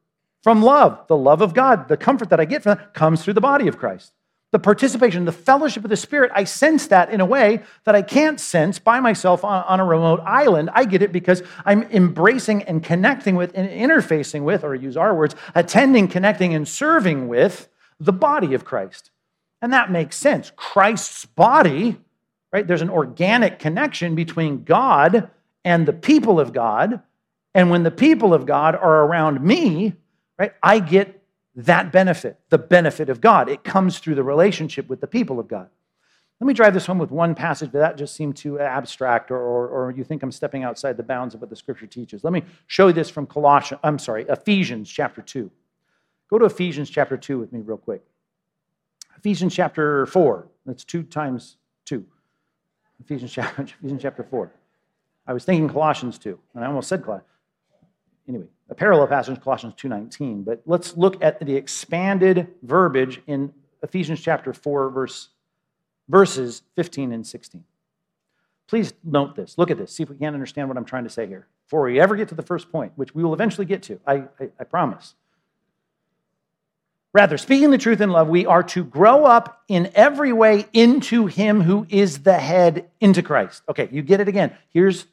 from 0.44 0.62
love, 0.64 1.06
the 1.08 1.18
love 1.18 1.42
of 1.42 1.54
God, 1.54 1.88
the 1.88 1.98
comfort 1.98 2.30
that 2.30 2.40
I 2.40 2.46
get 2.46 2.64
from 2.64 2.78
that 2.78 2.94
comes 2.94 3.24
through 3.24 3.34
the 3.34 3.42
body 3.42 3.68
of 3.68 3.78
Christ 3.78 4.14
the 4.52 4.60
participation, 4.60 5.24
the 5.24 5.32
fellowship 5.32 5.84
of 5.86 5.90
the 5.90 5.96
Spirit, 5.96 6.32
I 6.36 6.44
sense 6.44 6.88
that 6.88 7.10
in 7.10 7.22
a 7.22 7.26
way 7.26 7.62
that 7.86 7.96
I 7.96 8.02
can't 8.02 8.40
sense 8.40 8.80
by 8.80 9.00
myself 9.00 9.46
on, 9.46 9.64
on, 9.64 9.80
a 9.80 9.86
remote 9.86 10.20
island. 10.26 10.70
I 10.74 10.84
get 10.84 11.02
it 11.02 11.14
because 11.14 11.42
I'm 11.66 11.84
embracing 11.84 12.64
and 12.64 12.84
connecting 12.84 13.36
with 13.36 13.54
and 13.56 13.70
interfacing 13.70 14.44
with, 14.44 14.66
or 14.66 14.76
use 14.76 14.98
our 14.98 15.16
words, 15.16 15.36
attending, 15.56 16.10
connecting, 16.10 16.54
and 16.54 16.68
serving 16.68 17.30
with 17.30 17.70
the 18.00 18.12
body 18.12 18.54
of 18.54 18.66
Christ. 18.66 19.12
And 19.62 19.72
that 19.72 19.90
makes 19.90 20.18
sense. 20.18 20.52
Christ's 20.58 21.26
body, 21.26 21.98
right? 22.52 22.68
There's 22.68 22.82
an 22.82 22.90
organic 22.90 23.58
connection 23.58 24.16
between 24.16 24.66
God 24.66 25.30
and 25.64 25.88
the 25.88 25.94
people 25.94 26.42
of 26.42 26.52
God. 26.52 27.02
And 27.54 27.70
when 27.70 27.84
the 27.84 27.92
people 27.92 28.34
of 28.34 28.46
God 28.46 28.76
are 28.76 29.06
around 29.06 29.42
me, 29.42 29.94
right, 30.42 30.54
I 30.64 30.80
get 30.80 31.22
that 31.56 31.92
benefit, 31.92 32.40
the 32.50 32.58
benefit 32.58 33.10
of 33.10 33.22
God. 33.22 33.48
It 33.50 33.64
comes 33.64 34.00
through 34.00 34.16
the 34.16 34.24
relationship 34.24 34.90
with 34.90 35.02
the 35.02 35.08
people 35.08 35.40
of 35.40 35.48
God. 35.48 35.70
Let 36.40 36.48
me 36.48 36.54
drive 36.56 36.74
this 36.74 36.88
home 36.88 36.98
with 36.98 37.12
one 37.12 37.36
passage, 37.36 37.72
but 37.72 37.80
that 37.80 37.98
just 37.98 38.16
seemed 38.16 38.36
too 38.36 38.60
abstract, 38.60 39.30
or, 39.30 39.38
or, 39.38 39.68
or, 39.68 39.92
you 39.92 40.04
think 40.04 40.24
I'm 40.24 40.32
stepping 40.32 40.64
outside 40.64 40.98
the 40.98 41.04
bounds 41.04 41.36
of 41.36 41.42
what 41.42 41.52
the 41.52 41.56
scripture 41.56 41.86
teaches. 41.86 42.24
Let 42.24 42.34
me 42.34 42.42
show 42.66 42.88
you 42.88 42.94
this 42.94 43.12
from 43.12 43.28
Colossians, 43.28 43.80
I'm 43.84 44.00
sorry, 44.00 44.26
Ephesians 44.28 44.90
chapter 44.90 45.22
2. 45.22 45.52
Go 46.32 46.40
to 46.40 46.46
Ephesians 46.46 46.90
chapter 46.90 47.16
2 47.16 47.38
with 47.38 47.54
me, 47.54 47.60
real 47.60 47.78
quick. 47.78 48.02
Ephesians 49.18 49.54
chapter 49.54 50.08
4. 50.08 50.48
That's 50.66 50.84
two 50.84 51.04
times 51.04 51.58
two. 51.86 52.04
Ephesians 53.04 53.32
chapter, 53.32 53.62
Ephesians 53.80 54.02
chapter 54.02 54.24
4. 54.24 54.52
I 55.28 55.34
was 55.34 55.46
thinking 55.46 55.70
Colossians 55.70 56.18
2, 56.18 56.40
and 56.56 56.64
I 56.64 56.68
almost 56.68 56.88
said 56.88 57.04
Colossians. 57.04 57.31
Anyway, 58.28 58.46
a 58.70 58.76
parallel 58.76 59.08
passage, 59.08 59.36
in 59.36 59.42
Colossians 59.42 59.74
2.19. 59.76 60.46
But 60.46 60.62
let's 60.66 60.96
look 60.96 61.24
at 61.24 61.46
the 61.46 61.56
expanded 61.56 62.48
verbiage 62.64 63.22
in 63.28 63.54
Ephesians 63.84 64.22
chapter 64.22 64.54
4, 64.54 64.90
verse, 64.90 65.30
verses 66.08 66.62
15 66.76 67.12
and 67.12 67.26
16. 67.26 67.64
Please 68.68 68.94
note 69.04 69.36
this. 69.36 69.58
Look 69.58 69.70
at 69.70 69.78
this. 69.78 69.94
See 69.94 70.04
if 70.04 70.10
we 70.10 70.16
can 70.16 70.34
understand 70.34 70.70
what 70.70 70.78
I'm 70.78 70.86
trying 70.86 71.04
to 71.04 71.10
say 71.10 71.28
here. 71.28 71.48
Before 71.66 71.82
we 71.82 72.00
ever 72.00 72.16
get 72.16 72.30
to 72.30 72.36
the 72.36 72.44
first 72.44 72.72
point, 72.72 72.94
which 72.96 73.14
we 73.14 73.24
will 73.24 73.34
eventually 73.34 73.66
get 73.66 73.84
to, 73.84 74.00
I, 74.08 74.24
I, 74.40 74.50
I 74.60 74.64
promise. 74.64 75.16
Rather, 77.14 77.38
speaking 77.38 77.72
the 77.72 77.78
truth 77.78 78.00
in 78.00 78.12
love, 78.12 78.30
we 78.30 78.46
are 78.46 78.64
to 78.64 78.86
grow 78.86 79.26
up 79.26 79.64
in 79.68 79.92
every 79.96 80.32
way 80.32 80.66
into 80.72 81.26
Him 81.26 81.60
who 81.60 81.86
is 81.90 82.20
the 82.20 82.40
head, 82.40 82.90
into 83.02 83.22
Christ. 83.22 83.64
Okay, 83.68 83.90
you 83.92 84.02
get 84.02 84.22
it 84.22 84.30
again. 84.30 84.56
Here's 84.70 85.08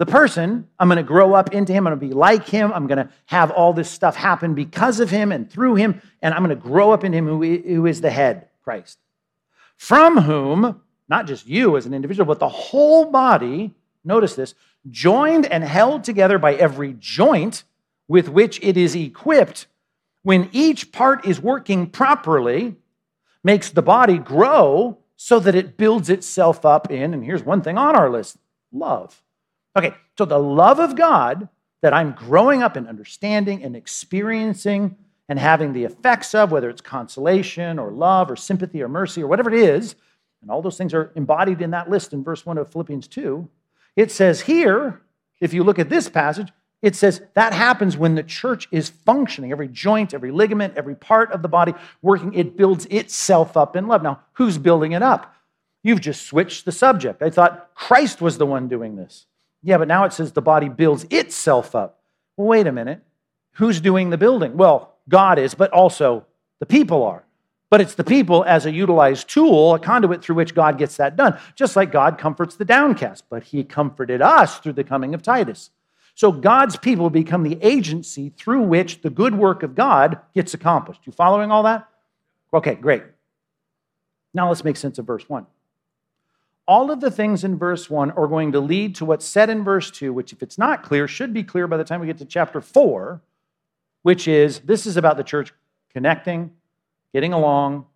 the 0.00 0.06
person, 0.06 0.66
I'm 0.78 0.88
going 0.88 0.96
to 0.96 1.02
grow 1.02 1.34
up 1.34 1.52
into 1.52 1.74
him. 1.74 1.86
I'm 1.86 1.90
going 1.90 2.00
to 2.00 2.06
be 2.06 2.18
like 2.18 2.48
him. 2.48 2.72
I'm 2.72 2.86
going 2.86 3.06
to 3.06 3.10
have 3.26 3.50
all 3.50 3.74
this 3.74 3.90
stuff 3.90 4.16
happen 4.16 4.54
because 4.54 4.98
of 4.98 5.10
him 5.10 5.30
and 5.30 5.50
through 5.50 5.74
him. 5.74 6.00
And 6.22 6.32
I'm 6.32 6.42
going 6.42 6.56
to 6.56 6.68
grow 6.68 6.92
up 6.92 7.04
in 7.04 7.12
him 7.12 7.26
who 7.26 7.84
is 7.84 8.00
the 8.00 8.08
head, 8.08 8.48
Christ. 8.64 8.98
From 9.76 10.22
whom, 10.22 10.80
not 11.06 11.26
just 11.26 11.46
you 11.46 11.76
as 11.76 11.84
an 11.84 11.92
individual, 11.92 12.24
but 12.24 12.38
the 12.38 12.48
whole 12.48 13.10
body, 13.10 13.74
notice 14.02 14.34
this, 14.34 14.54
joined 14.88 15.44
and 15.44 15.62
held 15.62 16.02
together 16.02 16.38
by 16.38 16.54
every 16.54 16.96
joint 16.98 17.64
with 18.08 18.30
which 18.30 18.58
it 18.62 18.78
is 18.78 18.96
equipped, 18.96 19.66
when 20.22 20.48
each 20.50 20.92
part 20.92 21.26
is 21.26 21.42
working 21.42 21.86
properly, 21.86 22.74
makes 23.44 23.68
the 23.68 23.82
body 23.82 24.16
grow 24.16 24.96
so 25.16 25.38
that 25.40 25.54
it 25.54 25.76
builds 25.76 26.08
itself 26.08 26.64
up 26.64 26.90
in, 26.90 27.12
and 27.12 27.22
here's 27.22 27.44
one 27.44 27.60
thing 27.60 27.76
on 27.76 27.94
our 27.94 28.08
list 28.08 28.38
love. 28.72 29.22
Okay, 29.76 29.94
so 30.18 30.24
the 30.24 30.38
love 30.38 30.80
of 30.80 30.96
God 30.96 31.48
that 31.82 31.94
I'm 31.94 32.12
growing 32.12 32.62
up 32.62 32.76
in 32.76 32.86
understanding 32.86 33.62
and 33.62 33.76
experiencing 33.76 34.96
and 35.28 35.38
having 35.38 35.72
the 35.72 35.84
effects 35.84 36.34
of, 36.34 36.50
whether 36.50 36.68
it's 36.68 36.80
consolation 36.80 37.78
or 37.78 37.90
love 37.90 38.30
or 38.30 38.36
sympathy 38.36 38.82
or 38.82 38.88
mercy 38.88 39.22
or 39.22 39.28
whatever 39.28 39.52
it 39.52 39.60
is, 39.60 39.94
and 40.42 40.50
all 40.50 40.62
those 40.62 40.76
things 40.76 40.92
are 40.92 41.12
embodied 41.14 41.60
in 41.60 41.70
that 41.70 41.88
list 41.88 42.12
in 42.12 42.24
verse 42.24 42.44
1 42.44 42.58
of 42.58 42.70
Philippians 42.70 43.06
2. 43.08 43.48
It 43.96 44.10
says 44.10 44.42
here, 44.42 45.02
if 45.40 45.54
you 45.54 45.62
look 45.62 45.78
at 45.78 45.88
this 45.88 46.08
passage, 46.08 46.50
it 46.82 46.96
says 46.96 47.22
that 47.34 47.52
happens 47.52 47.96
when 47.96 48.14
the 48.14 48.22
church 48.22 48.66
is 48.70 48.88
functioning. 48.88 49.52
Every 49.52 49.68
joint, 49.68 50.14
every 50.14 50.30
ligament, 50.30 50.74
every 50.76 50.94
part 50.94 51.30
of 51.30 51.42
the 51.42 51.48
body 51.48 51.74
working, 52.00 52.32
it 52.32 52.56
builds 52.56 52.86
itself 52.86 53.56
up 53.56 53.76
in 53.76 53.86
love. 53.86 54.02
Now, 54.02 54.20
who's 54.32 54.56
building 54.58 54.92
it 54.92 55.02
up? 55.02 55.34
You've 55.82 56.00
just 56.00 56.26
switched 56.26 56.64
the 56.64 56.72
subject. 56.72 57.22
I 57.22 57.30
thought 57.30 57.74
Christ 57.74 58.20
was 58.20 58.38
the 58.38 58.46
one 58.46 58.68
doing 58.68 58.96
this. 58.96 59.26
Yeah, 59.62 59.78
but 59.78 59.88
now 59.88 60.04
it 60.04 60.12
says 60.12 60.32
the 60.32 60.42
body 60.42 60.68
builds 60.68 61.06
itself 61.10 61.74
up. 61.74 62.00
Well, 62.36 62.48
wait 62.48 62.66
a 62.66 62.72
minute. 62.72 63.02
Who's 63.52 63.80
doing 63.80 64.10
the 64.10 64.18
building? 64.18 64.56
Well, 64.56 64.94
God 65.08 65.38
is, 65.38 65.54
but 65.54 65.70
also 65.70 66.26
the 66.60 66.66
people 66.66 67.02
are. 67.04 67.24
But 67.68 67.80
it's 67.80 67.94
the 67.94 68.04
people 68.04 68.44
as 68.44 68.66
a 68.66 68.72
utilized 68.72 69.28
tool, 69.28 69.74
a 69.74 69.78
conduit 69.78 70.22
through 70.22 70.34
which 70.36 70.54
God 70.54 70.78
gets 70.78 70.96
that 70.96 71.16
done. 71.16 71.38
Just 71.54 71.76
like 71.76 71.92
God 71.92 72.18
comforts 72.18 72.56
the 72.56 72.64
downcast, 72.64 73.24
but 73.30 73.44
he 73.44 73.62
comforted 73.62 74.20
us 74.20 74.58
through 74.58 74.72
the 74.72 74.84
coming 74.84 75.14
of 75.14 75.22
Titus. 75.22 75.70
So 76.14 76.32
God's 76.32 76.76
people 76.76 77.10
become 77.10 77.44
the 77.44 77.58
agency 77.62 78.30
through 78.30 78.62
which 78.62 79.02
the 79.02 79.10
good 79.10 79.34
work 79.34 79.62
of 79.62 79.74
God 79.74 80.18
gets 80.34 80.52
accomplished. 80.52 81.02
You 81.04 81.12
following 81.12 81.52
all 81.52 81.62
that? 81.62 81.88
Okay, 82.52 82.74
great. 82.74 83.04
Now 84.34 84.48
let's 84.48 84.64
make 84.64 84.76
sense 84.76 84.98
of 84.98 85.06
verse 85.06 85.28
1 85.28 85.46
all 86.70 86.92
of 86.92 87.00
the 87.00 87.10
things 87.10 87.42
in 87.42 87.58
verse 87.58 87.90
1 87.90 88.12
are 88.12 88.28
going 88.28 88.52
to 88.52 88.60
lead 88.60 88.94
to 88.94 89.04
what's 89.04 89.26
said 89.26 89.50
in 89.50 89.64
verse 89.64 89.90
2, 89.90 90.12
which, 90.12 90.32
if 90.32 90.40
it's 90.40 90.56
not 90.56 90.84
clear, 90.84 91.08
should 91.08 91.34
be 91.34 91.42
clear 91.42 91.66
by 91.66 91.76
the 91.76 91.82
time 91.82 92.00
we 92.00 92.06
get 92.06 92.18
to 92.18 92.24
chapter 92.24 92.60
4, 92.60 93.20
which 94.02 94.28
is 94.28 94.60
this 94.60 94.86
is 94.86 94.96
about 94.96 95.16
the 95.16 95.24
church 95.24 95.52
connecting, 95.92 96.52
getting 97.12 97.32
along, 97.32 97.86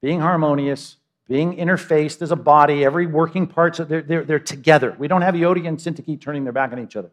being 0.00 0.20
harmonious, 0.20 0.96
being 1.28 1.56
interfaced 1.56 2.22
as 2.22 2.30
a 2.30 2.36
body, 2.36 2.82
every 2.82 3.04
working 3.04 3.46
parts, 3.46 3.76
they're, 3.76 4.00
they're, 4.00 4.24
they're 4.24 4.38
together. 4.38 4.96
We 4.98 5.06
don't 5.06 5.20
have 5.20 5.34
Euodia 5.34 5.68
and 5.68 5.76
Syntyche 5.76 6.18
turning 6.18 6.44
their 6.44 6.52
back 6.54 6.72
on 6.72 6.78
each 6.78 6.96
other. 6.96 7.10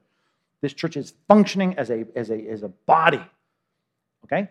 This 0.61 0.71
church 0.71 0.95
is 0.95 1.11
functioning 1.27 1.77
as 1.77 1.89
a, 1.89 2.05
as 2.15 2.29
a, 2.29 2.47
as 2.47 2.63
a 2.63 2.69
body. 2.69 3.21
Okay? 4.23 4.47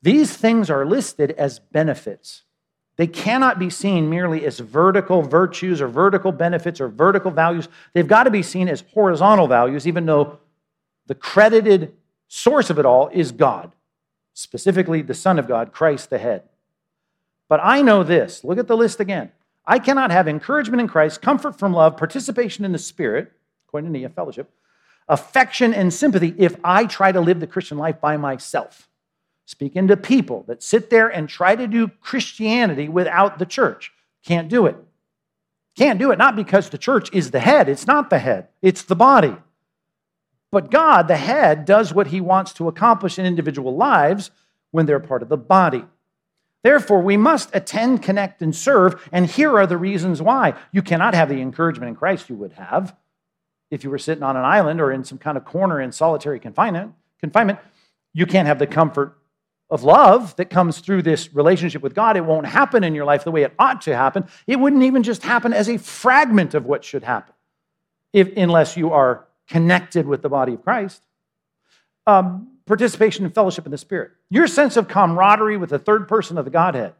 These 0.00 0.34
things 0.34 0.70
are 0.70 0.86
listed 0.86 1.32
as 1.32 1.58
benefits. 1.58 2.44
They 2.96 3.06
cannot 3.06 3.58
be 3.58 3.70
seen 3.70 4.08
merely 4.08 4.46
as 4.46 4.60
vertical 4.60 5.22
virtues 5.22 5.80
or 5.80 5.88
vertical 5.88 6.30
benefits 6.30 6.80
or 6.80 6.88
vertical 6.88 7.30
values. 7.30 7.68
They've 7.92 8.06
got 8.06 8.24
to 8.24 8.30
be 8.30 8.42
seen 8.42 8.68
as 8.68 8.84
horizontal 8.92 9.48
values, 9.48 9.86
even 9.86 10.06
though 10.06 10.38
the 11.06 11.14
credited 11.14 11.94
source 12.28 12.70
of 12.70 12.78
it 12.78 12.86
all 12.86 13.08
is 13.08 13.32
God, 13.32 13.72
specifically 14.32 15.02
the 15.02 15.14
Son 15.14 15.38
of 15.38 15.48
God, 15.48 15.72
Christ 15.72 16.10
the 16.10 16.18
head. 16.18 16.44
But 17.48 17.60
I 17.62 17.82
know 17.82 18.02
this 18.04 18.44
look 18.44 18.58
at 18.58 18.68
the 18.68 18.76
list 18.76 19.00
again. 19.00 19.32
I 19.66 19.78
cannot 19.78 20.10
have 20.10 20.28
encouragement 20.28 20.80
in 20.80 20.88
Christ, 20.88 21.22
comfort 21.22 21.58
from 21.58 21.72
love, 21.72 21.96
participation 21.96 22.64
in 22.64 22.72
the 22.72 22.78
Spirit, 22.78 23.32
koinonia, 23.72 24.12
fellowship, 24.14 24.50
affection 25.08 25.74
and 25.74 25.92
sympathy 25.92 26.34
if 26.38 26.56
I 26.62 26.86
try 26.86 27.12
to 27.12 27.20
live 27.20 27.40
the 27.40 27.46
Christian 27.46 27.78
life 27.78 28.00
by 28.00 28.16
myself. 28.16 28.88
Speaking 29.46 29.88
to 29.88 29.96
people 29.96 30.44
that 30.48 30.62
sit 30.62 30.90
there 30.90 31.08
and 31.08 31.28
try 31.28 31.54
to 31.54 31.66
do 31.66 31.88
Christianity 32.00 32.88
without 32.88 33.38
the 33.38 33.46
church. 33.46 33.92
Can't 34.24 34.48
do 34.48 34.66
it. 34.66 34.76
Can't 35.76 35.98
do 35.98 36.10
it, 36.10 36.18
not 36.18 36.36
because 36.36 36.70
the 36.70 36.78
church 36.78 37.10
is 37.12 37.30
the 37.30 37.40
head, 37.40 37.68
it's 37.68 37.86
not 37.86 38.08
the 38.08 38.20
head, 38.20 38.48
it's 38.62 38.82
the 38.82 38.94
body. 38.94 39.36
But 40.52 40.70
God, 40.70 41.08
the 41.08 41.16
head, 41.16 41.64
does 41.64 41.92
what 41.92 42.08
he 42.08 42.20
wants 42.20 42.52
to 42.54 42.68
accomplish 42.68 43.18
in 43.18 43.26
individual 43.26 43.76
lives 43.76 44.30
when 44.70 44.86
they're 44.86 45.00
part 45.00 45.22
of 45.22 45.28
the 45.28 45.36
body. 45.36 45.84
Therefore, 46.62 47.02
we 47.02 47.16
must 47.16 47.50
attend, 47.52 48.02
connect, 48.02 48.40
and 48.40 48.54
serve. 48.54 49.06
And 49.12 49.26
here 49.26 49.58
are 49.58 49.66
the 49.66 49.76
reasons 49.76 50.22
why. 50.22 50.54
You 50.72 50.80
cannot 50.80 51.14
have 51.14 51.28
the 51.28 51.40
encouragement 51.40 51.90
in 51.90 51.96
Christ 51.96 52.30
you 52.30 52.36
would 52.36 52.52
have 52.52 52.96
if 53.70 53.84
you 53.84 53.90
were 53.90 53.98
sitting 53.98 54.22
on 54.22 54.36
an 54.36 54.44
island 54.44 54.80
or 54.80 54.90
in 54.92 55.04
some 55.04 55.18
kind 55.18 55.36
of 55.36 55.44
corner 55.44 55.80
in 55.80 55.92
solitary 55.92 56.40
confinement. 56.40 56.94
confinement. 57.20 57.58
You 58.14 58.24
can't 58.24 58.46
have 58.46 58.58
the 58.58 58.66
comfort 58.66 59.18
of 59.74 59.82
love 59.82 60.36
that 60.36 60.50
comes 60.50 60.78
through 60.78 61.02
this 61.02 61.34
relationship 61.34 61.82
with 61.82 61.96
God. 61.96 62.16
It 62.16 62.24
won't 62.24 62.46
happen 62.46 62.84
in 62.84 62.94
your 62.94 63.04
life 63.04 63.24
the 63.24 63.32
way 63.32 63.42
it 63.42 63.52
ought 63.58 63.82
to 63.82 63.96
happen. 63.96 64.28
It 64.46 64.60
wouldn't 64.60 64.84
even 64.84 65.02
just 65.02 65.24
happen 65.24 65.52
as 65.52 65.68
a 65.68 65.78
fragment 65.78 66.54
of 66.54 66.64
what 66.64 66.84
should 66.84 67.02
happen 67.02 67.34
if, 68.12 68.32
unless 68.36 68.76
you 68.76 68.92
are 68.92 69.26
connected 69.48 70.06
with 70.06 70.22
the 70.22 70.28
body 70.28 70.54
of 70.54 70.62
Christ. 70.62 71.02
Um, 72.06 72.52
participation 72.66 73.24
and 73.24 73.34
fellowship 73.34 73.66
in 73.66 73.72
the 73.72 73.78
Spirit. 73.78 74.12
Your 74.30 74.46
sense 74.46 74.76
of 74.76 74.86
camaraderie 74.86 75.56
with 75.56 75.70
the 75.70 75.80
third 75.80 76.06
person 76.06 76.38
of 76.38 76.44
the 76.44 76.52
Godhead 76.52 76.94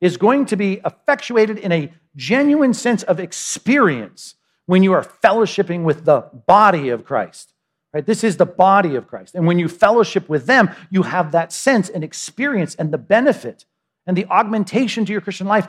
is 0.00 0.16
going 0.16 0.46
to 0.46 0.56
be 0.56 0.80
effectuated 0.84 1.58
in 1.58 1.70
a 1.70 1.92
genuine 2.16 2.74
sense 2.74 3.04
of 3.04 3.20
experience 3.20 4.34
when 4.66 4.82
you 4.82 4.92
are 4.92 5.04
fellowshipping 5.04 5.84
with 5.84 6.04
the 6.04 6.22
body 6.48 6.88
of 6.88 7.04
Christ. 7.04 7.52
Right? 7.96 8.04
This 8.04 8.24
is 8.24 8.36
the 8.36 8.44
body 8.44 8.94
of 8.94 9.08
Christ. 9.08 9.34
And 9.34 9.46
when 9.46 9.58
you 9.58 9.68
fellowship 9.68 10.28
with 10.28 10.44
them, 10.44 10.68
you 10.90 11.04
have 11.04 11.32
that 11.32 11.50
sense 11.50 11.88
and 11.88 12.04
experience 12.04 12.74
and 12.74 12.92
the 12.92 12.98
benefit 12.98 13.64
and 14.06 14.14
the 14.14 14.26
augmentation 14.26 15.06
to 15.06 15.12
your 15.12 15.22
Christian 15.22 15.46
life 15.46 15.66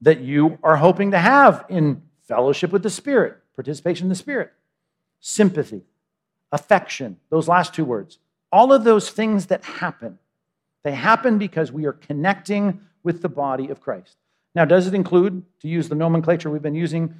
that 0.00 0.18
you 0.18 0.58
are 0.64 0.78
hoping 0.78 1.12
to 1.12 1.18
have 1.18 1.64
in 1.68 2.02
fellowship 2.26 2.72
with 2.72 2.82
the 2.82 2.90
Spirit, 2.90 3.36
participation 3.54 4.06
in 4.06 4.08
the 4.08 4.16
Spirit, 4.16 4.52
sympathy, 5.20 5.82
affection, 6.50 7.18
those 7.30 7.46
last 7.46 7.72
two 7.72 7.84
words. 7.84 8.18
All 8.50 8.72
of 8.72 8.82
those 8.82 9.10
things 9.10 9.46
that 9.46 9.62
happen, 9.62 10.18
they 10.82 10.96
happen 10.96 11.38
because 11.38 11.70
we 11.70 11.86
are 11.86 11.92
connecting 11.92 12.80
with 13.04 13.22
the 13.22 13.28
body 13.28 13.68
of 13.68 13.80
Christ. 13.80 14.16
Now, 14.56 14.64
does 14.64 14.88
it 14.88 14.94
include, 14.94 15.44
to 15.60 15.68
use 15.68 15.88
the 15.88 15.94
nomenclature 15.94 16.50
we've 16.50 16.60
been 16.60 16.74
using 16.74 17.14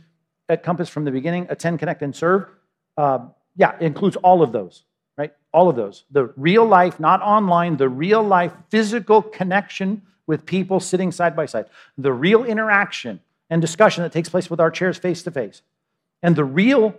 at 0.48 0.64
Compass 0.64 0.88
from 0.88 1.04
the 1.04 1.12
beginning, 1.12 1.46
attend, 1.48 1.78
connect, 1.78 2.02
and 2.02 2.12
serve? 2.12 2.48
Uh, 2.96 3.26
yeah, 3.56 3.74
it 3.80 3.82
includes 3.82 4.16
all 4.16 4.42
of 4.42 4.52
those, 4.52 4.84
right? 5.16 5.32
All 5.52 5.68
of 5.68 5.76
those. 5.76 6.04
The 6.10 6.32
real 6.36 6.64
life, 6.64 6.98
not 6.98 7.20
online, 7.22 7.76
the 7.76 7.88
real 7.88 8.22
life 8.22 8.52
physical 8.70 9.22
connection 9.22 10.02
with 10.26 10.46
people 10.46 10.80
sitting 10.80 11.12
side 11.12 11.36
by 11.36 11.46
side, 11.46 11.66
the 11.98 12.12
real 12.12 12.44
interaction 12.44 13.20
and 13.50 13.60
discussion 13.60 14.02
that 14.02 14.12
takes 14.12 14.28
place 14.28 14.48
with 14.48 14.60
our 14.60 14.70
chairs 14.70 14.96
face 14.96 15.22
to 15.24 15.30
face, 15.30 15.62
and 16.22 16.36
the 16.36 16.44
real 16.44 16.94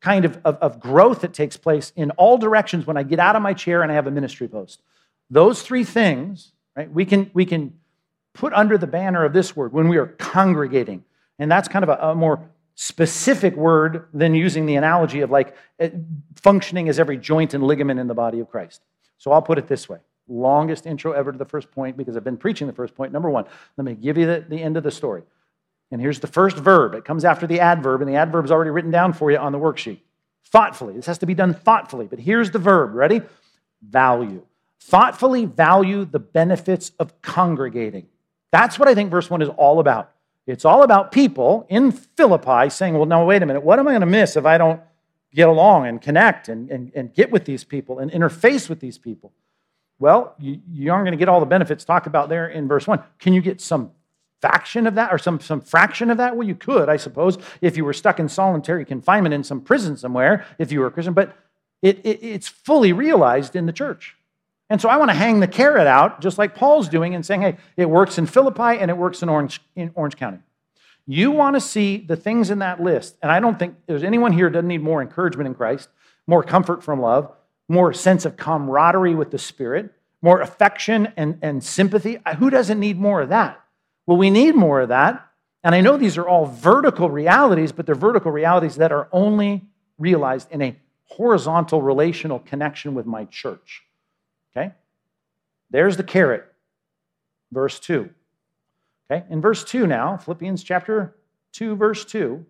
kind 0.00 0.26
of, 0.26 0.38
of, 0.44 0.56
of, 0.56 0.78
growth 0.80 1.22
that 1.22 1.32
takes 1.32 1.56
place 1.56 1.90
in 1.96 2.10
all 2.12 2.36
directions 2.36 2.86
when 2.86 2.98
I 2.98 3.02
get 3.02 3.18
out 3.18 3.36
of 3.36 3.42
my 3.42 3.54
chair 3.54 3.82
and 3.82 3.90
I 3.90 3.94
have 3.94 4.06
a 4.06 4.10
ministry 4.10 4.46
post. 4.46 4.82
Those 5.30 5.62
three 5.62 5.84
things, 5.84 6.52
right, 6.76 6.90
we 6.92 7.06
can, 7.06 7.30
we 7.32 7.46
can 7.46 7.72
put 8.34 8.52
under 8.52 8.76
the 8.76 8.86
banner 8.86 9.24
of 9.24 9.32
this 9.32 9.56
word 9.56 9.72
when 9.72 9.88
we 9.88 9.96
are 9.96 10.08
congregating. 10.08 11.04
And 11.38 11.50
that's 11.50 11.68
kind 11.68 11.82
of 11.82 11.88
a, 11.88 12.10
a 12.10 12.14
more 12.14 12.42
specific 12.74 13.54
word 13.56 14.08
than 14.12 14.34
using 14.34 14.66
the 14.66 14.76
analogy 14.76 15.20
of 15.20 15.30
like 15.30 15.56
eh, 15.78 15.90
functioning 16.34 16.88
as 16.88 16.98
every 16.98 17.16
joint 17.16 17.54
and 17.54 17.64
ligament 17.64 18.00
in 18.00 18.08
the 18.08 18.14
body 18.14 18.40
of 18.40 18.50
Christ. 18.50 18.82
So 19.18 19.32
I'll 19.32 19.42
put 19.42 19.58
it 19.58 19.68
this 19.68 19.88
way 19.88 19.98
longest 20.28 20.86
intro 20.86 21.12
ever 21.12 21.32
to 21.32 21.38
the 21.38 21.44
first 21.44 21.70
point 21.70 21.96
because 21.96 22.16
I've 22.16 22.24
been 22.24 22.36
preaching 22.36 22.66
the 22.66 22.72
first 22.72 22.94
point. 22.94 23.12
Number 23.12 23.30
one, 23.30 23.44
let 23.76 23.84
me 23.84 23.94
give 23.94 24.16
you 24.16 24.26
the, 24.26 24.44
the 24.48 24.62
end 24.62 24.76
of 24.76 24.82
the 24.82 24.90
story. 24.90 25.22
And 25.90 26.00
here's 26.00 26.20
the 26.20 26.26
first 26.26 26.56
verb. 26.56 26.94
It 26.94 27.04
comes 27.04 27.24
after 27.24 27.46
the 27.46 27.60
adverb, 27.60 28.00
and 28.00 28.10
the 28.10 28.16
adverb 28.16 28.44
is 28.44 28.50
already 28.50 28.70
written 28.70 28.90
down 28.90 29.12
for 29.12 29.30
you 29.30 29.36
on 29.36 29.52
the 29.52 29.58
worksheet. 29.58 30.00
Thoughtfully. 30.46 30.94
This 30.94 31.06
has 31.06 31.18
to 31.18 31.26
be 31.26 31.34
done 31.34 31.54
thoughtfully. 31.54 32.06
But 32.06 32.18
here's 32.18 32.50
the 32.50 32.58
verb. 32.58 32.94
Ready? 32.94 33.22
Value. 33.82 34.42
Thoughtfully 34.80 35.44
value 35.44 36.04
the 36.04 36.18
benefits 36.18 36.92
of 36.98 37.20
congregating. 37.22 38.06
That's 38.50 38.78
what 38.78 38.88
I 38.88 38.94
think 38.94 39.10
verse 39.10 39.28
1 39.28 39.42
is 39.42 39.48
all 39.50 39.80
about. 39.80 40.13
It's 40.46 40.64
all 40.64 40.82
about 40.82 41.10
people 41.10 41.66
in 41.68 41.90
Philippi 41.90 42.68
saying, 42.68 42.94
well, 42.94 43.06
now, 43.06 43.24
wait 43.24 43.42
a 43.42 43.46
minute, 43.46 43.62
what 43.62 43.78
am 43.78 43.88
I 43.88 43.92
going 43.92 44.00
to 44.00 44.06
miss 44.06 44.36
if 44.36 44.44
I 44.44 44.58
don't 44.58 44.80
get 45.32 45.48
along 45.48 45.86
and 45.86 46.00
connect 46.00 46.48
and, 46.48 46.70
and, 46.70 46.92
and 46.94 47.14
get 47.14 47.30
with 47.30 47.44
these 47.44 47.64
people 47.64 47.98
and 47.98 48.10
interface 48.10 48.68
with 48.68 48.80
these 48.80 48.98
people? 48.98 49.32
Well, 49.98 50.34
you, 50.38 50.60
you 50.70 50.92
aren't 50.92 51.04
going 51.04 51.12
to 51.12 51.18
get 51.18 51.28
all 51.28 51.40
the 51.40 51.46
benefits 51.46 51.84
talked 51.84 52.06
about 52.06 52.28
there 52.28 52.48
in 52.48 52.68
verse 52.68 52.86
1. 52.86 53.02
Can 53.18 53.32
you 53.32 53.40
get 53.40 53.60
some 53.60 53.92
faction 54.42 54.86
of 54.86 54.96
that 54.96 55.12
or 55.12 55.16
some, 55.16 55.40
some 55.40 55.62
fraction 55.62 56.10
of 56.10 56.18
that? 56.18 56.36
Well, 56.36 56.46
you 56.46 56.54
could, 56.54 56.90
I 56.90 56.96
suppose, 56.96 57.38
if 57.62 57.78
you 57.78 57.84
were 57.84 57.94
stuck 57.94 58.20
in 58.20 58.28
solitary 58.28 58.84
confinement 58.84 59.34
in 59.34 59.44
some 59.44 59.62
prison 59.62 59.96
somewhere, 59.96 60.44
if 60.58 60.70
you 60.70 60.80
were 60.80 60.88
a 60.88 60.90
Christian, 60.90 61.14
but 61.14 61.34
it, 61.80 62.00
it, 62.04 62.22
it's 62.22 62.48
fully 62.48 62.92
realized 62.92 63.56
in 63.56 63.64
the 63.64 63.72
church. 63.72 64.16
And 64.70 64.80
so 64.80 64.88
I 64.88 64.96
want 64.96 65.10
to 65.10 65.16
hang 65.16 65.40
the 65.40 65.48
carrot 65.48 65.86
out, 65.86 66.20
just 66.20 66.38
like 66.38 66.54
Paul's 66.54 66.88
doing, 66.88 67.14
and 67.14 67.24
saying, 67.24 67.42
hey, 67.42 67.56
it 67.76 67.88
works 67.88 68.18
in 68.18 68.26
Philippi 68.26 68.78
and 68.78 68.90
it 68.90 68.96
works 68.96 69.22
in 69.22 69.28
Orange, 69.28 69.60
in 69.76 69.90
Orange 69.94 70.16
County. 70.16 70.38
You 71.06 71.30
want 71.30 71.54
to 71.54 71.60
see 71.60 71.98
the 71.98 72.16
things 72.16 72.50
in 72.50 72.60
that 72.60 72.82
list, 72.82 73.16
and 73.22 73.30
I 73.30 73.38
don't 73.38 73.58
think 73.58 73.76
there's 73.86 74.02
anyone 74.02 74.32
here 74.32 74.48
doesn't 74.48 74.66
need 74.66 74.82
more 74.82 75.02
encouragement 75.02 75.46
in 75.46 75.54
Christ, 75.54 75.90
more 76.26 76.42
comfort 76.42 76.82
from 76.82 77.00
love, 77.00 77.30
more 77.68 77.92
sense 77.92 78.24
of 78.24 78.38
camaraderie 78.38 79.14
with 79.14 79.30
the 79.30 79.38
Spirit, 79.38 79.92
more 80.22 80.40
affection 80.40 81.12
and, 81.18 81.38
and 81.42 81.62
sympathy. 81.62 82.18
Who 82.38 82.48
doesn't 82.48 82.80
need 82.80 82.98
more 82.98 83.20
of 83.20 83.28
that? 83.28 83.62
Well, 84.06 84.16
we 84.16 84.30
need 84.30 84.54
more 84.54 84.80
of 84.80 84.88
that. 84.88 85.28
And 85.62 85.74
I 85.74 85.82
know 85.82 85.96
these 85.96 86.16
are 86.18 86.26
all 86.26 86.46
vertical 86.46 87.10
realities, 87.10 87.72
but 87.72 87.84
they're 87.84 87.94
vertical 87.94 88.30
realities 88.30 88.76
that 88.76 88.92
are 88.92 89.08
only 89.12 89.62
realized 89.98 90.50
in 90.50 90.62
a 90.62 90.76
horizontal 91.04 91.82
relational 91.82 92.38
connection 92.38 92.94
with 92.94 93.06
my 93.06 93.26
church. 93.26 93.83
Okay? 94.56 94.72
There's 95.70 95.96
the 95.96 96.04
carrot, 96.04 96.44
verse 97.52 97.80
2. 97.80 98.10
Okay? 99.10 99.24
In 99.30 99.40
verse 99.40 99.64
2 99.64 99.86
now, 99.86 100.16
Philippians 100.16 100.62
chapter 100.62 101.16
2, 101.52 101.76
verse 101.76 102.04
2, 102.04 102.44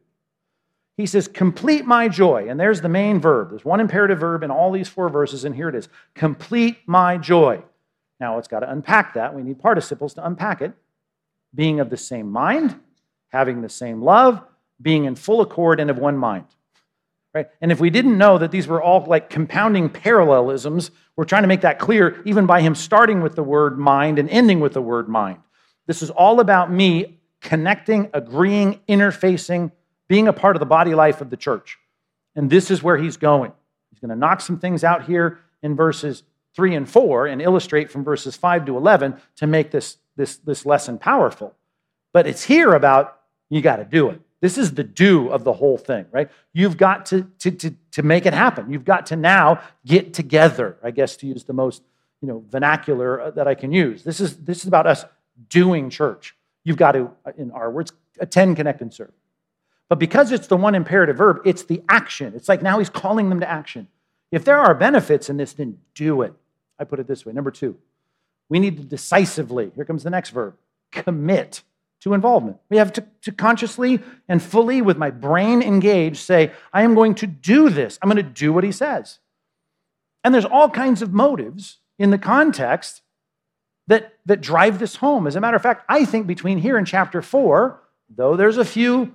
he 0.97 1.07
says, 1.07 1.27
Complete 1.27 1.85
my 1.85 2.09
joy. 2.09 2.49
And 2.49 2.59
there's 2.59 2.81
the 2.81 2.89
main 2.89 3.21
verb. 3.21 3.51
There's 3.51 3.65
one 3.65 3.81
imperative 3.81 4.21
verb 4.21 4.43
in 4.43 4.51
all 4.51 4.71
these 4.71 4.89
four 4.89 5.09
verses, 5.09 5.45
and 5.45 5.55
here 5.55 5.69
it 5.69 5.75
is 5.75 5.89
Complete 6.15 6.79
my 6.87 7.17
joy. 7.19 7.63
Now, 8.21 8.39
it's 8.39 8.49
got 8.49 8.61
to 8.61 8.71
unpack 8.71 9.15
that. 9.15 9.35
We 9.35 9.43
need 9.43 9.59
participles 9.59 10.15
to 10.15 10.27
unpack 10.27 10.63
it. 10.63 10.73
Being 11.55 11.81
of 11.81 11.91
the 11.91 11.97
same 11.97 12.31
mind, 12.31 12.81
having 13.29 13.61
the 13.61 13.69
same 13.69 14.03
love, 14.03 14.43
being 14.81 15.05
in 15.05 15.17
full 15.17 15.41
accord 15.41 15.81
and 15.81 15.91
of 15.91 15.99
one 15.99 16.17
mind. 16.17 16.47
Right? 17.35 17.49
And 17.61 17.73
if 17.73 17.81
we 17.81 17.91
didn't 17.91 18.17
know 18.17 18.39
that 18.39 18.53
these 18.53 18.69
were 18.69 18.81
all 18.81 19.05
like 19.07 19.29
compounding 19.29 19.91
parallelisms, 19.91 20.93
we're 21.17 21.25
trying 21.25 21.43
to 21.43 21.49
make 21.49 21.63
that 21.63 21.81
clear 21.81 22.23
even 22.25 22.47
by 22.47 22.61
him 22.61 22.77
starting 22.77 23.23
with 23.23 23.35
the 23.35 23.43
word 23.43 23.77
mind 23.77 24.21
and 24.21 24.31
ending 24.31 24.61
with 24.61 24.73
the 24.73 24.81
word 24.81 25.09
mind. 25.09 25.39
This 25.87 26.01
is 26.01 26.11
all 26.11 26.39
about 26.39 26.71
me 26.71 27.19
connecting, 27.41 28.09
agreeing, 28.15 28.81
interfacing, 28.89 29.73
being 30.09 30.29
a 30.29 30.33
part 30.33 30.55
of 30.55 30.61
the 30.61 30.67
body 30.67 30.95
life 30.95 31.21
of 31.21 31.31
the 31.31 31.37
church. 31.37 31.79
And 32.37 32.49
this 32.49 32.71
is 32.71 32.83
where 32.83 32.97
he's 32.97 33.17
going. 33.17 33.53
He's 33.91 33.99
going 33.99 34.11
to 34.11 34.17
knock 34.17 34.41
some 34.41 34.59
things 34.59 34.85
out 34.85 35.05
here 35.05 35.41
in 35.63 35.75
verses 35.75 36.23
3 36.55 36.75
and 36.77 36.89
4 36.89 37.27
and 37.27 37.43
illustrate 37.43 37.91
from 37.91 38.05
verses 38.05 38.37
5 38.37 38.67
to 38.67 38.77
11 38.77 39.17
to 39.37 39.47
make 39.47 39.71
this, 39.71 39.97
this, 40.17 40.37
this 40.37 40.65
lesson 40.65 40.99
powerful. 40.99 41.55
But 42.13 42.27
it's 42.27 42.45
here 42.45 42.75
about 42.75 43.19
you 43.51 43.61
got 43.61 43.77
to 43.77 43.85
do 43.85 44.11
it. 44.11 44.21
This 44.45 44.59
is 44.59 44.75
the 44.75 44.85
do 44.85 45.29
of 45.31 45.43
the 45.43 45.55
whole 45.55 45.79
thing, 45.79 46.05
right? 46.13 46.31
You've 46.53 46.77
got 46.77 47.07
to, 47.07 47.23
to, 47.39 47.51
to, 47.51 47.75
to 47.93 48.03
make 48.03 48.27
it 48.27 48.35
happen. 48.35 48.71
You've 48.71 48.85
got 48.85 49.07
to 49.07 49.17
now 49.17 49.63
get 49.87 50.13
together, 50.13 50.77
I 50.85 50.91
guess, 50.91 51.17
to 51.17 51.27
use 51.27 51.45
the 51.45 51.55
most 51.55 51.83
you 52.21 52.29
know, 52.29 52.45
vernacular 52.51 53.23
uh, 53.23 53.31
that 53.31 53.49
I 53.49 53.55
can 53.55 53.73
use. 53.73 54.05
This 54.05 54.21
is, 54.21 54.37
this 54.37 54.59
is 54.59 54.67
about 54.67 54.87
us 54.87 55.07
doing 55.49 55.89
church. 55.89 56.37
You've 56.63 56.77
got 56.77 56.93
to, 56.93 57.11
uh, 57.25 57.33
in 57.39 57.53
our 57.53 57.71
words, 57.71 57.95
attend, 58.21 58.57
connect, 58.57 58.83
and 58.83 58.93
serve. 58.93 59.13
But 59.89 59.99
because 59.99 60.31
it's 60.31 60.47
the 60.47 60.59
one 60.59 60.75
imperative 60.75 61.17
verb, 61.17 61.41
it's 61.47 61.65
the 61.65 61.83
action. 61.89 62.35
It's 62.37 62.47
like 62.47 62.61
now 62.61 62.79
he's 62.79 62.91
calling 62.91 63.31
them 63.31 63.41
to 63.41 63.49
action. 63.49 63.89
If 64.31 64.45
there 64.45 64.59
are 64.59 64.75
benefits 64.75 65.31
in 65.31 65.39
this, 65.39 65.55
then 65.55 65.79
do 65.95 66.21
it. 66.21 66.35
I 66.79 66.85
put 66.85 67.01
it 67.01 67.07
this 67.07 67.25
way. 67.25 67.33
Number 67.33 67.51
two, 67.51 67.79
we 68.51 68.59
need 68.59 68.77
to 68.77 68.83
decisively, 68.83 69.73
here 69.75 69.87
comes 69.87 70.03
the 70.03 70.11
next 70.11 70.31
verb, 70.31 70.55
commit 70.93 71.63
to 72.05 72.13
involvement. 72.13 72.59
We 72.69 72.77
have 72.77 72.93
to, 72.93 73.05
to 73.23 73.33
consciously 73.33 73.99
and 74.29 74.43
fully, 74.43 74.83
with 74.83 74.99
my 74.99 75.11
brain 75.11 75.63
engaged, 75.63 76.19
say, 76.19 76.53
I 76.71 76.83
am 76.83 76.95
going 76.95 77.15
to 77.17 77.27
do 77.27 77.71
this. 77.71 77.99
I'm 78.01 78.11
going 78.11 78.23
to 78.23 78.31
do 78.31 78.53
what 78.53 78.63
he 78.63 78.73
says. 78.73 79.21
And 80.23 80.35
there's 80.35 80.45
all 80.45 80.69
kinds 80.69 81.01
of 81.01 81.15
motives 81.15 81.79
in 81.99 82.11
the 82.11 82.19
context 82.19 83.01
that, 83.87 84.13
that 84.27 84.43
drive 84.43 84.79
this 84.79 84.97
home. 84.97 85.27
As 85.27 85.35
a 85.35 85.41
matter 85.41 85.57
of 85.57 85.63
fact, 85.63 85.87
I 85.89 86.05
think 86.05 86.27
between 86.27 86.59
here 86.59 86.77
and 86.77 86.87
chapter 86.87 87.23
four, 87.23 87.81
though 88.15 88.37
there's 88.37 88.59
a 88.59 88.67
few 88.67 89.15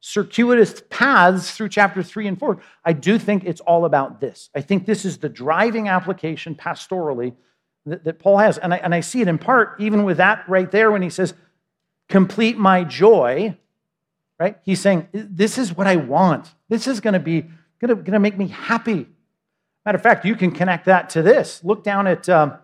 circuitous 0.00 0.82
paths 0.90 1.52
through 1.52 1.70
chapter 1.70 2.02
three 2.02 2.26
and 2.26 2.38
four, 2.38 2.60
I 2.84 2.92
do 2.92 3.18
think 3.18 3.44
it's 3.44 3.62
all 3.62 3.86
about 3.86 4.20
this. 4.20 4.50
I 4.54 4.60
think 4.60 4.84
this 4.84 5.06
is 5.06 5.18
the 5.18 5.30
driving 5.30 5.88
application 5.88 6.54
pastorally 6.54 7.34
that, 7.86 8.04
that 8.04 8.18
Paul 8.18 8.36
has. 8.36 8.58
And 8.58 8.74
I, 8.74 8.76
and 8.76 8.94
I 8.94 9.00
see 9.00 9.22
it 9.22 9.28
in 9.28 9.38
part 9.38 9.76
even 9.78 10.04
with 10.04 10.18
that 10.18 10.46
right 10.48 10.70
there 10.70 10.90
when 10.90 11.00
he 11.00 11.08
says, 11.08 11.32
complete 12.08 12.58
my 12.58 12.84
joy, 12.84 13.56
right? 14.38 14.58
He's 14.62 14.80
saying, 14.80 15.08
this 15.12 15.58
is 15.58 15.76
what 15.76 15.86
I 15.86 15.96
want. 15.96 16.54
This 16.68 16.86
is 16.86 17.00
going 17.00 17.14
to 17.14 17.20
be 17.20 17.46
going 17.80 18.04
to 18.04 18.18
make 18.18 18.38
me 18.38 18.48
happy. 18.48 19.06
Matter 19.84 19.96
of 19.96 20.02
fact, 20.02 20.24
you 20.24 20.34
can 20.34 20.50
connect 20.50 20.86
that 20.86 21.10
to 21.10 21.22
this. 21.22 21.62
Look 21.62 21.84
down 21.84 22.06
at 22.06 22.28
um, 22.28 22.54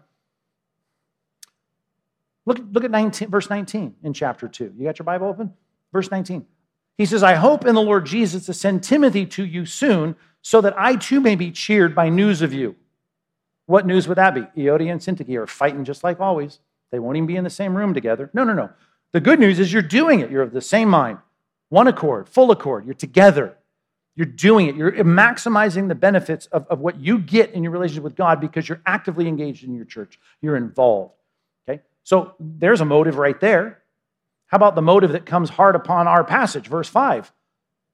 look, 2.46 2.58
look 2.72 2.84
at 2.84 2.90
19, 2.90 3.28
verse 3.28 3.48
19 3.48 3.94
in 4.02 4.12
chapter 4.12 4.48
2. 4.48 4.74
You 4.76 4.84
got 4.84 4.98
your 4.98 5.04
Bible 5.04 5.28
open? 5.28 5.52
Verse 5.92 6.10
19. 6.10 6.46
He 6.98 7.06
says, 7.06 7.22
I 7.22 7.34
hope 7.34 7.66
in 7.66 7.74
the 7.74 7.82
Lord 7.82 8.06
Jesus 8.06 8.46
to 8.46 8.54
send 8.54 8.82
Timothy 8.82 9.26
to 9.26 9.44
you 9.44 9.66
soon, 9.66 10.16
so 10.42 10.60
that 10.60 10.74
I 10.76 10.96
too 10.96 11.20
may 11.20 11.36
be 11.36 11.52
cheered 11.52 11.94
by 11.94 12.08
news 12.08 12.42
of 12.42 12.52
you. 12.52 12.74
What 13.66 13.86
news 13.86 14.08
would 14.08 14.18
that 14.18 14.34
be? 14.34 14.42
Euodia 14.60 14.90
and 14.90 15.00
Syntyche 15.00 15.36
are 15.36 15.46
fighting 15.46 15.84
just 15.84 16.02
like 16.02 16.20
always. 16.20 16.58
They 16.90 16.98
won't 16.98 17.16
even 17.16 17.26
be 17.26 17.36
in 17.36 17.44
the 17.44 17.50
same 17.50 17.76
room 17.76 17.94
together. 17.94 18.28
No, 18.34 18.44
no, 18.44 18.52
no. 18.52 18.70
The 19.12 19.20
good 19.20 19.38
news 19.38 19.58
is 19.58 19.72
you're 19.72 19.82
doing 19.82 20.20
it. 20.20 20.30
You're 20.30 20.42
of 20.42 20.52
the 20.52 20.60
same 20.60 20.88
mind, 20.88 21.18
one 21.68 21.86
accord, 21.86 22.28
full 22.28 22.50
accord. 22.50 22.84
You're 22.84 22.94
together. 22.94 23.56
You're 24.14 24.26
doing 24.26 24.66
it. 24.66 24.76
You're 24.76 24.92
maximizing 24.92 25.88
the 25.88 25.94
benefits 25.94 26.46
of, 26.46 26.66
of 26.68 26.80
what 26.80 27.00
you 27.00 27.18
get 27.18 27.52
in 27.52 27.62
your 27.62 27.72
relationship 27.72 28.04
with 28.04 28.16
God 28.16 28.40
because 28.40 28.68
you're 28.68 28.82
actively 28.84 29.26
engaged 29.26 29.64
in 29.64 29.74
your 29.74 29.86
church. 29.86 30.18
You're 30.40 30.56
involved. 30.56 31.14
Okay? 31.66 31.80
So 32.04 32.34
there's 32.38 32.80
a 32.80 32.84
motive 32.84 33.16
right 33.16 33.38
there. 33.40 33.82
How 34.46 34.56
about 34.56 34.74
the 34.74 34.82
motive 34.82 35.12
that 35.12 35.24
comes 35.24 35.48
hard 35.48 35.74
upon 35.76 36.06
our 36.06 36.24
passage, 36.24 36.66
verse 36.66 36.88
5? 36.88 37.32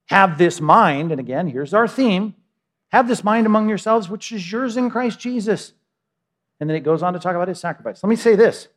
Have 0.06 0.38
this 0.38 0.60
mind, 0.60 1.12
and 1.12 1.20
again, 1.20 1.48
here's 1.48 1.74
our 1.74 1.86
theme 1.86 2.34
have 2.90 3.06
this 3.06 3.22
mind 3.22 3.46
among 3.46 3.68
yourselves, 3.68 4.08
which 4.08 4.32
is 4.32 4.50
yours 4.50 4.76
in 4.76 4.90
Christ 4.90 5.18
Jesus. 5.18 5.72
And 6.60 6.68
then 6.68 6.76
it 6.76 6.80
goes 6.80 7.02
on 7.02 7.12
to 7.12 7.18
talk 7.18 7.34
about 7.34 7.48
his 7.48 7.60
sacrifice. 7.60 8.02
Let 8.02 8.10
me 8.10 8.16
say 8.16 8.34
this 8.34 8.68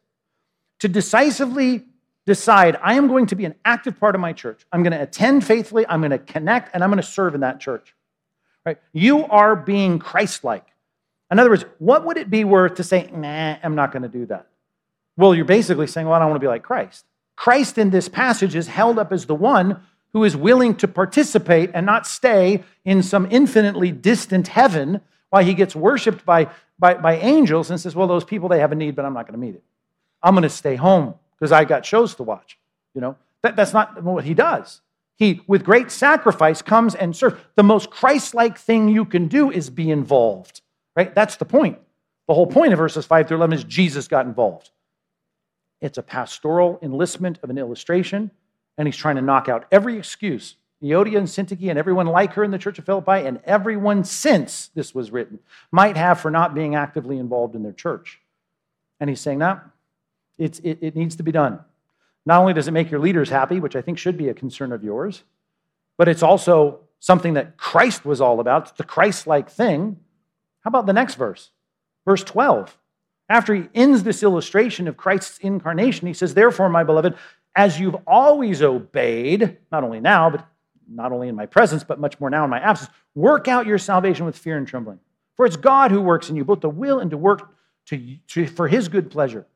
to 0.79 0.87
decisively 0.87 1.85
decide, 2.25 2.77
I 2.81 2.95
am 2.95 3.07
going 3.07 3.25
to 3.27 3.35
be 3.35 3.45
an 3.45 3.55
active 3.65 3.99
part 3.99 4.15
of 4.15 4.21
my 4.21 4.33
church. 4.33 4.65
I'm 4.71 4.83
going 4.83 4.93
to 4.93 5.01
attend 5.01 5.45
faithfully, 5.45 5.85
I'm 5.87 6.01
going 6.01 6.11
to 6.11 6.19
connect, 6.19 6.73
and 6.73 6.83
I'm 6.83 6.89
going 6.89 7.01
to 7.01 7.07
serve 7.07 7.35
in 7.35 7.41
that 7.41 7.59
church. 7.59 7.95
Right? 8.65 8.77
You 8.93 9.25
are 9.25 9.55
being 9.55 9.99
Christ 9.99 10.43
like. 10.43 10.65
In 11.31 11.39
other 11.39 11.49
words, 11.49 11.65
what 11.79 12.05
would 12.05 12.17
it 12.17 12.29
be 12.29 12.43
worth 12.43 12.75
to 12.75 12.83
say, 12.83 13.09
nah, 13.11 13.57
I'm 13.63 13.75
not 13.75 13.91
going 13.91 14.03
to 14.03 14.09
do 14.09 14.25
that? 14.27 14.47
Well, 15.17 15.33
you're 15.33 15.45
basically 15.45 15.87
saying, 15.87 16.07
well, 16.07 16.15
I 16.15 16.19
don't 16.19 16.29
want 16.29 16.41
to 16.41 16.45
be 16.45 16.49
like 16.49 16.63
Christ. 16.63 17.05
Christ 17.35 17.77
in 17.77 17.89
this 17.89 18.07
passage 18.07 18.55
is 18.55 18.67
held 18.67 18.99
up 18.99 19.11
as 19.11 19.25
the 19.25 19.35
one 19.35 19.81
who 20.13 20.23
is 20.23 20.35
willing 20.35 20.75
to 20.75 20.87
participate 20.87 21.71
and 21.73 21.85
not 21.85 22.05
stay 22.05 22.63
in 22.85 23.01
some 23.01 23.27
infinitely 23.31 23.91
distant 23.91 24.49
heaven 24.49 25.01
while 25.29 25.43
he 25.43 25.53
gets 25.53 25.75
worshiped 25.75 26.25
by, 26.25 26.49
by, 26.77 26.95
by 26.95 27.15
angels 27.15 27.69
and 27.71 27.79
says, 27.79 27.95
Well, 27.95 28.07
those 28.07 28.25
people, 28.25 28.49
they 28.49 28.59
have 28.59 28.73
a 28.73 28.75
need, 28.75 28.95
but 28.95 29.05
I'm 29.05 29.13
not 29.13 29.25
going 29.25 29.39
to 29.39 29.45
meet 29.45 29.55
it. 29.55 29.63
I'm 30.21 30.33
going 30.35 30.43
to 30.43 30.49
stay 30.49 30.75
home 30.75 31.15
because 31.41 31.51
I 31.51 31.65
got 31.65 31.87
shows 31.87 32.13
to 32.15 32.23
watch. 32.23 32.59
You 32.93 33.01
know, 33.01 33.15
that, 33.41 33.55
that's 33.55 33.73
not 33.73 34.03
what 34.03 34.23
he 34.23 34.35
does. 34.35 34.81
He, 35.17 35.41
with 35.47 35.63
great 35.63 35.89
sacrifice, 35.89 36.61
comes 36.61 36.93
and 36.93 37.15
serves. 37.15 37.35
The 37.55 37.63
most 37.63 37.89
Christ 37.89 38.35
like 38.35 38.59
thing 38.59 38.89
you 38.89 39.05
can 39.05 39.27
do 39.27 39.49
is 39.49 39.71
be 39.71 39.89
involved, 39.89 40.61
right? 40.95 41.13
That's 41.15 41.37
the 41.37 41.45
point. 41.45 41.79
The 42.27 42.35
whole 42.35 42.45
point 42.45 42.73
of 42.73 42.77
verses 42.77 43.05
5 43.07 43.27
through 43.27 43.37
11 43.37 43.57
is 43.57 43.63
Jesus 43.63 44.07
got 44.07 44.27
involved. 44.27 44.69
It's 45.81 45.97
a 45.97 46.03
pastoral 46.03 46.77
enlistment 46.83 47.39
of 47.41 47.49
an 47.49 47.57
illustration, 47.57 48.29
and 48.77 48.87
he's 48.87 48.95
trying 48.95 49.15
to 49.15 49.21
knock 49.21 49.49
out 49.49 49.65
every 49.71 49.97
excuse. 49.97 50.57
Euodia 50.83 51.17
and 51.17 51.27
Syntyche 51.27 51.69
and 51.69 51.79
everyone 51.79 52.07
like 52.07 52.33
her 52.33 52.43
in 52.43 52.51
the 52.51 52.57
church 52.57 52.79
of 52.79 52.85
Philippi 52.85 53.25
and 53.27 53.39
everyone 53.45 54.03
since 54.03 54.69
this 54.69 54.95
was 54.95 55.11
written 55.11 55.39
might 55.71 55.95
have 55.95 56.19
for 56.19 56.31
not 56.31 56.55
being 56.55 56.73
actively 56.73 57.17
involved 57.17 57.55
in 57.55 57.61
their 57.61 57.71
church. 57.71 58.19
And 58.99 59.09
he's 59.09 59.21
saying, 59.21 59.39
that 60.37 60.59
it, 60.63 60.79
it 60.81 60.95
needs 60.95 61.15
to 61.17 61.23
be 61.23 61.31
done. 61.31 61.59
Not 62.25 62.39
only 62.39 62.53
does 62.53 62.67
it 62.67 62.71
make 62.71 62.91
your 62.91 62.99
leaders 62.99 63.29
happy, 63.29 63.59
which 63.59 63.75
I 63.75 63.81
think 63.81 63.97
should 63.97 64.17
be 64.17 64.29
a 64.29 64.33
concern 64.33 64.71
of 64.71 64.83
yours, 64.83 65.23
but 65.97 66.07
it's 66.07 66.23
also 66.23 66.81
something 66.99 67.33
that 67.33 67.57
Christ 67.57 68.05
was 68.05 68.21
all 68.21 68.39
about. 68.39 68.63
It's 68.63 68.71
the 68.73 68.83
Christ 68.83 69.27
like 69.27 69.49
thing. 69.49 69.97
How 70.61 70.69
about 70.69 70.85
the 70.85 70.93
next 70.93 71.15
verse? 71.15 71.51
Verse 72.05 72.23
12. 72.23 72.77
After 73.27 73.55
he 73.55 73.69
ends 73.73 74.03
this 74.03 74.23
illustration 74.23 74.87
of 74.87 74.97
Christ's 74.97 75.37
incarnation, 75.39 76.07
he 76.07 76.13
says, 76.13 76.33
Therefore, 76.33 76.69
my 76.69 76.83
beloved, 76.83 77.15
as 77.55 77.79
you've 77.79 77.95
always 78.05 78.61
obeyed, 78.61 79.57
not 79.71 79.83
only 79.83 79.99
now, 79.99 80.29
but 80.29 80.45
not 80.87 81.11
only 81.11 81.27
in 81.27 81.35
my 81.35 81.45
presence, 81.45 81.83
but 81.83 81.99
much 81.99 82.19
more 82.19 82.29
now 82.29 82.43
in 82.43 82.49
my 82.49 82.59
absence, 82.59 82.91
work 83.15 83.47
out 83.47 83.65
your 83.65 83.77
salvation 83.77 84.25
with 84.25 84.37
fear 84.37 84.57
and 84.57 84.67
trembling. 84.67 84.99
For 85.37 85.45
it's 85.45 85.55
God 85.55 85.91
who 85.91 86.01
works 86.01 86.29
in 86.29 86.35
you, 86.35 86.43
both 86.43 86.59
to 86.61 86.69
will 86.69 86.99
and 86.99 87.09
to 87.11 87.17
work 87.17 87.53
to, 87.87 88.17
to, 88.27 88.47
for 88.47 88.67
his 88.67 88.89
good 88.89 89.09
pleasure. 89.09 89.47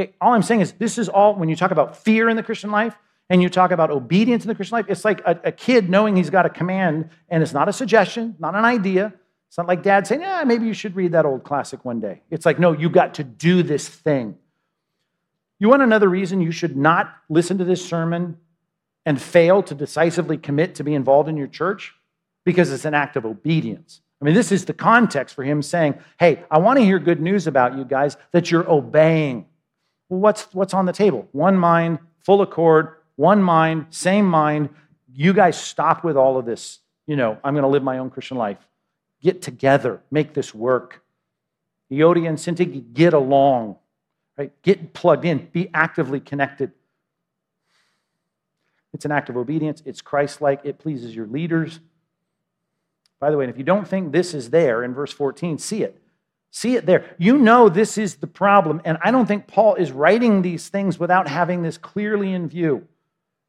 Okay, 0.00 0.14
all 0.18 0.32
I'm 0.32 0.42
saying 0.42 0.62
is 0.62 0.72
this 0.72 0.96
is 0.96 1.10
all, 1.10 1.34
when 1.34 1.50
you 1.50 1.56
talk 1.56 1.72
about 1.72 1.94
fear 1.94 2.30
in 2.30 2.36
the 2.36 2.42
Christian 2.42 2.70
life 2.70 2.96
and 3.28 3.42
you 3.42 3.50
talk 3.50 3.70
about 3.70 3.90
obedience 3.90 4.44
in 4.44 4.48
the 4.48 4.54
Christian 4.54 4.76
life, 4.76 4.86
it's 4.88 5.04
like 5.04 5.20
a, 5.26 5.38
a 5.44 5.52
kid 5.52 5.90
knowing 5.90 6.16
he's 6.16 6.30
got 6.30 6.46
a 6.46 6.48
command 6.48 7.10
and 7.28 7.42
it's 7.42 7.52
not 7.52 7.68
a 7.68 7.72
suggestion, 7.72 8.34
not 8.38 8.54
an 8.54 8.64
idea. 8.64 9.12
It's 9.48 9.58
not 9.58 9.68
like 9.68 9.82
dad 9.82 10.06
saying, 10.06 10.22
yeah, 10.22 10.42
maybe 10.44 10.64
you 10.66 10.72
should 10.72 10.96
read 10.96 11.12
that 11.12 11.26
old 11.26 11.44
classic 11.44 11.84
one 11.84 12.00
day. 12.00 12.22
It's 12.30 12.46
like, 12.46 12.58
no, 12.58 12.72
you 12.72 12.88
got 12.88 13.14
to 13.14 13.24
do 13.24 13.62
this 13.62 13.88
thing. 13.88 14.38
You 15.58 15.68
want 15.68 15.82
another 15.82 16.08
reason 16.08 16.40
you 16.40 16.52
should 16.52 16.78
not 16.78 17.14
listen 17.28 17.58
to 17.58 17.64
this 17.64 17.86
sermon 17.86 18.38
and 19.04 19.20
fail 19.20 19.62
to 19.64 19.74
decisively 19.74 20.38
commit 20.38 20.76
to 20.76 20.84
be 20.84 20.94
involved 20.94 21.28
in 21.28 21.36
your 21.36 21.46
church? 21.46 21.94
Because 22.46 22.72
it's 22.72 22.86
an 22.86 22.94
act 22.94 23.16
of 23.16 23.26
obedience. 23.26 24.00
I 24.22 24.24
mean, 24.24 24.34
this 24.34 24.50
is 24.50 24.64
the 24.64 24.72
context 24.72 25.34
for 25.34 25.44
him 25.44 25.60
saying, 25.60 25.98
Hey, 26.18 26.44
I 26.50 26.58
want 26.58 26.78
to 26.78 26.84
hear 26.84 26.98
good 26.98 27.20
news 27.20 27.46
about 27.46 27.76
you 27.76 27.84
guys 27.84 28.16
that 28.32 28.50
you're 28.50 28.70
obeying. 28.70 29.46
Well, 30.10 30.20
what's, 30.20 30.52
what's 30.52 30.74
on 30.74 30.84
the 30.84 30.92
table? 30.92 31.26
One 31.32 31.56
mind, 31.56 32.00
full 32.18 32.42
accord, 32.42 32.96
one 33.16 33.42
mind, 33.42 33.86
same 33.90 34.26
mind. 34.26 34.68
You 35.14 35.32
guys 35.32 35.58
stop 35.58 36.04
with 36.04 36.16
all 36.16 36.36
of 36.36 36.44
this. 36.44 36.80
You 37.06 37.16
know, 37.16 37.38
I'm 37.42 37.54
going 37.54 37.62
to 37.62 37.68
live 37.68 37.82
my 37.82 37.98
own 37.98 38.10
Christian 38.10 38.36
life 38.36 38.58
get 39.22 39.42
together, 39.42 40.00
make 40.10 40.34
this 40.34 40.54
work. 40.54 41.02
Euodia 41.90 42.28
and 42.28 42.38
Syntyche, 42.38 42.92
get 42.94 43.12
along, 43.12 43.76
right? 44.38 44.52
Get 44.62 44.92
plugged 44.92 45.24
in, 45.24 45.48
be 45.52 45.68
actively 45.74 46.20
connected. 46.20 46.72
It's 48.92 49.04
an 49.04 49.12
act 49.12 49.28
of 49.28 49.36
obedience. 49.36 49.82
It's 49.84 50.00
Christ 50.00 50.40
like. 50.40 50.60
It 50.64 50.78
pleases 50.78 51.14
your 51.14 51.26
leaders. 51.26 51.80
By 53.18 53.30
the 53.30 53.36
way, 53.36 53.46
if 53.48 53.58
you 53.58 53.64
don't 53.64 53.86
think 53.86 54.12
this 54.12 54.34
is 54.34 54.50
there 54.50 54.82
in 54.82 54.94
verse 54.94 55.12
14, 55.12 55.58
see 55.58 55.82
it. 55.82 55.99
See 56.50 56.74
it 56.74 56.84
there. 56.86 57.14
You 57.18 57.38
know 57.38 57.68
this 57.68 57.96
is 57.96 58.16
the 58.16 58.26
problem. 58.26 58.80
And 58.84 58.98
I 59.02 59.10
don't 59.10 59.26
think 59.26 59.46
Paul 59.46 59.76
is 59.76 59.92
writing 59.92 60.42
these 60.42 60.68
things 60.68 60.98
without 60.98 61.28
having 61.28 61.62
this 61.62 61.78
clearly 61.78 62.32
in 62.32 62.48
view. 62.48 62.86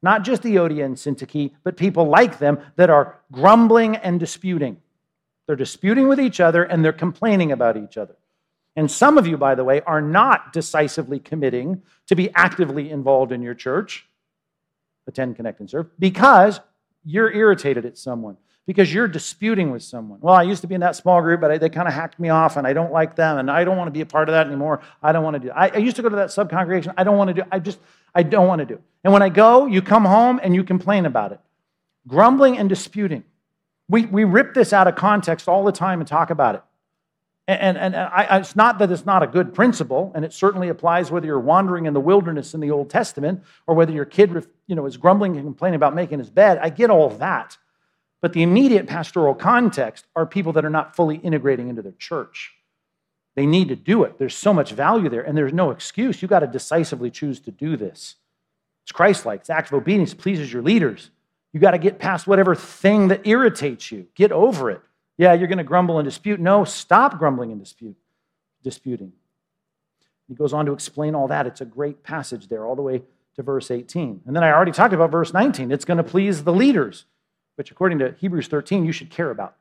Not 0.02 0.24
just 0.24 0.42
Euodia 0.42 0.84
and 0.84 0.96
Syntyche, 0.96 1.52
but 1.62 1.76
people 1.76 2.06
like 2.06 2.38
them 2.38 2.58
that 2.76 2.90
are 2.90 3.20
grumbling 3.30 3.96
and 3.96 4.18
disputing. 4.18 4.78
They're 5.46 5.56
disputing 5.56 6.08
with 6.08 6.20
each 6.20 6.40
other 6.40 6.64
and 6.64 6.84
they're 6.84 6.92
complaining 6.92 7.52
about 7.52 7.76
each 7.76 7.96
other. 7.96 8.16
And 8.74 8.90
some 8.90 9.18
of 9.18 9.26
you, 9.26 9.36
by 9.36 9.54
the 9.54 9.64
way, 9.64 9.80
are 9.82 10.00
not 10.00 10.52
decisively 10.52 11.18
committing 11.18 11.82
to 12.06 12.16
be 12.16 12.30
actively 12.34 12.90
involved 12.90 13.30
in 13.30 13.42
your 13.42 13.54
church, 13.54 14.06
attend, 15.06 15.36
connect, 15.36 15.60
and 15.60 15.68
serve, 15.68 15.90
because 15.98 16.60
you're 17.04 17.30
irritated 17.30 17.84
at 17.84 17.98
someone, 17.98 18.38
because 18.66 18.92
you're 18.92 19.08
disputing 19.08 19.70
with 19.70 19.82
someone. 19.82 20.20
Well, 20.20 20.34
I 20.34 20.42
used 20.42 20.60
to 20.60 20.66
be 20.66 20.74
in 20.74 20.80
that 20.82 20.94
small 20.94 21.20
group, 21.20 21.40
but 21.40 21.60
they 21.60 21.68
kind 21.68 21.88
of 21.88 21.94
hacked 21.94 22.20
me 22.20 22.28
off, 22.28 22.56
and 22.56 22.66
I 22.66 22.72
don't 22.72 22.92
like 22.92 23.16
them, 23.16 23.38
and 23.38 23.50
I 23.50 23.64
don't 23.64 23.76
want 23.76 23.88
to 23.88 23.92
be 23.92 24.02
a 24.02 24.06
part 24.06 24.28
of 24.28 24.34
that 24.34 24.46
anymore. 24.46 24.80
I 25.02 25.12
don't 25.12 25.24
want 25.24 25.34
to 25.34 25.40
do. 25.40 25.50
I, 25.50 25.68
I 25.68 25.78
used 25.78 25.96
to 25.96 26.02
go 26.02 26.08
to 26.08 26.16
that 26.16 26.30
sub 26.30 26.48
congregation. 26.48 26.92
I 26.96 27.04
don't 27.04 27.16
want 27.16 27.28
to 27.28 27.34
do. 27.34 27.42
I 27.50 27.58
just, 27.58 27.78
I 28.14 28.22
don't 28.22 28.46
want 28.46 28.60
to 28.60 28.66
do. 28.66 28.80
And 29.02 29.12
when 29.12 29.22
I 29.22 29.28
go, 29.30 29.66
you 29.66 29.82
come 29.82 30.04
home 30.04 30.38
and 30.42 30.54
you 30.54 30.62
complain 30.62 31.06
about 31.06 31.32
it, 31.32 31.40
grumbling 32.06 32.56
and 32.56 32.68
disputing. 32.68 33.24
We, 33.88 34.06
we 34.06 34.24
rip 34.24 34.54
this 34.54 34.72
out 34.72 34.86
of 34.86 34.94
context 34.94 35.48
all 35.48 35.64
the 35.64 35.72
time 35.72 36.00
and 36.00 36.08
talk 36.08 36.30
about 36.30 36.54
it. 36.54 36.62
And, 37.48 37.76
and, 37.76 37.94
and 37.96 37.96
I, 37.96 38.38
it's 38.38 38.54
not 38.54 38.78
that 38.78 38.92
it's 38.92 39.04
not 39.04 39.24
a 39.24 39.26
good 39.26 39.52
principle, 39.52 40.12
and 40.14 40.24
it 40.24 40.32
certainly 40.32 40.68
applies 40.68 41.10
whether 41.10 41.26
you're 41.26 41.40
wandering 41.40 41.86
in 41.86 41.94
the 41.94 42.00
wilderness 42.00 42.54
in 42.54 42.60
the 42.60 42.70
Old 42.70 42.88
Testament 42.88 43.42
or 43.66 43.74
whether 43.74 43.92
your 43.92 44.04
kid 44.04 44.46
you 44.68 44.76
know, 44.76 44.86
is 44.86 44.96
grumbling 44.96 45.36
and 45.36 45.44
complaining 45.44 45.74
about 45.74 45.96
making 45.96 46.20
his 46.20 46.30
bed. 46.30 46.58
I 46.62 46.70
get 46.70 46.90
all 46.90 47.10
that. 47.10 47.58
But 48.22 48.32
the 48.32 48.42
immediate 48.42 48.86
pastoral 48.86 49.34
context 49.34 50.06
are 50.16 50.24
people 50.24 50.52
that 50.54 50.64
are 50.64 50.70
not 50.70 50.96
fully 50.96 51.16
integrating 51.16 51.68
into 51.68 51.82
their 51.82 51.92
church. 51.98 52.54
They 53.34 53.46
need 53.46 53.68
to 53.68 53.76
do 53.76 54.04
it. 54.04 54.18
There's 54.18 54.36
so 54.36 54.54
much 54.54 54.72
value 54.72 55.08
there, 55.08 55.22
and 55.22 55.36
there's 55.36 55.52
no 55.52 55.70
excuse. 55.70 56.22
You 56.22 56.28
got 56.28 56.40
to 56.40 56.46
decisively 56.46 57.10
choose 57.10 57.40
to 57.40 57.50
do 57.50 57.76
this. 57.76 58.14
It's 58.84 58.92
Christ 58.92 59.26
like, 59.26 59.40
it's 59.40 59.50
act 59.50 59.68
of 59.68 59.74
obedience, 59.74 60.14
pleases 60.14 60.52
your 60.52 60.62
leaders. 60.62 61.10
You 61.52 61.60
got 61.60 61.72
to 61.72 61.78
get 61.78 61.98
past 61.98 62.26
whatever 62.26 62.54
thing 62.54 63.08
that 63.08 63.26
irritates 63.26 63.90
you. 63.90 64.06
Get 64.14 64.32
over 64.32 64.70
it. 64.70 64.80
Yeah, 65.18 65.34
you're 65.34 65.48
going 65.48 65.58
to 65.58 65.64
grumble 65.64 65.98
and 65.98 66.04
dispute. 66.04 66.40
No, 66.40 66.64
stop 66.64 67.18
grumbling 67.18 67.52
and 67.52 67.60
dispute, 67.60 67.96
disputing. 68.62 69.12
He 70.28 70.34
goes 70.34 70.52
on 70.52 70.66
to 70.66 70.72
explain 70.72 71.14
all 71.14 71.28
that. 71.28 71.46
It's 71.46 71.60
a 71.60 71.66
great 71.66 72.02
passage 72.02 72.48
there, 72.48 72.64
all 72.64 72.76
the 72.76 72.82
way 72.82 73.02
to 73.36 73.42
verse 73.42 73.70
18. 73.70 74.22
And 74.26 74.36
then 74.36 74.42
I 74.42 74.52
already 74.52 74.72
talked 74.72 74.94
about 74.94 75.10
verse 75.10 75.32
19. 75.32 75.70
It's 75.70 75.84
going 75.84 75.98
to 75.98 76.04
please 76.04 76.44
the 76.44 76.52
leaders, 76.52 77.04
which 77.56 77.70
according 77.70 77.98
to 77.98 78.14
Hebrews 78.18 78.48
13, 78.48 78.84
you 78.84 78.92
should 78.92 79.10
care 79.10 79.30
about. 79.30 79.56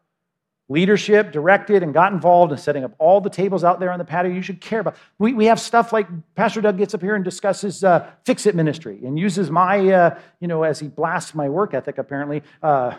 leadership 0.69 1.33
directed 1.33 1.83
and 1.83 1.93
got 1.93 2.13
involved 2.13 2.51
in 2.51 2.57
setting 2.57 2.85
up 2.85 2.93
all 2.97 3.19
the 3.19 3.29
tables 3.29 3.63
out 3.63 3.81
there 3.81 3.91
on 3.91 3.99
the 3.99 4.05
patio 4.05 4.31
you 4.31 4.41
should 4.41 4.61
care 4.61 4.79
about. 4.79 4.95
We, 5.19 5.33
we 5.33 5.45
have 5.47 5.59
stuff 5.59 5.91
like 5.91 6.07
Pastor 6.35 6.61
Doug 6.61 6.77
gets 6.77 6.93
up 6.93 7.01
here 7.01 7.15
and 7.15 7.25
discusses 7.25 7.83
uh, 7.83 8.09
fix 8.23 8.45
it 8.45 8.55
ministry 8.55 9.01
and 9.03 9.19
uses 9.19 9.51
my, 9.51 9.85
uh, 9.89 10.19
you 10.39 10.47
know, 10.47 10.63
as 10.63 10.79
he 10.79 10.87
blasts 10.87 11.35
my 11.35 11.49
work 11.49 11.73
ethic 11.73 11.97
apparently, 11.97 12.41
uh, 12.63 12.95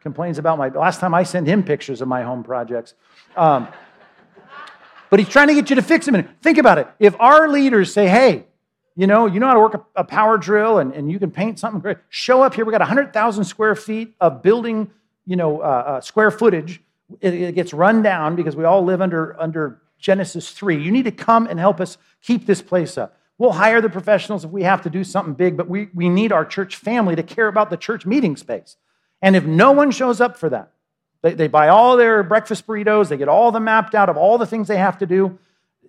complains 0.00 0.38
about 0.38 0.58
my, 0.58 0.68
last 0.68 0.98
time 0.98 1.14
I 1.14 1.22
sent 1.22 1.46
him 1.46 1.62
pictures 1.62 2.00
of 2.00 2.08
my 2.08 2.22
home 2.22 2.42
projects. 2.42 2.94
Um, 3.36 3.68
but 5.10 5.20
he's 5.20 5.28
trying 5.28 5.48
to 5.48 5.54
get 5.54 5.70
you 5.70 5.76
to 5.76 5.82
fix 5.82 6.06
them. 6.06 6.28
Think 6.40 6.58
about 6.58 6.78
it. 6.78 6.88
If 6.98 7.14
our 7.20 7.48
leaders 7.48 7.92
say, 7.92 8.08
hey, 8.08 8.46
you 8.96 9.06
know, 9.06 9.26
you 9.26 9.40
know 9.40 9.46
how 9.46 9.54
to 9.54 9.60
work 9.60 9.74
a, 9.74 9.84
a 9.96 10.04
power 10.04 10.36
drill 10.38 10.78
and, 10.78 10.92
and 10.92 11.10
you 11.10 11.18
can 11.18 11.30
paint 11.30 11.58
something 11.58 11.80
great, 11.80 11.98
show 12.08 12.42
up 12.42 12.54
here. 12.54 12.64
We 12.64 12.72
got 12.72 12.80
100,000 12.80 13.44
square 13.44 13.74
feet 13.74 14.14
of 14.20 14.42
building 14.42 14.90
you 15.26 15.36
know, 15.36 15.60
uh, 15.60 15.84
uh, 15.86 16.00
square 16.00 16.30
footage. 16.30 16.80
It, 17.20 17.34
it, 17.34 17.54
gets 17.54 17.72
run 17.72 18.02
down 18.02 18.36
because 18.36 18.56
we 18.56 18.64
all 18.64 18.84
live 18.84 19.02
under, 19.02 19.40
under 19.40 19.80
Genesis 19.98 20.50
3. 20.50 20.82
You 20.82 20.90
need 20.90 21.04
to 21.04 21.10
come 21.10 21.46
and 21.46 21.58
help 21.60 21.80
us 21.80 21.98
keep 22.22 22.46
this 22.46 22.62
place 22.62 22.96
up. 22.96 23.16
We'll 23.38 23.52
hire 23.52 23.80
the 23.80 23.90
professionals 23.90 24.44
if 24.44 24.50
we 24.50 24.62
have 24.62 24.82
to 24.82 24.90
do 24.90 25.04
something 25.04 25.34
big, 25.34 25.56
but 25.56 25.68
we, 25.68 25.88
we 25.94 26.08
need 26.08 26.32
our 26.32 26.44
church 26.44 26.76
family 26.76 27.16
to 27.16 27.22
care 27.22 27.48
about 27.48 27.70
the 27.70 27.76
church 27.76 28.06
meeting 28.06 28.36
space. 28.36 28.76
And 29.20 29.36
if 29.36 29.44
no 29.44 29.72
one 29.72 29.90
shows 29.90 30.20
up 30.20 30.36
for 30.36 30.48
that, 30.50 30.70
they, 31.22 31.34
they 31.34 31.48
buy 31.48 31.68
all 31.68 31.96
their 31.96 32.22
breakfast 32.22 32.66
burritos, 32.66 33.08
they 33.08 33.16
get 33.16 33.28
all 33.28 33.52
the 33.52 33.60
mapped 33.60 33.94
out 33.94 34.08
of 34.08 34.16
all 34.16 34.38
the 34.38 34.46
things 34.46 34.68
they 34.68 34.76
have 34.76 34.98
to 34.98 35.06
do. 35.06 35.38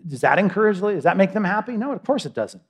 Does 0.06 0.22
that 0.22 0.40
encourage, 0.40 0.80
does 0.80 1.04
that 1.04 1.18
make 1.18 1.34
them 1.34 1.44
happy? 1.44 1.78
No, 1.78 1.92
of 1.92 2.04
course 2.04 2.26
it 2.26 2.34
doesn't. 2.34 2.62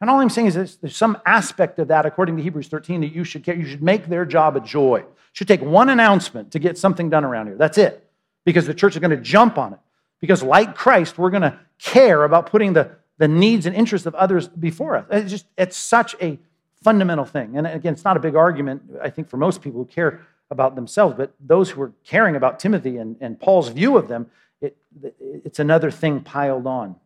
And 0.00 0.08
all 0.08 0.20
I'm 0.20 0.30
saying 0.30 0.46
is 0.48 0.76
there's 0.76 0.96
some 0.96 1.18
aspect 1.26 1.78
of 1.78 1.88
that, 1.88 2.06
according 2.06 2.36
to 2.36 2.42
Hebrews 2.42 2.68
13, 2.68 3.02
that 3.02 3.12
you 3.12 3.22
should 3.22 3.44
care. 3.44 3.54
You 3.54 3.66
should 3.66 3.82
make 3.82 4.06
their 4.06 4.24
job 4.24 4.56
a 4.56 4.60
joy. 4.60 5.00
It 5.00 5.06
should 5.32 5.48
take 5.48 5.60
one 5.60 5.90
announcement 5.90 6.52
to 6.52 6.58
get 6.58 6.78
something 6.78 7.10
done 7.10 7.24
around 7.24 7.48
here. 7.48 7.56
That's 7.56 7.76
it. 7.76 8.08
Because 8.44 8.66
the 8.66 8.74
church 8.74 8.94
is 8.94 9.00
going 9.00 9.10
to 9.10 9.18
jump 9.18 9.58
on 9.58 9.74
it. 9.74 9.78
Because, 10.20 10.42
like 10.42 10.74
Christ, 10.74 11.18
we're 11.18 11.30
going 11.30 11.42
to 11.42 11.58
care 11.78 12.24
about 12.24 12.46
putting 12.46 12.72
the, 12.72 12.90
the 13.18 13.28
needs 13.28 13.66
and 13.66 13.76
interests 13.76 14.06
of 14.06 14.14
others 14.14 14.48
before 14.48 14.96
us. 14.96 15.06
It's 15.10 15.30
just, 15.30 15.46
it's 15.58 15.76
such 15.76 16.16
a 16.20 16.38
fundamental 16.82 17.26
thing. 17.26 17.56
And 17.58 17.66
again, 17.66 17.92
it's 17.92 18.04
not 18.04 18.16
a 18.16 18.20
big 18.20 18.34
argument, 18.34 18.82
I 19.02 19.10
think, 19.10 19.28
for 19.28 19.36
most 19.36 19.60
people 19.60 19.80
who 19.80 19.86
care 19.86 20.26
about 20.50 20.74
themselves, 20.74 21.14
but 21.16 21.34
those 21.38 21.70
who 21.70 21.82
are 21.82 21.92
caring 22.04 22.36
about 22.36 22.58
Timothy 22.58 22.96
and, 22.96 23.16
and 23.20 23.38
Paul's 23.38 23.68
view 23.68 23.96
of 23.96 24.08
them, 24.08 24.30
it, 24.60 24.76
it's 25.44 25.58
another 25.58 25.90
thing 25.90 26.20
piled 26.22 26.66
on. 26.66 26.96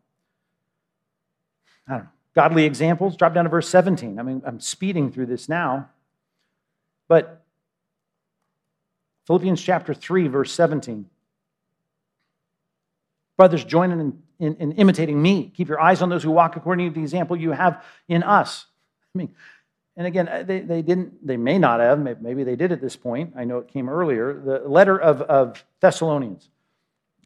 I 1.86 1.92
don't 1.92 2.05
know. 2.05 2.09
Godly 2.35 2.64
examples, 2.64 3.16
drop 3.16 3.35
down 3.35 3.45
to 3.45 3.51
verse 3.51 3.68
17. 3.68 4.18
I 4.18 4.22
mean, 4.22 4.43
I'm 4.45 4.59
speeding 4.59 5.12
through 5.12 5.26
this 5.26 5.49
now. 5.49 5.89
But 7.07 7.45
Philippians 9.26 9.62
chapter 9.62 9.95
3, 9.95 10.28
verse 10.28 10.53
17. 10.53 11.09
Brothers, 13.37 13.64
join 13.64 13.91
in, 13.91 14.22
in, 14.39 14.57
in, 14.57 14.72
imitating 14.72 15.20
me. 15.20 15.53
Keep 15.57 15.68
your 15.68 15.80
eyes 15.80 16.03
on 16.03 16.09
those 16.09 16.22
who 16.22 16.30
walk 16.30 16.57
according 16.57 16.89
to 16.89 16.95
the 16.95 17.03
example 17.03 17.37
you 17.37 17.53
have 17.53 17.85
in 18.09 18.22
us. 18.22 18.66
I 19.14 19.18
mean, 19.18 19.35
and 19.97 20.07
again, 20.07 20.28
uh, 20.28 20.43
they, 20.43 20.61
they 20.61 20.82
didn't, 20.82 21.24
they 21.24 21.37
may 21.37 21.59
not 21.59 21.78
have, 21.80 22.01
maybe 22.20 22.43
they 22.43 22.57
did 22.57 22.72
at 22.72 22.80
this 22.80 22.97
point. 22.97 23.35
I 23.37 23.45
know 23.45 23.59
it 23.59 23.68
came 23.68 23.89
earlier. 23.89 24.32
The 24.35 24.68
letter 24.68 24.99
of, 24.99 25.22
of 25.22 25.64
Thessalonians. 25.80 26.49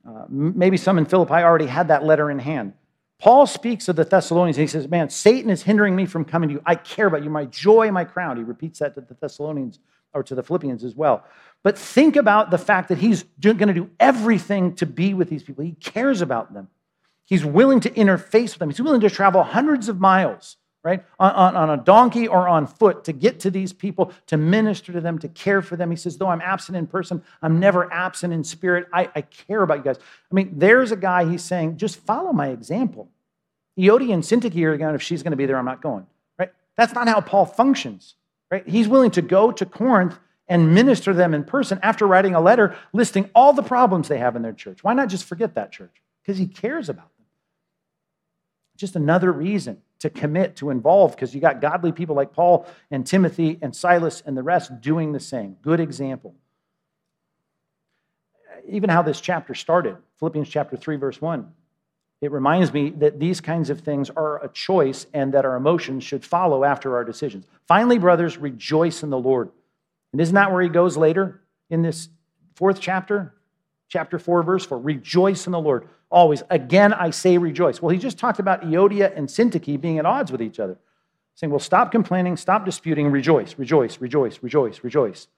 Uh, 0.07 0.25
maybe 0.29 0.77
some 0.77 0.99
in 0.99 1.07
Philippi 1.07 1.35
already 1.35 1.67
had 1.67 1.89
that 1.89 2.05
letter 2.05 2.31
in 2.31 2.39
hand. 2.39 2.75
Paul 3.19 3.47
speaks 3.47 3.89
of 3.89 3.97
the 3.97 4.05
Thessalonians 4.05 4.57
and 4.57 4.63
he 4.63 4.69
says, 4.69 4.89
Man, 4.89 5.11
Satan 5.11 5.51
is 5.51 5.63
hindering 5.63 5.97
me 5.97 6.07
from 6.07 6.25
coming 6.25 6.49
to 6.51 6.55
you. 6.57 6.63
I 6.65 6.77
care 6.77 7.07
about 7.07 7.25
you, 7.25 7.31
my 7.31 7.47
joy, 7.47 7.91
my 7.91 8.05
crown. 8.05 8.37
He 8.37 8.45
repeats 8.45 8.79
that 8.79 8.95
to 8.95 9.01
the 9.01 9.15
Thessalonians 9.15 9.81
or 10.15 10.23
to 10.23 10.35
the 10.35 10.43
Philippians 10.43 10.85
as 10.85 10.95
well. 10.95 11.25
But 11.63 11.77
think 11.77 12.17
about 12.17 12.51
the 12.51 12.59
fact 12.59 12.89
that 12.89 12.99
he's 12.99 13.25
going 13.41 13.59
to 13.59 13.75
do 13.75 13.91
everything 13.99 14.75
to 14.77 14.87
be 14.87 15.15
with 15.15 15.29
these 15.29 15.43
people. 15.43 15.65
He 15.65 15.73
cares 15.73 16.21
about 16.21 16.55
them. 16.55 16.69
He's 17.25 17.45
willing 17.45 17.81
to 17.81 17.91
interface 17.91 18.51
with 18.51 18.59
them. 18.59 18.71
He's 18.71 18.81
willing 18.81 19.01
to 19.01 19.11
travel 19.11 19.43
hundreds 19.43 19.89
of 19.89 20.01
miles, 20.01 20.57
right, 20.85 21.05
on, 21.19 21.33
on, 21.33 21.57
on, 21.57 21.71
a 21.71 21.83
donkey 21.83 22.29
or 22.29 22.49
on 22.49 22.67
foot 22.67 23.05
to 23.05 23.13
get 23.13 23.41
to 23.41 23.51
these 23.51 23.73
people, 23.73 24.13
to 24.27 24.37
minister 24.37 24.93
to 24.93 25.01
them, 25.01 25.19
to 25.19 25.29
care 25.29 25.61
for 25.61 25.77
them. 25.77 25.91
He 25.91 25.97
says, 25.97 26.17
though 26.17 26.29
I'm 26.29 26.41
absent 26.41 26.77
in 26.77 26.87
person, 26.87 27.23
I'm 27.43 27.59
never 27.59 27.93
absent 27.93 28.33
in 28.33 28.45
spirit. 28.45 28.89
I, 28.93 29.11
I 29.15 29.23
care 29.23 29.63
about 29.63 29.79
you 29.79 29.85
guys. 29.85 29.99
I 29.99 30.35
mean, 30.35 30.53
there's 30.57 30.93
a 30.93 30.97
guy, 30.97 31.29
he's 31.29 31.43
saying, 31.43 31.77
just 31.77 31.99
follow 31.99 32.33
my 32.33 32.49
example. 32.49 33.09
Euodia 33.79 34.15
and 34.15 34.23
Syntyche 34.23 34.63
are 34.63 34.77
going, 34.77 34.95
if 34.95 35.03
she's 35.03 35.23
going 35.23 35.33
to 35.33 35.37
be 35.37 35.47
there, 35.47 35.57
I'm 35.57 35.65
not 35.65 35.83
going, 35.83 36.07
right? 36.39 36.51
That's 36.77 36.95
not 36.95 37.09
how 37.09 37.21
Paul 37.21 37.47
functions, 37.47 38.15
right? 38.51 38.67
He's 38.67 38.89
willing 38.89 39.11
to 39.13 39.23
go 39.23 39.53
to 39.53 39.67
Corinth 39.67 40.19
and 40.49 40.75
minister 40.75 41.13
to 41.13 41.17
them 41.17 41.35
in 41.35 41.45
person 41.45 41.79
after 41.83 42.07
writing 42.07 42.35
a 42.35 42.41
letter 42.41 42.77
listing 42.93 43.31
all 43.35 43.53
the 43.53 43.63
problems 43.63 44.09
they 44.09 44.19
have 44.19 44.35
in 44.37 44.43
their 44.43 44.53
church. 44.53 44.83
Why 44.83 44.95
not 44.95 45.09
just 45.09 45.25
forget 45.25 45.55
that 45.55 45.71
church? 45.71 46.03
Because 46.23 46.39
he 46.39 46.47
cares 46.47 46.89
about 46.89 47.15
them. 47.17 47.27
Just 48.77 48.97
another 48.97 49.31
reason 49.31 49.83
to 50.01 50.11
commit, 50.11 50.57
to 50.57 50.71
involve, 50.71 51.13
because 51.13 51.35
you 51.35 51.41
got 51.41 51.61
godly 51.61 51.93
people 51.93 52.15
like 52.15 52.33
Paul 52.33 52.67
and 52.91 53.07
Timothy 53.07 53.59
and 53.61 53.75
Silas 53.75 54.23
and 54.25 54.37
the 54.37 54.43
rest 54.43 54.81
doing 54.81 55.13
the 55.13 55.21
same. 55.21 55.57
Good 55.63 55.81
example. 55.81 56.35
Even 58.69 58.91
how 58.91 59.03
this 59.03 59.21
chapter 59.21 59.55
started, 59.55 59.97
Philippians 60.19 60.49
chapter 60.49 60.77
3, 60.77 60.97
verse 60.97 61.21
1. 61.21 61.51
It 62.21 62.33
reminds 62.33 62.73
me 62.73 62.91
that 62.99 63.21
these 63.21 63.41
kinds 63.41 63.71
of 63.71 63.81
things 63.81 64.11
are 64.11 64.45
a 64.45 64.49
choice 64.49 65.07
and 65.15 65.35
that 65.35 65.45
our 65.45 65.57
emotions 65.57 66.03
should 66.03 66.25
follow 66.25 66.65
after 66.65 66.97
our 66.97 67.05
decisions. 67.05 67.47
Finally, 67.69 67.99
brothers, 67.99 68.37
rejoice 68.39 69.03
in 69.03 69.11
the 69.11 69.19
Lord. 69.19 69.51
And 70.13 70.21
isn't 70.21 70.35
that 70.35 70.53
where 70.53 70.63
he 70.63 70.69
goes 70.69 70.97
later 70.97 71.43
in 71.71 71.83
this 71.83 72.09
fourth 72.57 72.81
chapter? 72.81 73.35
Chapter 73.89 74.19
4, 74.19 74.43
verse 74.43 74.67
4. 74.67 74.79
Rejoice 74.79 75.47
in 75.47 75.53
the 75.53 75.61
Lord 75.61 75.89
always. 76.11 76.43
Again, 76.51 76.93
I 76.93 77.11
say 77.11 77.39
rejoice. 77.39 77.81
Well, 77.81 77.91
he 77.91 77.99
just 77.99 78.19
talked 78.19 78.39
about 78.39 78.63
Euodia 78.63 79.17
and 79.17 79.29
Syntyche 79.29 79.81
being 79.81 79.99
at 79.99 80.07
odds 80.07 80.31
with 80.31 80.43
each 80.43 80.61
other, 80.61 80.79
saying, 81.35 81.51
well, 81.51 81.59
stop 81.59 81.91
complaining, 81.91 82.37
stop 82.37 82.65
disputing, 82.65 83.11
rejoice, 83.11 83.59
rejoice, 83.59 84.01
rejoice, 84.01 84.43
rejoice, 84.43 84.85
rejoice. 84.85 85.29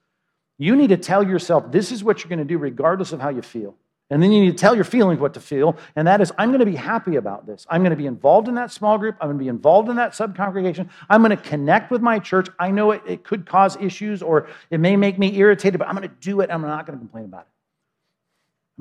You 0.57 0.75
need 0.75 0.89
to 0.89 0.97
tell 0.97 1.27
yourself 1.27 1.71
this 1.71 1.91
is 1.91 2.03
what 2.03 2.19
you're 2.19 2.29
going 2.29 2.39
to 2.39 2.45
do 2.45 2.57
regardless 2.57 3.13
of 3.13 3.21
how 3.21 3.29
you 3.29 3.41
feel. 3.41 3.75
And 4.11 4.21
then 4.21 4.33
you 4.33 4.41
need 4.41 4.51
to 4.51 4.57
tell 4.57 4.75
your 4.75 4.83
feelings 4.83 5.21
what 5.21 5.33
to 5.35 5.39
feel, 5.39 5.77
and 5.95 6.05
that 6.05 6.19
is, 6.19 6.33
I'm 6.37 6.49
going 6.49 6.59
to 6.59 6.65
be 6.65 6.75
happy 6.75 7.15
about 7.15 7.47
this. 7.47 7.65
I'm 7.69 7.81
going 7.81 7.91
to 7.91 7.95
be 7.95 8.07
involved 8.07 8.49
in 8.49 8.55
that 8.55 8.69
small 8.69 8.97
group. 8.97 9.15
I'm 9.21 9.29
going 9.29 9.37
to 9.37 9.43
be 9.43 9.47
involved 9.47 9.87
in 9.87 9.95
that 9.95 10.11
subcongregation. 10.11 10.89
I'm 11.09 11.21
going 11.21 11.35
to 11.35 11.41
connect 11.41 11.91
with 11.91 12.01
my 12.01 12.19
church. 12.19 12.49
I 12.59 12.71
know 12.71 12.91
it, 12.91 13.01
it 13.07 13.23
could 13.23 13.45
cause 13.45 13.77
issues 13.77 14.21
or 14.21 14.49
it 14.69 14.81
may 14.81 14.97
make 14.97 15.17
me 15.17 15.37
irritated, 15.37 15.79
but 15.79 15.87
I'm 15.87 15.95
going 15.95 16.09
to 16.09 16.15
do 16.19 16.41
it. 16.41 16.51
I'm 16.51 16.61
not 16.61 16.85
going 16.85 16.99
to 16.99 17.01
complain 17.01 17.23
about 17.23 17.43
it. 17.43 17.47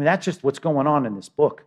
Mean, 0.01 0.07
that's 0.07 0.24
just 0.24 0.42
what's 0.42 0.59
going 0.59 0.86
on 0.86 1.05
in 1.05 1.14
this 1.14 1.28
book. 1.28 1.62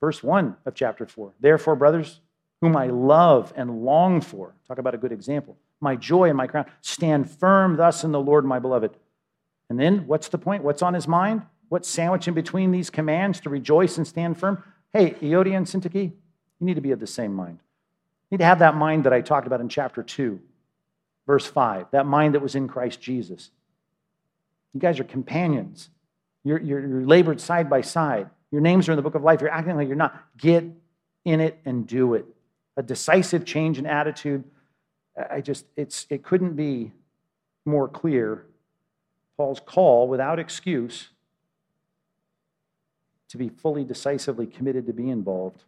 Verse 0.00 0.22
1 0.22 0.54
of 0.66 0.74
chapter 0.76 1.04
4. 1.04 1.32
Therefore, 1.40 1.74
brothers, 1.74 2.20
whom 2.60 2.76
I 2.76 2.86
love 2.86 3.52
and 3.56 3.84
long 3.84 4.20
for, 4.20 4.54
talk 4.68 4.78
about 4.78 4.94
a 4.94 4.98
good 4.98 5.10
example, 5.10 5.56
my 5.80 5.96
joy 5.96 6.28
and 6.28 6.36
my 6.36 6.46
crown, 6.46 6.66
stand 6.80 7.28
firm 7.28 7.76
thus 7.76 8.04
in 8.04 8.12
the 8.12 8.20
Lord, 8.20 8.44
my 8.44 8.60
beloved. 8.60 8.96
And 9.68 9.80
then 9.80 10.06
what's 10.06 10.28
the 10.28 10.38
point? 10.38 10.62
What's 10.62 10.80
on 10.80 10.94
his 10.94 11.08
mind? 11.08 11.42
What's 11.70 11.88
sandwiched 11.88 12.28
in 12.28 12.34
between 12.34 12.70
these 12.70 12.88
commands 12.88 13.40
to 13.40 13.50
rejoice 13.50 13.98
and 13.98 14.06
stand 14.06 14.38
firm? 14.38 14.62
Hey, 14.92 15.14
Euodia 15.14 15.56
and 15.56 15.66
Syntyche, 15.66 16.04
you 16.04 16.12
need 16.60 16.74
to 16.74 16.82
be 16.82 16.92
of 16.92 17.00
the 17.00 17.06
same 17.08 17.34
mind. 17.34 17.58
You 18.30 18.36
need 18.36 18.44
to 18.44 18.46
have 18.46 18.60
that 18.60 18.76
mind 18.76 19.02
that 19.06 19.12
I 19.12 19.22
talked 19.22 19.48
about 19.48 19.60
in 19.60 19.68
chapter 19.68 20.04
2, 20.04 20.38
verse 21.26 21.46
5, 21.46 21.86
that 21.90 22.06
mind 22.06 22.34
that 22.34 22.42
was 22.42 22.54
in 22.54 22.68
Christ 22.68 23.00
Jesus. 23.00 23.50
You 24.74 24.80
guys 24.80 25.00
are 25.00 25.04
companions. 25.04 25.88
You're, 26.42 26.60
you're, 26.60 26.86
you're 26.86 27.06
labored 27.06 27.40
side 27.40 27.70
by 27.70 27.80
side. 27.80 28.28
Your 28.50 28.60
names 28.60 28.88
are 28.88 28.92
in 28.92 28.96
the 28.96 29.02
book 29.02 29.14
of 29.14 29.22
life. 29.22 29.40
You're 29.40 29.50
acting 29.50 29.76
like 29.76 29.88
you're 29.88 29.96
not. 29.96 30.22
Get 30.36 30.64
in 31.24 31.40
it 31.40 31.58
and 31.64 31.86
do 31.86 32.14
it. 32.14 32.26
A 32.76 32.82
decisive 32.82 33.44
change 33.44 33.78
in 33.78 33.86
attitude. 33.86 34.44
I 35.30 35.40
just, 35.40 35.64
it's, 35.76 36.06
it 36.10 36.22
couldn't 36.22 36.54
be 36.54 36.92
more 37.64 37.88
clear 37.88 38.44
Paul's 39.36 39.60
call 39.64 40.08
without 40.08 40.38
excuse 40.38 41.08
to 43.28 43.38
be 43.38 43.48
fully, 43.48 43.84
decisively 43.84 44.46
committed 44.46 44.86
to 44.86 44.92
be 44.92 45.08
involved. 45.08 45.62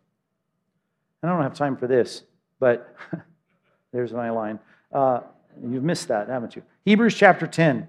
I 1.22 1.28
don't 1.28 1.42
have 1.42 1.54
time 1.54 1.76
for 1.76 1.86
this, 1.86 2.22
but 2.61 2.94
there's 3.92 4.12
my 4.12 4.30
line. 4.30 4.59
Uh, 4.92 5.20
you've 5.61 5.82
missed 5.82 6.09
that, 6.09 6.28
haven't 6.28 6.54
you? 6.54 6.62
Hebrews 6.84 7.14
chapter 7.14 7.46
10. 7.46 7.88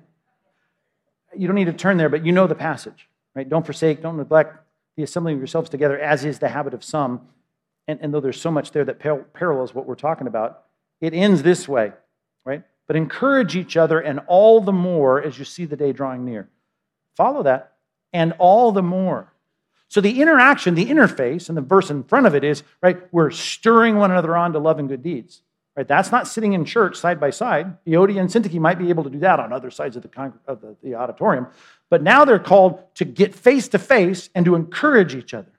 You 1.35 1.47
don't 1.47 1.55
need 1.55 1.65
to 1.65 1.73
turn 1.73 1.97
there, 1.97 2.09
but 2.09 2.25
you 2.25 2.31
know 2.31 2.47
the 2.47 2.55
passage, 2.55 3.07
right? 3.35 3.47
Don't 3.47 3.65
forsake, 3.65 4.01
don't 4.01 4.17
neglect 4.17 4.57
the 4.95 5.03
assembling 5.03 5.35
of 5.35 5.39
yourselves 5.39 5.69
together, 5.69 5.99
as 5.99 6.25
is 6.25 6.39
the 6.39 6.49
habit 6.49 6.73
of 6.73 6.83
some. 6.83 7.21
And, 7.87 7.99
and 8.01 8.13
though 8.13 8.19
there's 8.19 8.41
so 8.41 8.51
much 8.51 8.71
there 8.71 8.85
that 8.85 8.99
par- 8.99 9.25
parallels 9.33 9.73
what 9.73 9.85
we're 9.85 9.95
talking 9.95 10.27
about, 10.27 10.63
it 11.01 11.13
ends 11.13 11.43
this 11.43 11.67
way, 11.67 11.91
right? 12.45 12.63
but 12.87 12.95
encourage 12.95 13.55
each 13.55 13.77
other, 13.77 13.99
and 13.99 14.21
all 14.27 14.61
the 14.61 14.71
more 14.71 15.21
as 15.21 15.37
you 15.37 15.45
see 15.45 15.65
the 15.65 15.75
day 15.75 15.91
drawing 15.91 16.25
near. 16.25 16.49
Follow 17.15 17.43
that, 17.43 17.73
and 18.13 18.33
all 18.39 18.71
the 18.71 18.81
more. 18.81 19.33
So 19.89 20.01
the 20.01 20.21
interaction, 20.21 20.75
the 20.75 20.85
interface, 20.85 21.49
and 21.49 21.57
the 21.57 21.61
verse 21.61 21.89
in 21.89 22.03
front 22.03 22.25
of 22.25 22.35
it 22.35 22.43
is, 22.43 22.63
right, 22.81 22.97
we're 23.11 23.31
stirring 23.31 23.97
one 23.97 24.11
another 24.11 24.35
on 24.35 24.53
to 24.53 24.59
love 24.59 24.79
and 24.79 24.87
good 24.87 25.03
deeds. 25.03 25.41
Right? 25.77 25.87
That's 25.87 26.11
not 26.11 26.27
sitting 26.27 26.53
in 26.53 26.65
church 26.65 26.97
side 26.97 27.19
by 27.19 27.29
side. 27.29 27.77
Euodia 27.85 28.19
and 28.19 28.29
Syntyche 28.29 28.59
might 28.59 28.79
be 28.79 28.89
able 28.89 29.03
to 29.03 29.11
do 29.11 29.19
that 29.19 29.39
on 29.39 29.53
other 29.53 29.69
sides 29.69 29.95
of 29.95 30.01
the, 30.01 30.07
con- 30.07 30.39
of 30.47 30.59
the, 30.59 30.75
the 30.81 30.95
auditorium. 30.95 31.45
But 31.91 32.01
now 32.01 32.25
they're 32.25 32.39
called 32.39 32.83
to 32.95 33.05
get 33.05 33.35
face 33.35 33.67
to 33.69 33.79
face 33.79 34.31
and 34.33 34.43
to 34.45 34.55
encourage 34.55 35.13
each 35.13 35.35
other, 35.35 35.51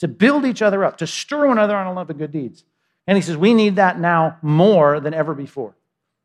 to 0.00 0.08
build 0.08 0.44
each 0.44 0.60
other 0.60 0.84
up, 0.84 0.98
to 0.98 1.06
stir 1.06 1.46
one 1.46 1.56
another 1.56 1.74
on 1.74 1.86
a 1.86 1.92
love 1.94 2.10
of 2.10 2.18
good 2.18 2.32
deeds. 2.32 2.64
And 3.06 3.16
he 3.16 3.22
says, 3.22 3.38
we 3.38 3.54
need 3.54 3.76
that 3.76 3.98
now 3.98 4.36
more 4.42 5.00
than 5.00 5.14
ever 5.14 5.34
before. 5.34 5.74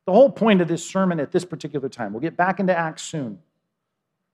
The 0.05 0.11
whole 0.11 0.29
point 0.29 0.59
of 0.59 0.67
this 0.67 0.85
sermon 0.85 1.21
at 1.21 1.31
this 1.31 1.45
particular 1.45 1.87
time, 1.87 2.11
we'll 2.11 2.21
get 2.21 2.35
back 2.35 2.59
into 2.59 2.77
Acts 2.77 3.03
soon. 3.03 3.39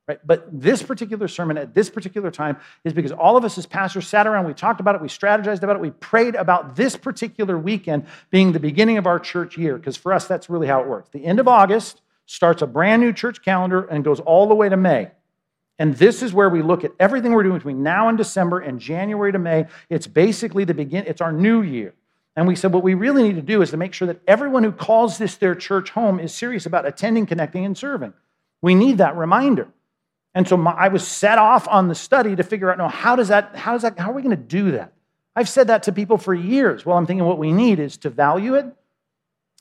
Right? 0.05 0.19
But 0.25 0.47
this 0.51 0.83
particular 0.83 1.29
sermon 1.29 1.57
at 1.57 1.73
this 1.73 1.89
particular 1.89 2.29
time 2.29 2.57
is 2.83 2.91
because 2.91 3.13
all 3.13 3.37
of 3.37 3.45
us 3.45 3.57
as 3.57 3.65
pastors 3.65 4.05
sat 4.05 4.27
around, 4.27 4.45
we 4.45 4.53
talked 4.53 4.81
about 4.81 4.95
it, 4.95 5.01
we 5.01 5.07
strategized 5.07 5.63
about 5.63 5.77
it, 5.77 5.81
we 5.81 5.91
prayed 5.91 6.35
about 6.35 6.75
this 6.75 6.97
particular 6.97 7.57
weekend 7.57 8.05
being 8.29 8.51
the 8.51 8.59
beginning 8.59 8.97
of 8.97 9.07
our 9.07 9.17
church 9.17 9.57
year, 9.57 9.77
because 9.77 9.95
for 9.95 10.11
us, 10.11 10.27
that's 10.27 10.49
really 10.49 10.67
how 10.67 10.81
it 10.81 10.87
works. 10.87 11.09
The 11.09 11.23
end 11.23 11.39
of 11.39 11.47
August 11.47 12.01
starts 12.25 12.61
a 12.61 12.67
brand 12.67 13.01
new 13.01 13.13
church 13.13 13.41
calendar 13.43 13.85
and 13.85 14.03
goes 14.03 14.19
all 14.19 14.47
the 14.47 14.55
way 14.55 14.67
to 14.67 14.75
May. 14.75 15.11
And 15.79 15.95
this 15.95 16.21
is 16.21 16.33
where 16.33 16.49
we 16.49 16.61
look 16.61 16.83
at 16.83 16.91
everything 16.99 17.31
we're 17.31 17.43
doing 17.43 17.57
between 17.57 17.81
now 17.81 18.09
and 18.09 18.17
December 18.17 18.59
and 18.59 18.79
January 18.79 19.31
to 19.31 19.39
May. 19.39 19.67
It's 19.89 20.05
basically 20.05 20.65
the 20.65 20.73
begin, 20.73 21.05
it's 21.07 21.21
our 21.21 21.31
new 21.31 21.61
year. 21.61 21.93
And 22.35 22.45
we 22.47 22.55
said 22.55 22.73
what 22.73 22.83
we 22.83 22.93
really 22.93 23.23
need 23.23 23.35
to 23.35 23.41
do 23.41 23.61
is 23.61 23.71
to 23.71 23.77
make 23.77 23.93
sure 23.93 24.07
that 24.07 24.19
everyone 24.27 24.63
who 24.63 24.71
calls 24.71 25.17
this 25.17 25.35
their 25.35 25.55
church 25.55 25.91
home 25.91 26.19
is 26.19 26.33
serious 26.33 26.65
about 26.65 26.85
attending, 26.85 27.25
connecting, 27.25 27.63
and 27.63 27.77
serving. 27.77 28.13
We 28.61 28.75
need 28.75 28.97
that 28.97 29.15
reminder. 29.15 29.69
And 30.35 30.47
so 30.47 30.57
my, 30.57 30.71
I 30.71 30.87
was 30.87 31.07
set 31.07 31.37
off 31.37 31.67
on 31.67 31.87
the 31.87 31.95
study 31.95 32.35
to 32.35 32.43
figure 32.43 32.71
out, 32.71 32.77
no, 32.77 32.87
how 32.87 33.15
does 33.15 33.27
that, 33.27 33.55
how 33.55 33.73
does 33.73 33.83
that, 33.83 33.99
how 33.99 34.11
are 34.11 34.13
we 34.13 34.21
going 34.21 34.35
to 34.35 34.43
do 34.43 34.71
that? 34.71 34.93
I've 35.35 35.49
said 35.49 35.67
that 35.67 35.83
to 35.83 35.91
people 35.91 36.17
for 36.17 36.33
years. 36.33 36.85
Well, 36.85 36.97
I'm 36.97 37.05
thinking 37.05 37.25
what 37.25 37.37
we 37.37 37.51
need 37.51 37.79
is 37.79 37.97
to 37.97 38.09
value 38.09 38.55
it, 38.55 38.65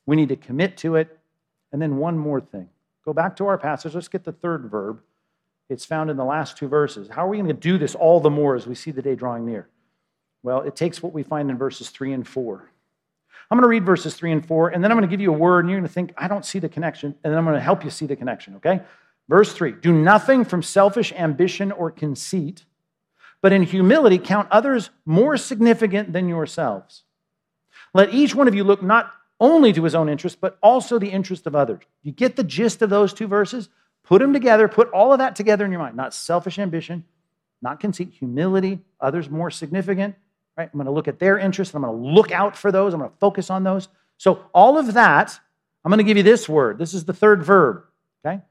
we 0.07 0.17
need 0.17 0.31
to 0.31 0.37
commit 0.37 0.77
to 0.79 0.97
it, 0.97 1.19
and 1.73 1.81
then 1.81 1.97
one 1.97 2.19
more 2.19 2.41
thing. 2.41 2.69
Go 3.05 3.13
back 3.13 3.37
to 3.37 3.47
our 3.47 3.59
passage. 3.59 3.95
Let's 3.95 4.09
get 4.09 4.25
the 4.25 4.33
third 4.33 4.71
verb. 4.71 5.01
It's 5.69 5.85
found 5.85 6.11
in 6.11 6.17
the 6.17 6.25
last 6.25 6.57
two 6.57 6.69
verses. 6.69 7.09
How 7.09 7.25
are 7.25 7.29
we 7.29 7.39
going 7.39 7.49
to 7.49 7.55
do 7.55 7.79
this 7.79 7.95
all 7.95 8.21
the 8.21 8.31
more 8.31 8.55
as 8.55 8.67
we 8.67 8.75
see 8.75 8.91
the 8.91 9.03
day 9.03 9.15
drawing 9.15 9.47
near? 9.47 9.69
Well, 10.43 10.61
it 10.63 10.77
takes 10.77 11.03
what 11.03 11.13
we 11.13 11.23
find 11.23 11.51
in 11.51 11.57
verses 11.57 11.89
3 11.91 12.13
and 12.13 12.27
4. 12.27 12.69
I'm 13.51 13.59
going 13.59 13.63
to 13.63 13.69
read 13.69 13.85
verses 13.85 14.15
3 14.15 14.33
and 14.33 14.47
4, 14.47 14.71
and 14.71 14.83
then 14.83 14.91
I'm 14.91 14.97
going 14.97 15.09
to 15.09 15.13
give 15.13 15.21
you 15.21 15.33
a 15.33 15.37
word, 15.37 15.61
and 15.61 15.71
you're 15.71 15.79
going 15.79 15.89
to 15.89 15.93
think, 15.93 16.13
I 16.17 16.29
don't 16.29 16.45
see 16.45 16.59
the 16.59 16.69
connection, 16.69 17.15
and 17.23 17.33
then 17.33 17.39
I'm 17.39 17.45
going 17.45 17.57
to 17.57 17.61
help 17.61 17.85
you 17.85 17.91
see 17.91 18.07
the 18.07 18.17
connection, 18.17 18.57
okay? 18.57 18.81
Verse 19.33 19.55
3 19.55 19.73
Do 19.81 19.95
nothing 19.95 20.45
from 20.45 20.63
selfish 20.63 21.11
ambition 21.13 21.73
or 21.73 21.91
conceit, 21.91 22.67
but 23.41 23.51
in 23.51 23.63
humility 23.63 24.19
count 24.19 24.47
others 24.51 24.91
more 25.07 25.39
significant 25.39 26.13
than 26.13 26.29
yourselves. 26.29 27.05
Let 27.95 28.13
each 28.13 28.35
one 28.35 28.47
of 28.47 28.55
you 28.55 28.63
look 28.63 28.83
not 28.83 29.11
only 29.41 29.73
to 29.73 29.85
his 29.85 29.95
own 29.95 30.11
interest, 30.11 30.39
but 30.39 30.59
also 30.63 30.99
the 30.99 31.09
interest 31.09 31.47
of 31.47 31.57
others. 31.57 31.81
You 32.03 32.13
get 32.13 32.37
the 32.37 32.45
gist 32.45 32.83
of 32.83 32.91
those 32.91 33.15
two 33.15 33.27
verses? 33.27 33.71
Put 34.05 34.21
them 34.21 34.35
together, 34.35 34.69
put 34.69 34.91
all 34.91 35.15
of 35.15 35.19
that 35.21 35.35
together 35.35 35.65
in 35.65 35.71
your 35.71 35.81
mind. 35.81 35.97
Not 35.97 36.13
selfish 36.13 36.59
ambition, 36.59 37.03
not 37.63 37.81
conceit, 37.81 38.13
humility, 38.13 38.81
others 39.01 39.31
more 39.31 39.51
significant. 39.51 40.15
Right? 40.59 40.69
I'm 40.71 40.79
going 40.79 40.85
to 40.85 40.93
look 40.93 41.09
at 41.09 41.19
their 41.19 41.39
interests. 41.39 41.75
I'm 41.75 41.85
going 41.85 41.97
to 41.97 42.07
look 42.07 42.33
out 42.33 42.55
for 42.55 42.71
those. 42.71 42.93
I'm 42.93 43.01
going 43.01 43.11
to 43.11 43.17
focus 43.17 43.49
on 43.49 43.65
those. 43.65 43.89
So, 44.19 44.45
all 44.53 44.77
of 44.77 44.93
that, 44.93 45.41
I'm 45.87 45.89
going 45.89 45.97
to 45.97 46.05
give 46.05 46.19
you 46.19 46.23
this 46.23 46.51
word. 46.51 46.77
This 46.77 46.93
is 46.93 47.07
the 47.07 47.15
third 47.15 47.43
verb. 47.43 47.85
Okay? 48.27 48.43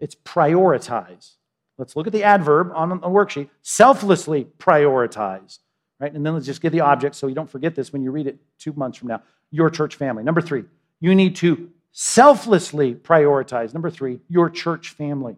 It's 0.00 0.14
prioritize. 0.14 1.34
Let's 1.76 1.96
look 1.96 2.06
at 2.06 2.12
the 2.12 2.24
adverb 2.24 2.72
on 2.74 2.88
the 2.88 2.96
worksheet. 2.96 3.48
Selflessly 3.62 4.46
prioritize. 4.58 5.58
Right? 6.00 6.12
And 6.12 6.24
then 6.24 6.34
let's 6.34 6.46
just 6.46 6.60
get 6.60 6.70
the 6.70 6.80
object 6.80 7.14
so 7.14 7.26
you 7.26 7.34
don't 7.34 7.50
forget 7.50 7.74
this 7.74 7.92
when 7.92 8.02
you 8.02 8.10
read 8.10 8.26
it 8.26 8.38
two 8.58 8.72
months 8.72 8.98
from 8.98 9.08
now. 9.08 9.22
Your 9.50 9.70
church 9.70 9.96
family. 9.96 10.22
Number 10.22 10.40
three, 10.40 10.64
you 11.00 11.14
need 11.14 11.36
to 11.36 11.70
selflessly 11.92 12.94
prioritize. 12.94 13.72
Number 13.72 13.90
three, 13.90 14.20
your 14.28 14.50
church 14.50 14.90
family. 14.90 15.36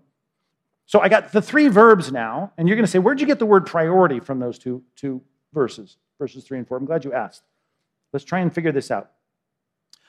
So 0.86 1.00
I 1.00 1.08
got 1.08 1.32
the 1.32 1.40
three 1.40 1.68
verbs 1.68 2.10
now, 2.10 2.52
and 2.58 2.68
you're 2.68 2.76
going 2.76 2.84
to 2.84 2.90
say, 2.90 2.98
where'd 2.98 3.20
you 3.20 3.26
get 3.26 3.38
the 3.38 3.46
word 3.46 3.64
priority 3.64 4.18
from 4.18 4.40
those 4.40 4.58
two, 4.58 4.82
two 4.96 5.22
verses, 5.54 5.96
verses 6.18 6.44
three 6.44 6.58
and 6.58 6.66
four? 6.66 6.76
I'm 6.76 6.84
glad 6.84 7.04
you 7.04 7.12
asked. 7.12 7.44
Let's 8.12 8.24
try 8.24 8.40
and 8.40 8.52
figure 8.52 8.72
this 8.72 8.90
out. 8.90 9.12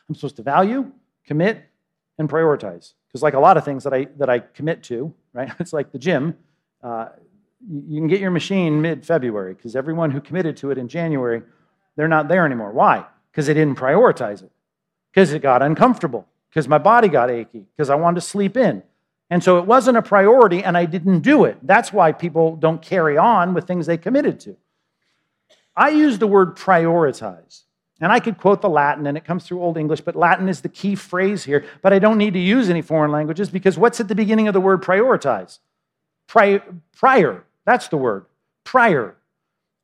I'm 0.10 0.16
supposed 0.16 0.38
to 0.38 0.41
value, 0.41 0.91
commit, 1.26 1.64
and 2.18 2.28
prioritize. 2.28 2.93
Because 3.12 3.24
like 3.24 3.34
a 3.34 3.39
lot 3.39 3.57
of 3.57 3.66
things 3.66 3.84
that 3.84 3.93
I 3.93 4.07
that 4.18 4.30
I 4.30 4.39
commit 4.39 4.84
to, 4.84 5.14
right? 5.34 5.51
It's 5.59 5.74
like 5.74 5.91
the 5.91 5.99
gym. 5.99 6.38
Uh, 6.82 7.09
you 7.70 7.99
can 7.99 8.07
get 8.07 8.20
your 8.20 8.32
machine 8.32 8.82
mid-February 8.82 9.53
because 9.53 9.76
everyone 9.76 10.09
who 10.12 10.20
committed 10.20 10.57
to 10.57 10.72
it 10.72 10.78
in 10.78 10.88
January, 10.88 11.43
they're 11.95 12.07
not 12.07 12.28
there 12.28 12.45
anymore. 12.45 12.72
Why? 12.72 13.05
Because 13.32 13.45
they 13.45 13.53
didn't 13.53 13.78
prioritize 13.78 14.41
it. 14.41 14.51
Because 15.12 15.32
it 15.32 15.41
got 15.41 15.62
uncomfortable. 15.62 16.28
Because 16.49 16.68
my 16.68 16.80
body 16.80 17.07
got 17.07 17.30
achy. 17.30 17.66
Because 17.76 17.89
I 17.89 17.95
wanted 17.95 18.16
to 18.16 18.22
sleep 18.22 18.57
in. 18.57 18.82
And 19.30 19.43
so 19.43 19.59
it 19.59 19.66
wasn't 19.66 19.97
a 19.97 20.01
priority, 20.01 20.62
and 20.62 20.78
I 20.78 20.86
didn't 20.86 21.22
do 21.22 21.45
it. 21.45 21.57
That's 21.64 21.93
why 21.93 22.12
people 22.12 22.57
don't 22.57 22.82
carry 22.82 23.18
on 23.18 23.53
with 23.53 23.66
things 23.66 23.86
they 23.86 23.97
committed 23.97 24.41
to. 24.41 24.57
I 25.76 25.89
use 25.89 26.20
the 26.20 26.28
word 26.28 26.57
prioritize. 26.57 27.64
And 28.02 28.12
I 28.12 28.20
could 28.20 28.39
quote 28.39 28.62
the 28.62 28.70
Latin, 28.70 29.06
and 29.06 29.16
it 29.16 29.24
comes 29.24 29.45
through 29.45 29.62
Old 29.62 29.78
English, 29.78 30.02
but 30.02 30.16
Latin 30.16 30.49
is 30.49 30.62
the 30.62 30.70
key 30.70 30.95
phrase 30.95 31.43
here. 31.43 31.64
But 31.84 31.93
I 31.93 31.99
don't 31.99 32.18
need 32.18 32.34
to 32.34 32.39
use 32.39 32.68
any 32.68 32.82
foreign 32.82 33.12
languages 33.12 33.49
because 33.52 33.78
what's 33.78 33.99
at 33.99 34.08
the 34.08 34.16
beginning 34.16 34.47
of 34.47 34.56
the 34.56 34.60
word 34.60 34.82
prioritize? 34.82 35.60
Pri- 36.28 36.64
prior. 36.97 37.43
That's 37.64 37.89
the 37.89 37.97
word. 37.97 38.26
Prior. 38.64 39.16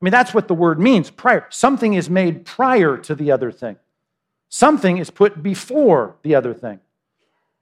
I 0.01 0.05
mean, 0.05 0.11
that's 0.11 0.33
what 0.33 0.47
the 0.47 0.55
word 0.55 0.79
means. 0.79 1.11
Prior. 1.11 1.45
Something 1.49 1.93
is 1.93 2.09
made 2.09 2.43
prior 2.43 2.97
to 2.97 3.13
the 3.13 3.31
other 3.31 3.51
thing. 3.51 3.77
Something 4.49 4.97
is 4.97 5.11
put 5.11 5.43
before 5.43 6.15
the 6.23 6.33
other 6.33 6.55
thing. 6.55 6.79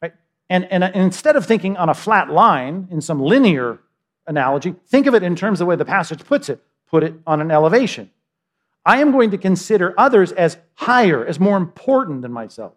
Right? 0.01 0.13
And, 0.49 0.71
and, 0.71 0.85
and 0.85 0.95
instead 0.95 1.35
of 1.35 1.45
thinking 1.45 1.75
on 1.75 1.89
a 1.89 1.93
flat 1.93 2.29
line 2.29 2.87
in 2.91 3.01
some 3.01 3.19
linear 3.19 3.79
analogy, 4.25 4.75
think 4.87 5.05
of 5.05 5.15
it 5.15 5.23
in 5.23 5.35
terms 5.35 5.59
of 5.59 5.65
the 5.65 5.69
way 5.69 5.75
the 5.75 5.83
passage 5.83 6.23
puts 6.23 6.47
it. 6.47 6.61
Put 6.87 7.03
it 7.03 7.15
on 7.27 7.41
an 7.41 7.51
elevation. 7.51 8.09
I 8.85 9.01
am 9.01 9.11
going 9.11 9.31
to 9.31 9.37
consider 9.37 9.93
others 9.97 10.31
as 10.31 10.57
higher, 10.75 11.25
as 11.25 11.39
more 11.39 11.57
important 11.57 12.21
than 12.21 12.31
myself. 12.31 12.73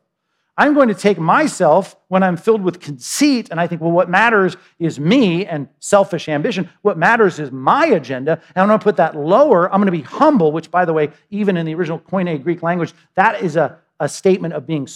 I'm 0.56 0.74
going 0.74 0.88
to 0.88 0.94
take 0.94 1.18
myself 1.18 1.94
when 2.08 2.24
I'm 2.24 2.36
filled 2.36 2.62
with 2.62 2.80
conceit 2.80 3.48
and 3.50 3.60
I 3.60 3.68
think, 3.68 3.80
well, 3.80 3.92
what 3.92 4.10
matters 4.10 4.56
is 4.80 4.98
me 4.98 5.46
and 5.46 5.68
selfish 5.78 6.28
ambition. 6.28 6.68
What 6.82 6.98
matters 6.98 7.38
is 7.38 7.52
my 7.52 7.86
agenda. 7.86 8.42
And 8.56 8.62
I'm 8.62 8.66
going 8.66 8.80
to 8.80 8.82
put 8.82 8.96
that 8.96 9.14
lower. 9.14 9.72
I'm 9.72 9.80
going 9.80 9.86
to 9.86 9.92
be 9.92 10.02
humble, 10.02 10.50
which, 10.50 10.68
by 10.68 10.84
the 10.84 10.92
way, 10.92 11.10
even 11.30 11.56
in 11.56 11.64
the 11.64 11.76
original 11.76 12.00
Koine 12.00 12.42
Greek 12.42 12.64
language, 12.64 12.92
that 13.14 13.40
is 13.40 13.54
a, 13.54 13.78
a 14.00 14.08
statement 14.08 14.52
of 14.52 14.66
being 14.66 14.88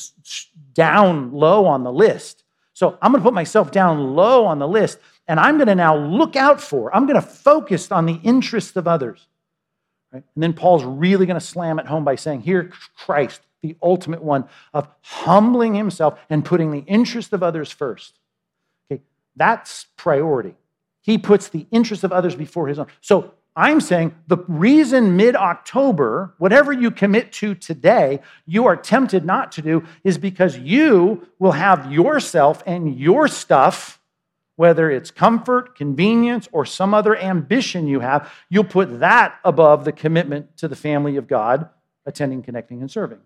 down 0.75 1.31
low 1.31 1.65
on 1.67 1.85
the 1.85 1.93
list. 1.93 2.43
So 2.73 2.99
I'm 3.01 3.13
going 3.13 3.23
to 3.23 3.25
put 3.25 3.35
myself 3.35 3.71
down 3.71 4.17
low 4.17 4.45
on 4.45 4.59
the 4.59 4.67
list 4.67 4.99
and 5.29 5.39
I'm 5.39 5.59
going 5.59 5.69
to 5.69 5.77
now 5.77 5.97
look 5.97 6.35
out 6.35 6.61
for, 6.61 6.93
I'm 6.95 7.07
going 7.07 7.21
to 7.21 7.27
focus 7.27 7.93
on 7.93 8.07
the 8.07 8.19
interests 8.25 8.75
of 8.75 8.89
others. 8.89 9.29
Right? 10.13 10.23
And 10.35 10.43
then 10.43 10.53
Paul's 10.53 10.85
really 10.85 11.27
going 11.27 11.41
to 11.41 11.45
slam 11.45 11.79
it 11.79 11.87
home 11.87 12.05
by 12.05 12.17
saying, 12.17 12.43
Here, 12.43 12.71
Christ, 12.97 13.41
the 13.63 13.77
ultimate 13.83 14.23
one 14.23 14.45
of 14.75 14.89
humbling 15.01 15.75
himself 15.75 16.19
and 16.29 16.45
putting 16.45 16.71
the 16.71 16.85
interest 16.87 17.33
of 17.33 17.43
others 17.43 17.71
first. 17.71 18.19
Okay, 18.91 19.03
that's 19.37 19.87
priority. 19.97 20.55
He 21.01 21.19
puts 21.19 21.49
the 21.49 21.67
interest 21.71 22.05
of 22.05 22.13
others 22.13 22.35
before 22.35 22.69
his 22.69 22.79
own. 22.79 22.87
So 23.01 23.33
I'm 23.57 23.81
saying 23.81 24.15
the 24.29 24.39
reason 24.49 25.17
mid 25.17 25.37
October, 25.37 26.35
whatever 26.39 26.73
you 26.73 26.91
commit 26.91 27.33
to 27.35 27.55
today, 27.55 28.21
you 28.47 28.67
are 28.67 28.77
tempted 28.77 29.25
not 29.25 29.53
to 29.53 29.63
do 29.63 29.85
is 30.05 30.19
because 30.19 30.59
you 30.59 31.27
will 31.39 31.53
have 31.53 31.91
yourself 31.91 32.63
and 32.67 32.99
your 32.99 33.29
stuff 33.29 34.01
whether 34.57 34.91
it's 34.91 35.11
comfort, 35.11 35.77
convenience, 35.77 36.49
or 36.53 36.65
some 36.65 36.95
other 36.95 37.17
ambition 37.17 37.87
you 37.87 38.01
have, 38.01 38.33
you'll 38.49 38.65
put 38.65 39.01
that 39.01 39.39
above 39.45 39.85
the 39.85 39.93
commitment 39.93 40.57
to 40.59 40.69
the 40.69 40.77
family 40.77 41.17
of 41.17 41.27
God, 41.27 41.69
attending, 42.07 42.43
connecting, 42.43 42.81
and 42.81 42.91
serving. 42.91 43.19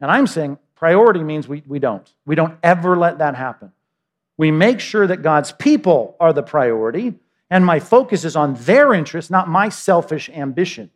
And 0.00 0.10
I'm 0.10 0.26
saying 0.26 0.58
priority 0.74 1.22
means 1.22 1.48
we, 1.48 1.62
we 1.66 1.78
don't. 1.78 2.10
We 2.24 2.34
don't 2.34 2.56
ever 2.62 2.96
let 2.96 3.18
that 3.18 3.34
happen. 3.34 3.72
We 4.36 4.50
make 4.50 4.80
sure 4.80 5.06
that 5.06 5.22
God's 5.22 5.52
people 5.52 6.16
are 6.18 6.32
the 6.32 6.42
priority, 6.42 7.14
and 7.50 7.66
my 7.66 7.80
focus 7.80 8.24
is 8.24 8.36
on 8.36 8.54
their 8.54 8.94
interests, 8.94 9.30
not 9.30 9.48
my 9.48 9.68
selfish 9.68 10.30
ambition. 10.30 10.90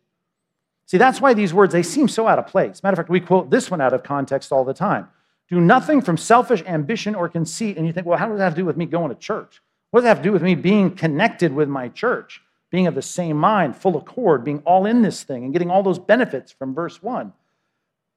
See, 0.87 0.97
that's 0.97 1.19
why 1.19 1.33
these 1.33 1.53
words, 1.53 1.73
they 1.73 1.83
seem 1.83 2.07
so 2.07 2.27
out 2.27 2.39
of 2.39 2.47
place. 2.47 2.81
Matter 2.81 2.93
of 2.93 2.97
fact, 2.97 3.09
we 3.09 3.19
quote 3.19 3.49
this 3.49 3.69
one 3.69 3.81
out 3.81 3.93
of 3.93 4.03
context 4.03 4.51
all 4.51 4.63
the 4.63 4.73
time. 4.73 5.09
Do 5.49 5.61
nothing 5.61 6.01
from 6.01 6.17
selfish 6.17 6.63
ambition 6.65 7.15
or 7.15 7.29
conceit. 7.29 7.77
And 7.77 7.85
you 7.85 7.93
think, 7.93 8.05
well, 8.07 8.17
how 8.17 8.27
does 8.27 8.37
that 8.37 8.43
have 8.43 8.55
to 8.55 8.61
do 8.61 8.65
with 8.65 8.77
me 8.77 8.85
going 8.85 9.09
to 9.09 9.15
church? 9.15 9.61
What 9.91 10.01
does 10.01 10.03
that 10.05 10.09
have 10.09 10.17
to 10.17 10.23
do 10.23 10.33
with 10.33 10.41
me 10.41 10.55
being 10.55 10.95
connected 10.95 11.53
with 11.53 11.69
my 11.69 11.89
church, 11.89 12.41
being 12.71 12.87
of 12.87 12.95
the 12.95 13.01
same 13.01 13.37
mind, 13.37 13.75
full 13.75 13.95
accord, 13.95 14.43
being 14.43 14.59
all 14.65 14.85
in 14.85 15.01
this 15.01 15.23
thing, 15.23 15.43
and 15.43 15.53
getting 15.53 15.69
all 15.69 15.83
those 15.83 15.99
benefits 15.99 16.51
from 16.51 16.73
verse 16.73 17.01
1? 17.01 17.31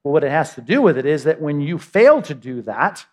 Well, 0.03 0.13
what 0.13 0.25
it 0.25 0.31
has 0.31 0.55
to 0.55 0.61
do 0.61 0.81
with 0.81 0.97
it 0.97 1.07
is 1.07 1.25
that 1.25 1.41
when 1.41 1.61
you 1.61 1.79
fail 1.79 2.23
to 2.23 2.35
do 2.35 2.63
that, 2.63 3.05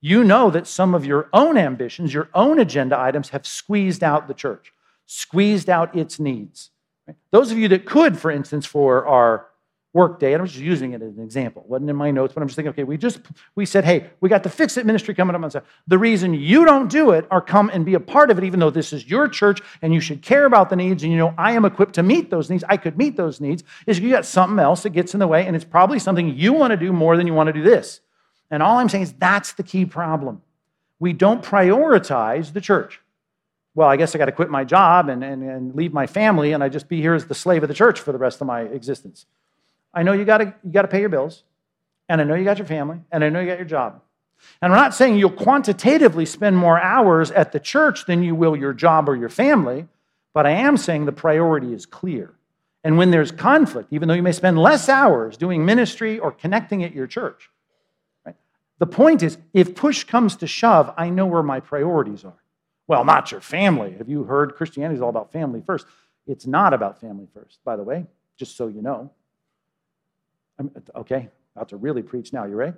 you 0.00 0.24
know 0.24 0.50
that 0.50 0.66
some 0.66 0.94
of 0.94 1.06
your 1.06 1.28
own 1.32 1.56
ambitions, 1.56 2.12
your 2.12 2.28
own 2.34 2.58
agenda 2.58 2.98
items 2.98 3.30
have 3.30 3.46
squeezed 3.46 4.02
out 4.02 4.28
the 4.28 4.34
church, 4.34 4.72
squeezed 5.06 5.70
out 5.70 5.96
its 5.96 6.18
needs. 6.18 6.70
Those 7.30 7.52
of 7.52 7.58
you 7.58 7.68
that 7.68 7.86
could, 7.86 8.18
for 8.18 8.30
instance, 8.30 8.66
for 8.66 9.06
our 9.06 9.46
work 9.92 10.18
day, 10.18 10.32
and 10.32 10.40
I'm 10.40 10.46
just 10.46 10.58
using 10.58 10.92
it 10.92 11.02
as 11.02 11.16
an 11.16 11.22
example. 11.22 11.64
wasn't 11.68 11.90
in 11.90 11.96
my 11.96 12.10
notes, 12.10 12.32
but 12.32 12.40
I'm 12.40 12.48
just 12.48 12.56
thinking, 12.56 12.70
okay, 12.70 12.84
we 12.84 12.96
just 12.96 13.20
we 13.54 13.66
said, 13.66 13.84
hey, 13.84 14.10
we 14.20 14.28
got 14.28 14.42
the 14.42 14.48
Fix 14.48 14.76
It 14.78 14.86
ministry 14.86 15.14
coming 15.14 15.36
up 15.36 15.42
on 15.42 15.50
Saturday. 15.50 15.70
The 15.86 15.98
reason 15.98 16.32
you 16.32 16.64
don't 16.64 16.90
do 16.90 17.10
it 17.10 17.26
or 17.30 17.42
come 17.42 17.70
and 17.72 17.84
be 17.84 17.94
a 17.94 18.00
part 18.00 18.30
of 18.30 18.38
it, 18.38 18.44
even 18.44 18.58
though 18.58 18.70
this 18.70 18.92
is 18.92 19.08
your 19.08 19.28
church 19.28 19.60
and 19.82 19.92
you 19.92 20.00
should 20.00 20.22
care 20.22 20.46
about 20.46 20.70
the 20.70 20.76
needs, 20.76 21.02
and 21.02 21.12
you 21.12 21.18
know 21.18 21.34
I 21.36 21.52
am 21.52 21.64
equipped 21.64 21.94
to 21.96 22.02
meet 22.02 22.30
those 22.30 22.48
needs, 22.48 22.64
I 22.68 22.78
could 22.78 22.96
meet 22.96 23.16
those 23.16 23.40
needs, 23.40 23.64
is 23.86 23.98
you 23.98 24.10
got 24.10 24.24
something 24.24 24.58
else 24.58 24.82
that 24.84 24.90
gets 24.90 25.12
in 25.12 25.20
the 25.20 25.28
way, 25.28 25.46
and 25.46 25.54
it's 25.54 25.64
probably 25.64 25.98
something 25.98 26.34
you 26.36 26.54
want 26.54 26.70
to 26.70 26.76
do 26.78 26.92
more 26.92 27.16
than 27.16 27.26
you 27.26 27.34
want 27.34 27.48
to 27.48 27.52
do 27.52 27.62
this. 27.62 28.00
And 28.50 28.62
all 28.62 28.78
I'm 28.78 28.88
saying 28.88 29.02
is 29.02 29.12
that's 29.12 29.52
the 29.52 29.62
key 29.62 29.84
problem. 29.84 30.42
We 30.98 31.12
don't 31.12 31.42
prioritize 31.42 32.52
the 32.52 32.60
church. 32.60 33.00
Well, 33.74 33.88
I 33.88 33.96
guess 33.96 34.14
I 34.14 34.18
got 34.18 34.26
to 34.26 34.32
quit 34.32 34.50
my 34.50 34.64
job 34.64 35.08
and, 35.08 35.24
and, 35.24 35.42
and 35.42 35.74
leave 35.74 35.92
my 35.92 36.06
family, 36.06 36.52
and 36.52 36.62
I 36.62 36.68
just 36.68 36.88
be 36.88 37.00
here 37.00 37.14
as 37.14 37.26
the 37.26 37.34
slave 37.34 37.62
of 37.62 37.68
the 37.68 37.74
church 37.74 38.00
for 38.00 38.12
the 38.12 38.18
rest 38.18 38.40
of 38.40 38.46
my 38.46 38.62
existence. 38.62 39.26
I 39.94 40.02
know 40.02 40.12
you 40.12 40.24
got 40.24 40.38
to 40.38 40.54
you 40.64 40.72
got 40.72 40.82
to 40.82 40.88
pay 40.88 41.00
your 41.00 41.08
bills, 41.08 41.44
and 42.08 42.20
I 42.20 42.24
know 42.24 42.34
you 42.34 42.44
got 42.44 42.58
your 42.58 42.66
family, 42.66 43.00
and 43.10 43.22
I 43.22 43.28
know 43.28 43.40
you 43.40 43.46
got 43.46 43.58
your 43.58 43.66
job. 43.66 44.00
And 44.60 44.72
I'm 44.72 44.78
not 44.78 44.94
saying 44.94 45.16
you'll 45.16 45.30
quantitatively 45.30 46.26
spend 46.26 46.56
more 46.56 46.80
hours 46.80 47.30
at 47.30 47.52
the 47.52 47.60
church 47.60 48.06
than 48.06 48.22
you 48.22 48.34
will 48.34 48.56
your 48.56 48.72
job 48.72 49.08
or 49.08 49.16
your 49.16 49.28
family, 49.28 49.86
but 50.34 50.46
I 50.46 50.50
am 50.50 50.76
saying 50.76 51.04
the 51.04 51.12
priority 51.12 51.72
is 51.72 51.86
clear. 51.86 52.34
And 52.84 52.98
when 52.98 53.10
there's 53.10 53.30
conflict, 53.30 53.92
even 53.92 54.08
though 54.08 54.14
you 54.14 54.22
may 54.22 54.32
spend 54.32 54.58
less 54.58 54.88
hours 54.88 55.36
doing 55.36 55.64
ministry 55.64 56.18
or 56.18 56.32
connecting 56.32 56.82
at 56.82 56.92
your 56.92 57.06
church, 57.06 57.50
right? 58.26 58.34
the 58.78 58.86
point 58.86 59.22
is 59.22 59.38
if 59.52 59.76
push 59.76 60.02
comes 60.04 60.36
to 60.36 60.46
shove, 60.46 60.92
I 60.96 61.08
know 61.08 61.26
where 61.26 61.44
my 61.44 61.60
priorities 61.60 62.24
are. 62.24 62.42
Well, 62.88 63.04
not 63.04 63.30
your 63.30 63.40
family. 63.40 63.94
Have 63.98 64.08
you 64.08 64.24
heard 64.24 64.56
Christianity 64.56 64.96
is 64.96 65.02
all 65.02 65.10
about 65.10 65.32
family 65.32 65.62
first? 65.64 65.86
It's 66.26 66.46
not 66.46 66.74
about 66.74 67.00
family 67.00 67.28
first, 67.32 67.58
by 67.64 67.76
the 67.76 67.84
way, 67.84 68.06
just 68.36 68.56
so 68.56 68.66
you 68.66 68.82
know. 68.82 69.10
Okay, 70.94 71.28
about 71.56 71.68
to 71.70 71.76
really 71.76 72.02
preach 72.02 72.32
now. 72.32 72.44
You 72.44 72.56
ready? 72.56 72.76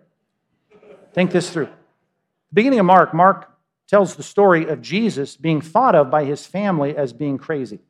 Think 1.12 1.30
this 1.30 1.50
through. 1.50 1.66
The 1.66 2.54
beginning 2.54 2.80
of 2.80 2.86
Mark, 2.86 3.14
Mark 3.14 3.50
tells 3.88 4.16
the 4.16 4.22
story 4.22 4.68
of 4.68 4.80
Jesus 4.80 5.36
being 5.36 5.60
thought 5.60 5.94
of 5.94 6.10
by 6.10 6.24
his 6.24 6.46
family 6.46 6.96
as 6.96 7.12
being 7.12 7.38
crazy. 7.38 7.80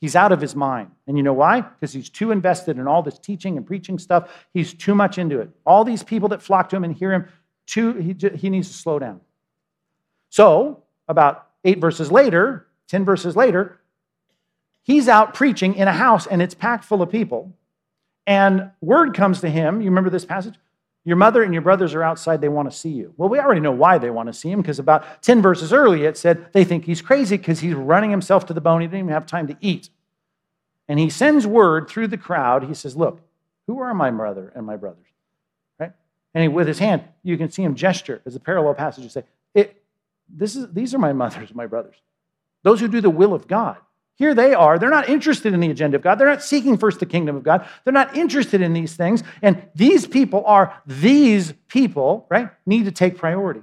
He's 0.00 0.14
out 0.14 0.32
of 0.32 0.40
his 0.40 0.54
mind. 0.54 0.90
And 1.06 1.16
you 1.16 1.22
know 1.22 1.32
why? 1.32 1.62
Because 1.62 1.92
he's 1.92 2.10
too 2.10 2.30
invested 2.30 2.78
in 2.78 2.86
all 2.86 3.02
this 3.02 3.18
teaching 3.18 3.56
and 3.56 3.66
preaching 3.66 3.98
stuff. 3.98 4.30
He's 4.52 4.74
too 4.74 4.94
much 4.94 5.16
into 5.16 5.40
it. 5.40 5.50
All 5.64 5.84
these 5.84 6.02
people 6.02 6.28
that 6.30 6.42
flock 6.42 6.68
to 6.70 6.76
him 6.76 6.84
and 6.84 6.94
hear 6.94 7.12
him, 7.12 7.28
too, 7.66 7.94
he, 7.94 8.14
he 8.34 8.50
needs 8.50 8.68
to 8.68 8.74
slow 8.74 8.98
down. 8.98 9.20
So, 10.28 10.82
about 11.08 11.48
eight 11.64 11.80
verses 11.80 12.12
later, 12.12 12.66
10 12.88 13.04
verses 13.04 13.36
later, 13.36 13.80
he's 14.82 15.08
out 15.08 15.34
preaching 15.34 15.74
in 15.74 15.88
a 15.88 15.92
house 15.92 16.26
and 16.26 16.42
it's 16.42 16.54
packed 16.54 16.84
full 16.84 17.00
of 17.00 17.10
people. 17.10 17.54
And 18.26 18.70
word 18.80 19.14
comes 19.14 19.40
to 19.40 19.48
him. 19.48 19.80
You 19.80 19.90
remember 19.90 20.10
this 20.10 20.24
passage? 20.24 20.54
Your 21.04 21.16
mother 21.16 21.44
and 21.44 21.52
your 21.52 21.62
brothers 21.62 21.94
are 21.94 22.02
outside. 22.02 22.40
They 22.40 22.48
want 22.48 22.68
to 22.68 22.76
see 22.76 22.88
you. 22.88 23.14
Well, 23.16 23.28
we 23.28 23.38
already 23.38 23.60
know 23.60 23.70
why 23.70 23.98
they 23.98 24.10
want 24.10 24.26
to 24.26 24.32
see 24.32 24.50
him 24.50 24.60
because 24.60 24.80
about 24.80 25.22
10 25.22 25.40
verses 25.40 25.72
earlier 25.72 26.08
it 26.08 26.16
said 26.16 26.52
they 26.52 26.64
think 26.64 26.84
he's 26.84 27.00
crazy 27.00 27.36
because 27.36 27.60
he's 27.60 27.74
running 27.74 28.10
himself 28.10 28.46
to 28.46 28.52
the 28.54 28.60
bone. 28.60 28.80
He 28.80 28.88
didn't 28.88 28.98
even 28.98 29.12
have 29.12 29.24
time 29.24 29.46
to 29.46 29.56
eat. 29.60 29.88
And 30.88 30.98
he 30.98 31.08
sends 31.08 31.46
word 31.46 31.88
through 31.88 32.08
the 32.08 32.18
crowd. 32.18 32.64
He 32.64 32.74
says, 32.74 32.96
Look, 32.96 33.20
who 33.68 33.80
are 33.80 33.94
my 33.94 34.10
mother 34.10 34.52
and 34.54 34.66
my 34.66 34.76
brothers? 34.76 35.06
Right? 35.78 35.92
And 36.34 36.42
he, 36.42 36.48
with 36.48 36.66
his 36.66 36.80
hand, 36.80 37.04
you 37.22 37.36
can 37.36 37.50
see 37.52 37.62
him 37.62 37.76
gesture 37.76 38.20
as 38.26 38.34
a 38.34 38.40
parallel 38.40 38.74
passage 38.74 39.04
to 39.04 39.10
say, 39.10 39.24
it, 39.54 39.80
this 40.28 40.56
is, 40.56 40.72
These 40.72 40.92
are 40.92 40.98
my 40.98 41.12
mothers, 41.12 41.54
my 41.54 41.66
brothers. 41.66 41.96
Those 42.64 42.80
who 42.80 42.88
do 42.88 43.00
the 43.00 43.10
will 43.10 43.32
of 43.32 43.46
God. 43.46 43.76
Here 44.16 44.34
they 44.34 44.54
are. 44.54 44.78
They're 44.78 44.90
not 44.90 45.08
interested 45.10 45.52
in 45.52 45.60
the 45.60 45.70
agenda 45.70 45.96
of 45.96 46.02
God. 46.02 46.16
They're 46.16 46.28
not 46.28 46.42
seeking 46.42 46.78
first 46.78 47.00
the 47.00 47.06
kingdom 47.06 47.36
of 47.36 47.42
God. 47.42 47.68
They're 47.84 47.92
not 47.92 48.16
interested 48.16 48.62
in 48.62 48.72
these 48.72 48.94
things. 48.94 49.22
And 49.42 49.62
these 49.74 50.06
people 50.06 50.42
are, 50.46 50.74
these 50.86 51.52
people, 51.68 52.26
right, 52.30 52.50
need 52.64 52.86
to 52.86 52.92
take 52.92 53.18
priority. 53.18 53.60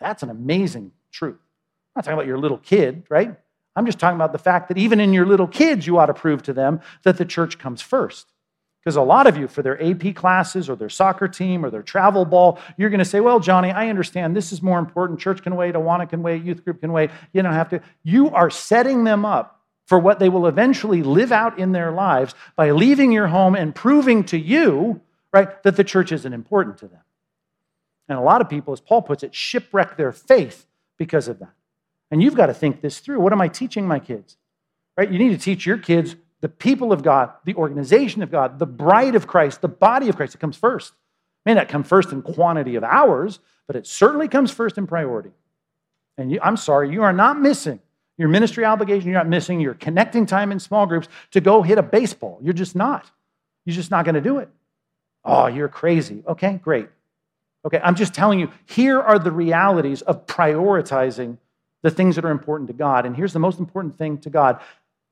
That's 0.00 0.24
an 0.24 0.30
amazing 0.30 0.90
truth. 1.12 1.36
I'm 1.36 2.00
not 2.00 2.04
talking 2.04 2.18
about 2.18 2.26
your 2.26 2.38
little 2.38 2.58
kid, 2.58 3.04
right? 3.08 3.36
I'm 3.76 3.86
just 3.86 4.00
talking 4.00 4.16
about 4.16 4.32
the 4.32 4.38
fact 4.38 4.68
that 4.68 4.78
even 4.78 4.98
in 4.98 5.12
your 5.12 5.26
little 5.26 5.46
kids, 5.46 5.86
you 5.86 5.98
ought 5.98 6.06
to 6.06 6.14
prove 6.14 6.42
to 6.44 6.52
them 6.52 6.80
that 7.04 7.16
the 7.16 7.24
church 7.24 7.58
comes 7.58 7.80
first. 7.80 8.32
Because 8.80 8.96
a 8.96 9.02
lot 9.02 9.26
of 9.26 9.36
you, 9.38 9.48
for 9.48 9.62
their 9.62 9.82
AP 9.82 10.14
classes 10.14 10.68
or 10.68 10.76
their 10.76 10.90
soccer 10.90 11.26
team 11.26 11.64
or 11.64 11.70
their 11.70 11.82
travel 11.82 12.24
ball, 12.24 12.58
you're 12.76 12.90
going 12.90 12.98
to 12.98 13.04
say, 13.04 13.20
Well, 13.20 13.40
Johnny, 13.40 13.70
I 13.70 13.88
understand 13.88 14.36
this 14.36 14.52
is 14.52 14.60
more 14.60 14.78
important. 14.78 15.20
Church 15.20 15.42
can 15.42 15.56
wait, 15.56 15.74
Awana 15.74 16.08
can 16.08 16.22
wait, 16.22 16.42
youth 16.42 16.64
group 16.64 16.80
can 16.80 16.92
wait. 16.92 17.10
You 17.32 17.42
don't 17.42 17.54
have 17.54 17.70
to. 17.70 17.80
You 18.02 18.28
are 18.30 18.50
setting 18.50 19.04
them 19.04 19.24
up 19.24 19.53
for 19.84 19.98
what 19.98 20.18
they 20.18 20.28
will 20.28 20.46
eventually 20.46 21.02
live 21.02 21.32
out 21.32 21.58
in 21.58 21.72
their 21.72 21.92
lives 21.92 22.34
by 22.56 22.70
leaving 22.70 23.12
your 23.12 23.26
home 23.28 23.54
and 23.54 23.74
proving 23.74 24.24
to 24.24 24.38
you, 24.38 25.00
right, 25.32 25.62
that 25.62 25.76
the 25.76 25.84
church 25.84 26.10
isn't 26.12 26.32
important 26.32 26.78
to 26.78 26.88
them. 26.88 27.00
And 28.08 28.18
a 28.18 28.22
lot 28.22 28.40
of 28.40 28.48
people, 28.48 28.72
as 28.72 28.80
Paul 28.80 29.02
puts 29.02 29.22
it, 29.22 29.34
shipwreck 29.34 29.96
their 29.96 30.12
faith 30.12 30.66
because 30.96 31.28
of 31.28 31.38
that. 31.38 31.52
And 32.10 32.22
you've 32.22 32.34
got 32.34 32.46
to 32.46 32.54
think 32.54 32.80
this 32.80 33.00
through. 33.00 33.20
What 33.20 33.32
am 33.32 33.40
I 33.40 33.48
teaching 33.48 33.86
my 33.86 33.98
kids? 33.98 34.36
Right? 34.96 35.10
You 35.10 35.18
need 35.18 35.30
to 35.30 35.38
teach 35.38 35.66
your 35.66 35.78
kids 35.78 36.16
the 36.40 36.48
people 36.48 36.92
of 36.92 37.02
God, 37.02 37.32
the 37.44 37.54
organization 37.54 38.22
of 38.22 38.30
God, 38.30 38.58
the 38.58 38.66
bride 38.66 39.14
of 39.14 39.26
Christ, 39.26 39.62
the 39.62 39.68
body 39.68 40.08
of 40.08 40.16
Christ. 40.16 40.34
It 40.34 40.38
comes 40.38 40.56
first. 40.56 40.92
It 40.92 41.50
may 41.50 41.54
not 41.54 41.68
come 41.68 41.82
first 41.82 42.12
in 42.12 42.22
quantity 42.22 42.76
of 42.76 42.84
hours, 42.84 43.40
but 43.66 43.76
it 43.76 43.86
certainly 43.86 44.28
comes 44.28 44.50
first 44.50 44.76
in 44.76 44.86
priority. 44.86 45.30
And 46.18 46.30
you, 46.30 46.38
I'm 46.42 46.56
sorry, 46.56 46.92
you 46.92 47.02
are 47.02 47.12
not 47.12 47.40
missing 47.40 47.80
your 48.16 48.28
ministry 48.28 48.64
obligation, 48.64 49.08
you're 49.08 49.18
not 49.18 49.28
missing 49.28 49.60
your 49.60 49.74
connecting 49.74 50.26
time 50.26 50.52
in 50.52 50.60
small 50.60 50.86
groups 50.86 51.08
to 51.32 51.40
go 51.40 51.62
hit 51.62 51.78
a 51.78 51.82
baseball. 51.82 52.38
You're 52.42 52.54
just 52.54 52.76
not. 52.76 53.10
You're 53.64 53.74
just 53.74 53.90
not 53.90 54.04
going 54.04 54.14
to 54.14 54.20
do 54.20 54.38
it. 54.38 54.48
Oh, 55.24 55.46
you're 55.46 55.68
crazy. 55.68 56.22
Okay, 56.26 56.60
great. 56.62 56.88
Okay, 57.64 57.80
I'm 57.82 57.94
just 57.94 58.14
telling 58.14 58.38
you, 58.38 58.50
here 58.66 59.00
are 59.00 59.18
the 59.18 59.32
realities 59.32 60.02
of 60.02 60.26
prioritizing 60.26 61.38
the 61.82 61.90
things 61.90 62.16
that 62.16 62.24
are 62.24 62.30
important 62.30 62.68
to 62.68 62.74
God. 62.74 63.06
And 63.06 63.16
here's 63.16 63.32
the 63.32 63.38
most 63.38 63.58
important 63.58 63.98
thing 63.98 64.18
to 64.18 64.30
God 64.30 64.60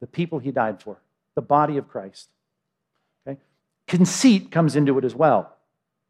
the 0.00 0.06
people 0.06 0.40
he 0.40 0.50
died 0.50 0.82
for, 0.82 0.98
the 1.36 1.42
body 1.42 1.76
of 1.76 1.88
Christ. 1.88 2.28
Okay? 3.26 3.38
Conceit 3.86 4.50
comes 4.50 4.74
into 4.74 4.98
it 4.98 5.04
as 5.04 5.14
well. 5.14 5.54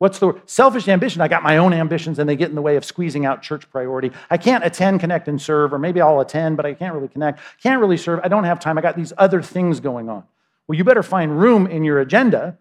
What's 0.03 0.19
the 0.19 0.27
word? 0.27 0.43
selfish 0.47 0.89
ambition? 0.89 1.21
I 1.21 1.29
got 1.29 1.45
my 1.45 1.59
own 1.59 1.73
ambitions 1.73 2.19
and 2.19 2.29
they 2.29 2.35
get 2.35 2.49
in 2.49 2.57
the 2.57 2.61
way 2.61 2.75
of 2.75 2.85
squeezing 2.85 3.25
out 3.25 3.41
church 3.41 3.71
priority. 3.71 4.11
I 4.31 4.37
can't 4.37 4.65
attend, 4.65 4.99
connect, 4.99 5.29
and 5.29 5.41
serve, 5.41 5.73
or 5.73 5.79
maybe 5.79 6.01
I'll 6.01 6.19
attend, 6.19 6.57
but 6.57 6.67
I 6.67 6.75
can't 6.75 6.93
really 6.93 7.07
connect. 7.07 7.39
Can't 7.63 7.81
really 7.81 7.97
serve. 7.97 8.19
I 8.25 8.27
don't 8.27 8.43
have 8.43 8.59
time. 8.59 8.77
I 8.77 8.81
got 8.81 8.97
these 8.97 9.13
other 9.17 9.41
things 9.41 9.79
going 9.79 10.09
on. 10.09 10.25
Well, 10.67 10.77
you 10.77 10.83
better 10.83 11.05
find 11.05 11.39
room 11.39 11.69
in 11.69 11.85
your 11.85 12.01
agenda 12.01 12.59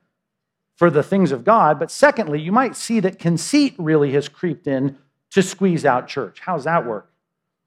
for 0.76 0.92
the 0.92 1.02
things 1.02 1.32
of 1.32 1.44
God. 1.44 1.80
But 1.80 1.90
secondly, 1.90 2.40
you 2.40 2.52
might 2.52 2.76
see 2.76 3.00
that 3.00 3.18
conceit 3.18 3.74
really 3.80 4.12
has 4.12 4.30
creeped 4.30 4.68
in 4.68 5.00
to 5.32 5.42
squeeze 5.42 5.84
out 5.84 6.08
church. 6.08 6.42
How's 6.42 6.66
that 6.66 6.86
work? 6.86 7.12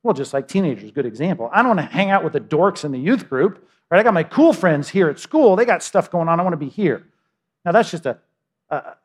Well, 0.04 0.14
just 0.14 0.32
like 0.32 0.46
teenagers, 0.46 0.92
good 0.92 1.04
example. 1.04 1.50
I 1.52 1.62
don't 1.62 1.76
want 1.76 1.80
to 1.80 1.96
hang 1.96 2.12
out 2.12 2.22
with 2.22 2.34
the 2.34 2.40
dorks 2.40 2.84
in 2.84 2.92
the 2.92 3.00
youth 3.00 3.28
group. 3.28 3.68
Right? 3.90 3.98
I 3.98 4.04
got 4.04 4.14
my 4.14 4.22
cool 4.22 4.52
friends 4.52 4.90
here 4.90 5.08
at 5.08 5.18
school. 5.18 5.56
They 5.56 5.64
got 5.64 5.82
stuff 5.82 6.12
going 6.12 6.28
on. 6.28 6.38
I 6.38 6.44
want 6.44 6.52
to 6.52 6.58
be 6.58 6.68
here. 6.68 7.02
Now, 7.64 7.72
that's 7.72 7.90
just 7.90 8.06
a 8.06 8.20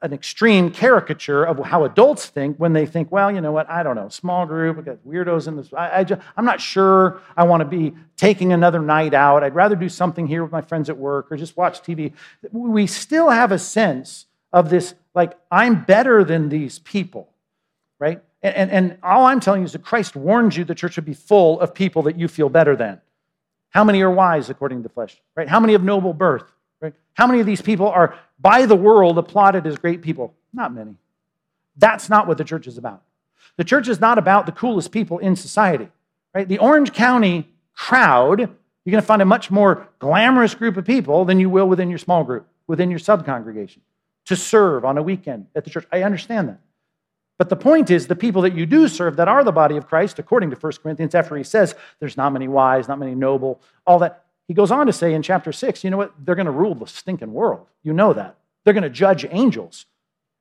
an 0.02 0.14
extreme 0.14 0.72
caricature 0.72 1.44
of 1.44 1.60
how 1.66 1.84
adults 1.84 2.28
think 2.28 2.58
when 2.58 2.74
they 2.74 2.86
think, 2.86 3.12
well, 3.12 3.32
you 3.32 3.42
know 3.42 3.52
what, 3.52 3.70
I 3.70 3.84
don't 3.84 3.96
know, 3.96 4.10
small 4.10 4.46
group, 4.46 4.78
we 4.78 4.84
got 4.84 4.98
weirdos 5.06 5.48
in 5.48 5.58
this. 5.58 5.74
I, 5.74 6.00
I 6.00 6.04
just, 6.04 6.22
I'm 6.38 6.46
not 6.46 6.62
sure 6.62 7.22
I 7.36 7.44
want 7.44 7.62
to 7.62 7.66
be 7.66 7.94
taking 8.18 8.54
another 8.54 8.80
night 8.80 9.14
out. 9.14 9.44
I'd 9.44 9.56
rather 9.56 9.76
do 9.76 9.90
something 9.90 10.28
here 10.28 10.44
with 10.44 10.52
my 10.52 10.62
friends 10.62 10.90
at 10.90 10.98
work 10.98 11.32
or 11.32 11.38
just 11.38 11.58
watch 11.58 11.82
TV. 11.82 12.14
We 12.52 12.88
still 12.88 13.30
have 13.30 13.52
a 13.52 13.60
sense 13.60 14.26
of 14.54 14.70
this, 14.70 14.94
like, 15.14 15.34
I'm 15.52 15.84
better 15.84 16.24
than 16.24 16.50
these 16.50 16.80
people, 16.80 17.30
right? 18.00 18.22
And, 18.42 18.56
and, 18.56 18.72
and 18.72 18.98
all 19.04 19.26
I'm 19.26 19.40
telling 19.40 19.62
you 19.62 19.66
is 19.66 19.74
that 19.74 19.84
Christ 19.84 20.16
warned 20.16 20.56
you 20.56 20.64
the 20.64 20.76
church 20.76 20.96
would 20.96 21.06
be 21.06 21.14
full 21.14 21.60
of 21.60 21.74
people 21.74 22.04
that 22.04 22.18
you 22.18 22.28
feel 22.28 22.50
better 22.50 22.76
than. 22.76 23.02
How 23.70 23.84
many 23.84 24.02
are 24.02 24.12
wise 24.12 24.50
according 24.50 24.80
to 24.80 24.84
the 24.84 24.94
flesh, 24.94 25.22
right? 25.36 25.48
How 25.48 25.60
many 25.60 25.74
of 25.74 25.84
noble 25.84 26.14
birth? 26.14 26.52
Right? 26.82 26.94
How 27.14 27.28
many 27.28 27.40
of 27.40 27.46
these 27.46 27.62
people 27.62 27.88
are 27.88 28.18
by 28.40 28.66
the 28.66 28.76
world 28.76 29.18
applauded 29.18 29.68
as 29.68 29.78
great 29.78 30.02
people? 30.02 30.34
Not 30.54 30.74
many. 30.74 30.96
That's 31.78 32.10
not 32.10 32.28
what 32.28 32.38
the 32.38 32.44
church 32.44 32.68
is 32.68 32.78
about. 32.78 33.04
The 33.58 33.64
church 33.64 33.88
is 33.88 34.00
not 34.00 34.18
about 34.18 34.46
the 34.46 34.52
coolest 34.52 34.92
people 34.92 35.20
in 35.20 35.36
society. 35.36 35.90
Right? 36.34 36.48
The 36.48 36.60
Orange 36.60 36.94
County 36.94 37.50
crowd, 37.74 38.40
you're 38.40 38.92
going 38.92 39.02
to 39.02 39.08
find 39.08 39.22
a 39.22 39.26
much 39.26 39.50
more 39.50 39.88
glamorous 40.00 40.56
group 40.56 40.78
of 40.78 40.86
people 40.86 41.26
than 41.26 41.40
you 41.40 41.50
will 41.50 41.68
within 41.68 41.90
your 41.90 41.98
small 41.98 42.24
group, 42.24 42.48
within 42.68 42.90
your 42.90 43.00
subcongregation, 43.00 43.80
to 44.26 44.36
serve 44.36 44.86
on 44.86 44.98
a 44.98 45.04
weekend 45.04 45.48
at 45.56 45.64
the 45.64 45.70
church. 45.70 45.86
I 45.92 46.04
understand 46.04 46.50
that. 46.50 46.60
But 47.38 47.48
the 47.48 47.56
point 47.56 47.90
is, 47.90 48.08
the 48.08 48.18
people 48.18 48.42
that 48.42 48.54
you 48.54 48.66
do 48.66 48.90
serve 48.90 49.16
that 49.16 49.30
are 49.30 49.46
the 49.46 49.54
body 49.54 49.78
of 49.78 49.88
Christ, 49.88 50.20
according 50.20 50.50
to 50.50 50.58
1 50.58 50.74
Corinthians, 50.84 51.16
after 51.16 51.38
he 51.38 51.44
says 51.44 51.74
there's 52.00 52.18
not 52.18 52.34
many 52.34 52.50
wise, 52.50 52.90
not 52.90 53.00
many 53.00 53.16
noble, 53.16 53.62
all 53.88 54.00
that, 54.00 54.26
he 54.50 54.56
goes 54.56 54.72
on 54.72 54.88
to 54.88 54.94
say 54.94 55.14
in 55.14 55.22
chapter 55.22 55.52
6, 55.52 55.84
you 55.84 55.92
know 55.92 55.98
what? 55.98 56.12
They're 56.26 56.34
going 56.34 56.48
to 56.48 56.52
rule 56.52 56.74
the 56.74 56.88
stinking 56.88 57.32
world. 57.32 57.68
You 57.84 57.94
know 57.94 58.14
that. 58.14 58.36
They're 58.66 58.74
going 58.74 58.82
to 58.82 58.90
judge 58.90 59.24
angels. 59.30 59.86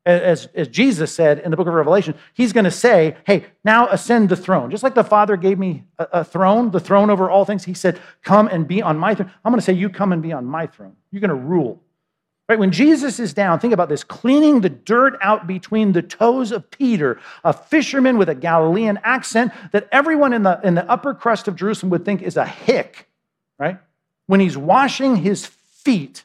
As, 0.07 0.47
as 0.55 0.69
Jesus 0.69 1.15
said 1.15 1.41
in 1.41 1.51
the 1.51 1.59
book 1.59 1.67
of 1.67 1.75
Revelation, 1.75 2.15
he's 2.33 2.55
going 2.55 2.65
to 2.65 2.71
say, 2.71 3.19
hey, 3.27 3.45
now 3.65 3.87
ascend 3.89 4.31
the 4.31 4.37
throne. 4.37 4.71
Just 4.71 4.83
like 4.83 4.95
the 4.95 5.05
Father 5.05 5.37
gave 5.37 5.59
me 5.59 5.85
a, 5.99 6.09
a 6.13 6.25
throne, 6.25 6.71
the 6.71 6.81
throne 6.81 7.11
over 7.11 7.29
all 7.29 7.45
things, 7.45 7.65
he 7.65 7.75
said, 7.75 8.01
come 8.23 8.49
and 8.49 8.67
be 8.67 8.81
on 8.81 8.97
my 8.97 9.15
throne. 9.15 9.31
I'm 9.45 9.53
going 9.53 9.61
to 9.61 9.65
say, 9.65 9.75
you 9.75 9.91
come 9.91 10.15
and 10.15 10.23
be 10.23 10.33
on 10.33 10.47
my 10.47 10.67
throne. 10.67 10.97
You're 11.11 11.21
going 11.21 11.29
to 11.29 11.35
rule. 11.35 11.83
Right? 12.49 12.59
When 12.59 12.73
Jesus 12.73 13.21
is 13.21 13.35
down, 13.35 13.61
think 13.61 13.75
about 13.75 13.91
this 13.91 14.05
cleaning 14.05 14.63
the 14.63 14.71
dirt 14.71 15.19
out 15.21 15.47
between 15.47 15.93
the 15.93 16.01
toes 16.01 16.51
of 16.51 16.71
Peter, 16.71 17.21
a 17.45 17.53
fisherman 17.53 18.17
with 18.17 18.31
a 18.31 18.35
Galilean 18.35 18.99
accent 19.05 19.53
that 19.73 19.87
everyone 19.93 20.33
in 20.33 20.45
the, 20.45 20.59
in 20.65 20.75
the 20.75 20.91
upper 20.91 21.13
crust 21.13 21.47
of 21.47 21.57
Jerusalem 21.57 21.91
would 21.91 22.07
think 22.07 22.23
is 22.23 22.39
a 22.39 22.47
hick, 22.47 23.07
right? 23.59 23.79
When 24.29 24.39
he's 24.39 24.57
washing 24.57 25.17
his 25.17 25.47
feet, 25.47 26.23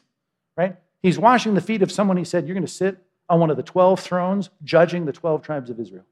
right? 0.56 0.76
He's 1.02 1.18
washing 1.18 1.54
the 1.54 1.60
feet 1.60 1.82
of 1.82 1.90
someone 1.90 2.16
he 2.16 2.24
said, 2.24 2.46
You're 2.46 2.54
going 2.54 2.66
to 2.66 2.72
sit 2.72 2.98
on 3.28 3.40
one 3.40 3.50
of 3.50 3.56
the 3.56 3.62
12 3.64 3.98
thrones 3.98 4.50
judging 4.62 5.04
the 5.06 5.12
12 5.12 5.42
tribes 5.42 5.70
of 5.70 5.80
Israel. 5.80 6.04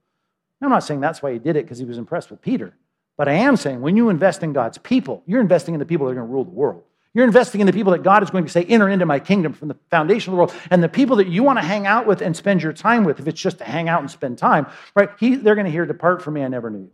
I'm 0.60 0.70
not 0.70 0.84
saying 0.84 1.00
that's 1.00 1.22
why 1.22 1.32
he 1.32 1.38
did 1.38 1.56
it 1.56 1.64
because 1.64 1.78
he 1.78 1.84
was 1.84 1.98
impressed 1.98 2.30
with 2.30 2.40
Peter, 2.40 2.74
but 3.16 3.28
I 3.28 3.32
am 3.32 3.56
saying 3.56 3.80
when 3.80 3.96
you 3.96 4.08
invest 4.08 4.42
in 4.42 4.52
God's 4.52 4.78
people, 4.78 5.22
you're 5.26 5.40
investing 5.40 5.74
in 5.74 5.80
the 5.80 5.86
people 5.86 6.06
that 6.06 6.12
are 6.12 6.16
going 6.16 6.26
to 6.26 6.32
rule 6.32 6.44
the 6.44 6.50
world. 6.50 6.82
You're 7.14 7.26
investing 7.26 7.60
in 7.60 7.66
the 7.66 7.72
people 7.72 7.92
that 7.92 8.02
God 8.02 8.22
is 8.22 8.30
going 8.30 8.44
to 8.44 8.50
say, 8.50 8.64
enter 8.64 8.88
into 8.88 9.04
my 9.04 9.18
kingdom 9.18 9.52
from 9.52 9.68
the 9.68 9.76
foundation 9.90 10.30
of 10.30 10.32
the 10.32 10.38
world. 10.38 10.54
And 10.70 10.82
the 10.82 10.88
people 10.88 11.16
that 11.16 11.28
you 11.28 11.42
want 11.42 11.58
to 11.58 11.64
hang 11.64 11.86
out 11.86 12.06
with 12.06 12.22
and 12.22 12.34
spend 12.34 12.62
your 12.62 12.72
time 12.72 13.04
with, 13.04 13.20
if 13.20 13.28
it's 13.28 13.40
just 13.40 13.58
to 13.58 13.64
hang 13.64 13.88
out 13.88 14.00
and 14.00 14.10
spend 14.10 14.38
time, 14.38 14.66
right? 14.96 15.10
He, 15.20 15.36
they're 15.36 15.54
going 15.54 15.66
to 15.66 15.70
hear, 15.70 15.84
Depart 15.84 16.22
from 16.22 16.34
me, 16.34 16.42
I 16.42 16.48
never 16.48 16.70
knew 16.70 16.80
you. 16.80 16.90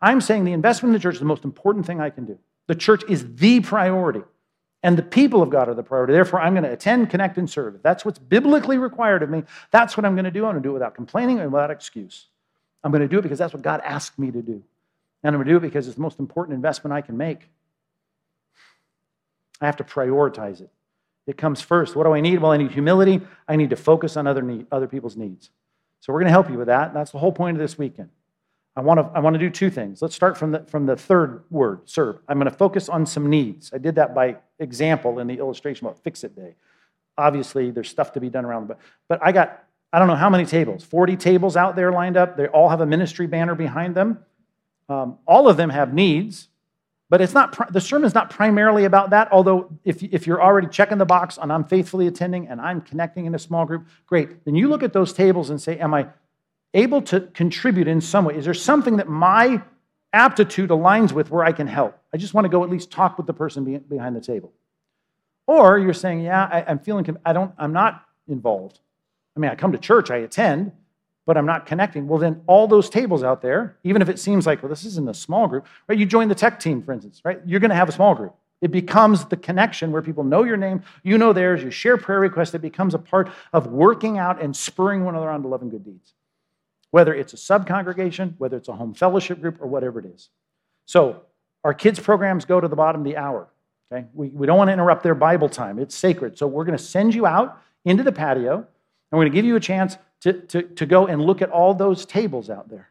I'm 0.00 0.22
saying 0.22 0.44
the 0.44 0.54
investment 0.54 0.90
in 0.90 0.92
the 0.94 1.02
church 1.02 1.14
is 1.14 1.20
the 1.20 1.26
most 1.26 1.44
important 1.44 1.84
thing 1.84 2.00
I 2.00 2.08
can 2.08 2.24
do. 2.24 2.38
The 2.70 2.76
church 2.76 3.02
is 3.08 3.34
the 3.34 3.58
priority, 3.58 4.22
and 4.84 4.96
the 4.96 5.02
people 5.02 5.42
of 5.42 5.50
God 5.50 5.68
are 5.68 5.74
the 5.74 5.82
priority. 5.82 6.12
Therefore, 6.12 6.40
I'm 6.40 6.52
going 6.52 6.62
to 6.62 6.72
attend, 6.72 7.10
connect, 7.10 7.36
and 7.36 7.50
serve. 7.50 7.74
If 7.74 7.82
that's 7.82 8.04
what's 8.04 8.20
biblically 8.20 8.78
required 8.78 9.24
of 9.24 9.28
me, 9.28 9.42
that's 9.72 9.96
what 9.96 10.06
I'm 10.06 10.14
going 10.14 10.24
to 10.24 10.30
do. 10.30 10.44
I'm 10.44 10.52
going 10.52 10.62
to 10.62 10.68
do 10.68 10.70
it 10.70 10.74
without 10.74 10.94
complaining 10.94 11.40
and 11.40 11.50
without 11.52 11.72
excuse. 11.72 12.26
I'm 12.84 12.92
going 12.92 13.02
to 13.02 13.08
do 13.08 13.18
it 13.18 13.22
because 13.22 13.40
that's 13.40 13.52
what 13.52 13.62
God 13.62 13.80
asked 13.84 14.20
me 14.20 14.30
to 14.30 14.40
do. 14.40 14.62
And 15.24 15.34
I'm 15.34 15.42
going 15.42 15.46
to 15.46 15.52
do 15.52 15.56
it 15.56 15.62
because 15.62 15.88
it's 15.88 15.96
the 15.96 16.00
most 16.00 16.20
important 16.20 16.54
investment 16.54 16.94
I 16.94 17.00
can 17.00 17.16
make. 17.16 17.48
I 19.60 19.66
have 19.66 19.78
to 19.78 19.84
prioritize 19.84 20.60
it. 20.60 20.70
It 21.26 21.36
comes 21.36 21.60
first. 21.60 21.96
What 21.96 22.04
do 22.04 22.12
I 22.12 22.20
need? 22.20 22.40
Well, 22.40 22.52
I 22.52 22.56
need 22.56 22.70
humility. 22.70 23.20
I 23.48 23.56
need 23.56 23.70
to 23.70 23.76
focus 23.76 24.16
on 24.16 24.28
other, 24.28 24.42
need, 24.42 24.68
other 24.70 24.86
people's 24.86 25.16
needs. 25.16 25.50
So 25.98 26.12
we're 26.12 26.20
going 26.20 26.28
to 26.28 26.30
help 26.30 26.48
you 26.48 26.56
with 26.56 26.68
that. 26.68 26.94
That's 26.94 27.10
the 27.10 27.18
whole 27.18 27.32
point 27.32 27.56
of 27.56 27.60
this 27.60 27.76
weekend. 27.76 28.10
I 28.76 28.82
want 28.82 29.00
to, 29.00 29.10
I 29.16 29.20
want 29.20 29.34
to 29.34 29.38
do 29.38 29.50
two 29.50 29.68
things. 29.68 30.00
Let's 30.00 30.14
start 30.14 30.38
from 30.38 30.52
the, 30.52 30.60
from 30.60 30.86
the 30.86 30.96
third 30.96 31.42
word, 31.50 31.80
serve. 31.86 32.20
I'm 32.28 32.38
going 32.38 32.50
to 32.50 32.56
focus 32.56 32.88
on 32.88 33.04
some 33.04 33.28
needs. 33.28 33.72
I 33.74 33.78
did 33.78 33.96
that 33.96 34.14
by 34.14 34.36
example 34.58 35.18
in 35.18 35.26
the 35.26 35.38
illustration 35.38 35.86
about 35.86 35.98
Fix 36.02 36.22
It 36.22 36.36
Day. 36.36 36.54
Obviously, 37.18 37.70
there's 37.70 37.88
stuff 37.88 38.12
to 38.12 38.20
be 38.20 38.30
done 38.30 38.44
around, 38.44 38.68
but, 38.68 38.78
but 39.08 39.18
I 39.22 39.32
got, 39.32 39.64
I 39.92 39.98
don't 39.98 40.08
know 40.08 40.14
how 40.14 40.30
many 40.30 40.46
tables, 40.46 40.84
40 40.84 41.16
tables 41.16 41.56
out 41.56 41.74
there 41.74 41.90
lined 41.90 42.16
up. 42.16 42.36
They 42.36 42.46
all 42.46 42.68
have 42.68 42.80
a 42.80 42.86
ministry 42.86 43.26
banner 43.26 43.54
behind 43.54 43.94
them. 43.94 44.20
Um, 44.88 45.18
all 45.26 45.48
of 45.48 45.56
them 45.56 45.70
have 45.70 45.92
needs. 45.92 46.48
But 47.10 47.20
it's 47.20 47.34
not 47.34 47.72
the 47.72 47.80
sermon's 47.80 48.14
not 48.14 48.30
primarily 48.30 48.84
about 48.84 49.10
that. 49.10 49.28
Although 49.32 49.76
if, 49.84 50.00
if 50.00 50.28
you're 50.28 50.40
already 50.40 50.68
checking 50.68 50.96
the 50.96 51.04
box 51.04 51.38
on 51.38 51.50
I'm 51.50 51.64
faithfully 51.64 52.06
attending 52.06 52.46
and 52.46 52.60
I'm 52.60 52.80
connecting 52.80 53.26
in 53.26 53.34
a 53.34 53.38
small 53.38 53.66
group, 53.66 53.88
great. 54.06 54.44
Then 54.44 54.54
you 54.54 54.68
look 54.68 54.84
at 54.84 54.92
those 54.92 55.12
tables 55.12 55.50
and 55.50 55.60
say, 55.60 55.76
Am 55.80 55.92
I 55.92 56.06
able 56.74 57.02
to 57.02 57.20
contribute 57.20 57.88
in 57.88 58.00
some 58.00 58.24
way? 58.24 58.36
Is 58.36 58.44
there 58.44 58.54
something 58.54 58.96
that 58.96 59.08
my 59.08 59.62
aptitude 60.12 60.70
aligns 60.70 61.12
with 61.12 61.30
where 61.30 61.44
I 61.44 61.52
can 61.52 61.66
help? 61.66 61.98
I 62.12 62.16
just 62.16 62.34
want 62.34 62.44
to 62.44 62.48
go 62.48 62.64
at 62.64 62.70
least 62.70 62.90
talk 62.90 63.16
with 63.16 63.26
the 63.26 63.34
person 63.34 63.78
behind 63.88 64.16
the 64.16 64.20
table. 64.20 64.52
Or 65.46 65.78
you're 65.78 65.94
saying, 65.94 66.20
Yeah, 66.20 66.44
I, 66.44 66.64
I'm 66.66 66.78
feeling 66.78 67.06
I 67.24 67.32
don't, 67.32 67.52
I'm 67.58 67.72
not 67.72 68.04
involved. 68.28 68.80
I 69.36 69.40
mean, 69.40 69.50
I 69.50 69.54
come 69.54 69.72
to 69.72 69.78
church, 69.78 70.10
I 70.10 70.18
attend, 70.18 70.72
but 71.26 71.36
I'm 71.36 71.46
not 71.46 71.66
connecting. 71.66 72.08
Well, 72.08 72.18
then 72.18 72.42
all 72.46 72.66
those 72.66 72.90
tables 72.90 73.22
out 73.22 73.42
there, 73.42 73.76
even 73.84 74.02
if 74.02 74.08
it 74.08 74.18
seems 74.18 74.46
like, 74.46 74.62
well, 74.62 74.70
this 74.70 74.84
isn't 74.84 75.08
a 75.08 75.14
small 75.14 75.46
group, 75.46 75.66
right? 75.86 75.98
You 75.98 76.06
join 76.06 76.28
the 76.28 76.34
tech 76.34 76.60
team, 76.60 76.82
for 76.82 76.92
instance, 76.92 77.20
right? 77.24 77.40
You're 77.46 77.60
going 77.60 77.70
to 77.70 77.76
have 77.76 77.88
a 77.88 77.92
small 77.92 78.14
group. 78.14 78.34
It 78.60 78.70
becomes 78.70 79.24
the 79.24 79.36
connection 79.36 79.90
where 79.90 80.02
people 80.02 80.22
know 80.22 80.44
your 80.44 80.56
name, 80.56 80.82
you 81.02 81.16
know 81.16 81.32
theirs, 81.32 81.62
you 81.62 81.70
share 81.70 81.96
prayer 81.96 82.20
requests. 82.20 82.52
It 82.54 82.60
becomes 82.60 82.94
a 82.94 82.98
part 82.98 83.30
of 83.52 83.68
working 83.68 84.18
out 84.18 84.42
and 84.42 84.54
spurring 84.54 85.04
one 85.04 85.14
another 85.14 85.30
on 85.30 85.42
to 85.42 85.48
love 85.48 85.62
and 85.62 85.70
good 85.70 85.84
deeds. 85.84 86.12
Whether 86.90 87.14
it's 87.14 87.32
a 87.32 87.36
sub 87.36 87.66
congregation, 87.66 88.34
whether 88.38 88.56
it's 88.56 88.68
a 88.68 88.72
home 88.72 88.94
fellowship 88.94 89.40
group, 89.40 89.60
or 89.60 89.66
whatever 89.66 90.00
it 90.00 90.06
is. 90.06 90.28
So, 90.86 91.22
our 91.62 91.74
kids' 91.74 92.00
programs 92.00 92.44
go 92.44 92.60
to 92.60 92.68
the 92.68 92.76
bottom 92.76 93.02
of 93.02 93.04
the 93.04 93.16
hour. 93.16 93.48
Okay? 93.92 94.06
We, 94.14 94.28
we 94.28 94.46
don't 94.46 94.56
want 94.56 94.68
to 94.68 94.72
interrupt 94.72 95.02
their 95.02 95.14
Bible 95.14 95.48
time, 95.48 95.78
it's 95.78 95.94
sacred. 95.94 96.38
So, 96.38 96.46
we're 96.46 96.64
going 96.64 96.76
to 96.76 96.82
send 96.82 97.14
you 97.14 97.26
out 97.26 97.60
into 97.84 98.02
the 98.02 98.12
patio, 98.12 98.56
and 98.56 98.66
we're 99.12 99.20
going 99.20 99.32
to 99.32 99.34
give 99.36 99.44
you 99.44 99.56
a 99.56 99.60
chance 99.60 99.96
to, 100.20 100.32
to, 100.32 100.62
to 100.62 100.86
go 100.86 101.06
and 101.06 101.22
look 101.22 101.42
at 101.42 101.50
all 101.50 101.74
those 101.74 102.04
tables 102.04 102.50
out 102.50 102.68
there. 102.68 102.88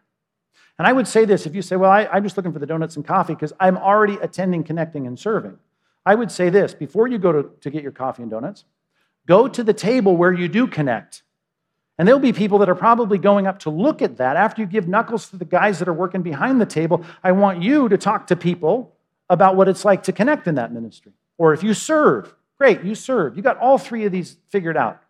And 0.78 0.88
I 0.88 0.94
would 0.94 1.08
say 1.08 1.26
this 1.26 1.46
if 1.46 1.54
you 1.54 1.62
say, 1.62 1.76
well, 1.76 1.92
I, 1.92 2.06
I'm 2.06 2.24
just 2.24 2.38
looking 2.38 2.54
for 2.54 2.60
the 2.60 2.66
donuts 2.66 2.96
and 2.96 3.06
coffee 3.06 3.34
because 3.34 3.54
I'm 3.60 3.78
already 3.78 4.16
attending, 4.22 4.64
connecting, 4.64 5.06
and 5.08 5.20
serving. 5.20 5.58
I 6.06 6.16
would 6.16 6.32
say 6.32 6.50
this 6.50 6.74
before 6.74 7.08
you 7.08 7.18
go 7.18 7.32
to, 7.32 7.50
to 7.62 7.70
get 7.70 7.84
your 7.84 7.92
coffee 7.92 8.24
and 8.24 8.32
donuts, 8.32 8.64
go 9.28 9.48
to 9.48 9.64
the 9.64 9.74
table 9.74 10.16
where 10.16 10.32
you 10.32 10.48
do 10.48 10.66
connect. 10.66 11.24
And 12.00 12.08
there'll 12.08 12.22
be 12.22 12.32
people 12.32 12.60
that 12.60 12.70
are 12.70 12.76
probably 12.76 13.18
going 13.18 13.46
up 13.46 13.60
to 13.60 13.70
look 13.70 14.02
at 14.02 14.18
that. 14.18 14.38
After 14.38 14.62
you 14.62 14.68
give 14.68 14.88
knuckles 14.88 15.30
to 15.30 15.38
the 15.38 15.44
guys 15.44 15.80
that 15.80 15.90
are 15.90 15.94
working 15.94 16.22
behind 16.22 16.62
the 16.62 16.66
table, 16.66 17.04
I 17.22 17.34
want 17.34 17.62
you 17.62 17.90
to 17.90 17.98
talk 17.98 18.28
to 18.28 18.38
people 18.38 18.96
about 19.30 19.58
what 19.58 19.68
it's 19.68 19.84
like 19.84 20.04
to 20.04 20.14
connect 20.14 20.48
in 20.48 20.56
that 20.56 20.72
ministry. 20.72 21.12
Or 21.38 21.54
if 21.54 21.62
you 21.62 21.74
serve, 21.74 22.34
great, 22.58 22.84
you 22.86 22.96
serve. 22.96 23.36
You 23.36 23.44
got 23.44 23.58
all 23.58 23.78
three 23.78 24.06
of 24.06 24.14
these 24.14 24.38
figured 24.48 24.78
out. 24.78 25.04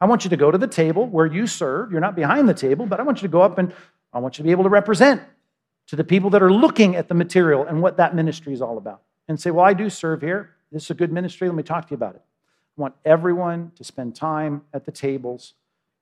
I 0.00 0.06
want 0.06 0.24
you 0.24 0.30
to 0.30 0.36
go 0.36 0.50
to 0.50 0.58
the 0.58 0.66
table 0.66 1.06
where 1.06 1.26
you 1.26 1.46
serve. 1.46 1.92
You're 1.92 2.00
not 2.00 2.16
behind 2.16 2.48
the 2.48 2.54
table, 2.54 2.86
but 2.86 2.98
I 2.98 3.04
want 3.04 3.22
you 3.22 3.28
to 3.28 3.32
go 3.32 3.40
up 3.40 3.58
and 3.58 3.72
I 4.12 4.18
want 4.18 4.36
you 4.36 4.42
to 4.42 4.46
be 4.46 4.50
able 4.50 4.64
to 4.64 4.68
represent 4.68 5.22
to 5.86 5.96
the 5.96 6.02
people 6.02 6.30
that 6.30 6.42
are 6.42 6.52
looking 6.52 6.96
at 6.96 7.06
the 7.06 7.14
material 7.14 7.64
and 7.64 7.80
what 7.80 7.98
that 7.98 8.16
ministry 8.16 8.52
is 8.52 8.60
all 8.60 8.78
about. 8.78 9.02
And 9.28 9.38
say, 9.40 9.52
Well, 9.52 9.64
I 9.64 9.74
do 9.74 9.88
serve 9.88 10.22
here. 10.22 10.50
This 10.72 10.84
is 10.84 10.90
a 10.90 10.94
good 10.94 11.12
ministry. 11.12 11.46
Let 11.48 11.56
me 11.56 11.62
talk 11.62 11.86
to 11.86 11.92
you 11.92 11.96
about 11.96 12.16
it. 12.16 12.22
I 12.76 12.80
want 12.80 12.94
everyone 13.04 13.70
to 13.76 13.84
spend 13.84 14.16
time 14.16 14.62
at 14.74 14.86
the 14.86 14.90
tables 14.90 15.54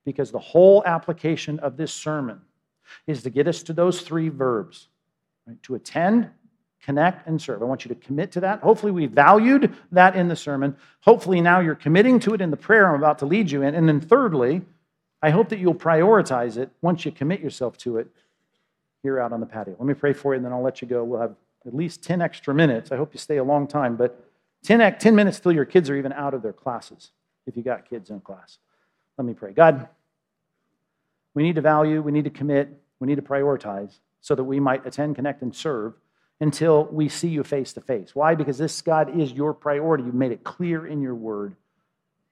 because 0.05 0.30
the 0.30 0.38
whole 0.38 0.82
application 0.86 1.59
of 1.61 1.76
this 1.76 1.92
sermon 1.92 2.40
is 3.07 3.22
to 3.22 3.30
get 3.30 3.46
us 3.46 3.62
to 3.64 3.72
those 3.72 4.01
three 4.01 4.28
verbs 4.28 4.88
right? 5.46 5.62
to 5.62 5.74
attend, 5.74 6.30
connect, 6.82 7.26
and 7.26 7.40
serve. 7.40 7.62
I 7.62 7.66
want 7.66 7.84
you 7.84 7.90
to 7.90 7.94
commit 7.94 8.32
to 8.32 8.40
that. 8.40 8.61
Hopefully, 8.61 8.92
we 8.92 9.07
valued 9.07 9.74
that 9.92 10.16
in 10.16 10.28
the 10.28 10.36
sermon. 10.36 10.76
Hopefully, 11.01 11.40
now 11.40 11.61
you're 11.61 11.74
committing 11.74 12.18
to 12.20 12.34
it 12.34 12.40
in 12.40 12.51
the 12.51 12.57
prayer 12.57 12.88
I'm 12.88 13.01
about 13.01 13.18
to 13.20 13.26
lead 13.26 13.51
you 13.51 13.62
in. 13.62 13.74
And 13.74 13.88
then, 13.88 14.01
thirdly, 14.01 14.62
I 15.22 15.30
hope 15.30 15.51
that 15.51 15.59
you'll 15.59 15.74
prioritize 15.74 16.57
it 16.57 16.70
once 16.80 17.05
you 17.05 17.12
commit 17.12 17.40
yourself 17.40 17.76
to 17.78 17.98
it 17.98 18.09
here 19.03 19.20
out 19.20 19.32
on 19.32 19.40
the 19.40 19.46
patio. 19.46 19.76
Let 19.78 19.86
me 19.86 19.94
pray 19.94 20.12
for 20.12 20.32
you, 20.32 20.36
and 20.36 20.44
then 20.44 20.53
I'll 20.53 20.62
let 20.62 20.82
you 20.82 20.88
go. 20.88 21.05
We'll 21.05 21.20
have 21.20 21.34
at 21.66 21.74
least 21.74 22.03
10 22.03 22.22
extra 22.22 22.55
minutes. 22.55 22.90
I 22.90 22.96
hope 22.96 23.12
you 23.12 23.18
stay 23.18 23.36
a 23.36 23.44
long 23.44 23.66
time, 23.66 23.96
but 23.96 24.24
10, 24.64 24.98
10 24.98 25.14
minutes 25.14 25.40
till 25.40 25.53
your 25.53 25.64
kids 25.64 25.90
are 25.90 25.96
even 25.96 26.12
out 26.12 26.34
of 26.34 26.42
their 26.42 26.53
classes, 26.53 27.11
if 27.46 27.57
you 27.57 27.62
got 27.62 27.88
kids 27.88 28.11
in 28.11 28.20
class. 28.20 28.59
Let 29.21 29.27
me 29.27 29.35
pray. 29.35 29.53
God, 29.53 29.87
we 31.35 31.43
need 31.43 31.57
to 31.57 31.61
value, 31.61 32.01
we 32.01 32.11
need 32.11 32.25
to 32.25 32.31
commit, 32.31 32.71
we 33.01 33.07
need 33.07 33.16
to 33.16 33.23
prioritize 33.23 33.99
so 34.23 34.35
that 34.35 34.45
we 34.45 34.59
might 34.59 34.87
attend, 34.87 35.14
connect, 35.14 35.43
and 35.43 35.55
serve 35.55 35.93
until 36.41 36.87
we 36.87 37.11
see 37.11 37.29
you 37.29 37.45
face 37.45 37.75
to 37.75 37.83
face. 37.83 38.14
Why? 38.14 38.35
Because 38.35 38.57
this, 38.57 38.81
God, 38.81 39.14
is 39.21 39.31
your 39.31 39.53
priority. 39.53 40.05
You've 40.05 40.14
made 40.14 40.33
it 40.33 40.43
clear 40.43 40.87
in 40.87 41.03
your 41.03 41.14
word. 41.14 41.55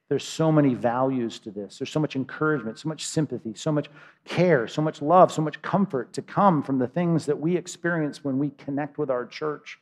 There's 0.07 0.23
so 0.23 0.51
many 0.51 0.73
values 0.73 1.37
to 1.41 1.51
this. 1.51 1.77
There's 1.77 1.91
so 1.91 1.99
much 1.99 2.15
encouragement, 2.15 2.79
so 2.79 2.89
much 2.89 3.05
sympathy, 3.05 3.53
so 3.53 3.71
much 3.71 3.87
care, 4.25 4.67
so 4.67 4.81
much 4.81 4.99
love, 4.99 5.31
so 5.31 5.43
much 5.43 5.61
comfort 5.61 6.11
to 6.13 6.23
come 6.23 6.63
from 6.63 6.79
the 6.79 6.87
things 6.87 7.27
that 7.27 7.39
we 7.39 7.55
experience 7.55 8.23
when 8.23 8.39
we 8.39 8.49
connect 8.57 8.97
with 8.97 9.11
our 9.11 9.27
church. 9.27 9.77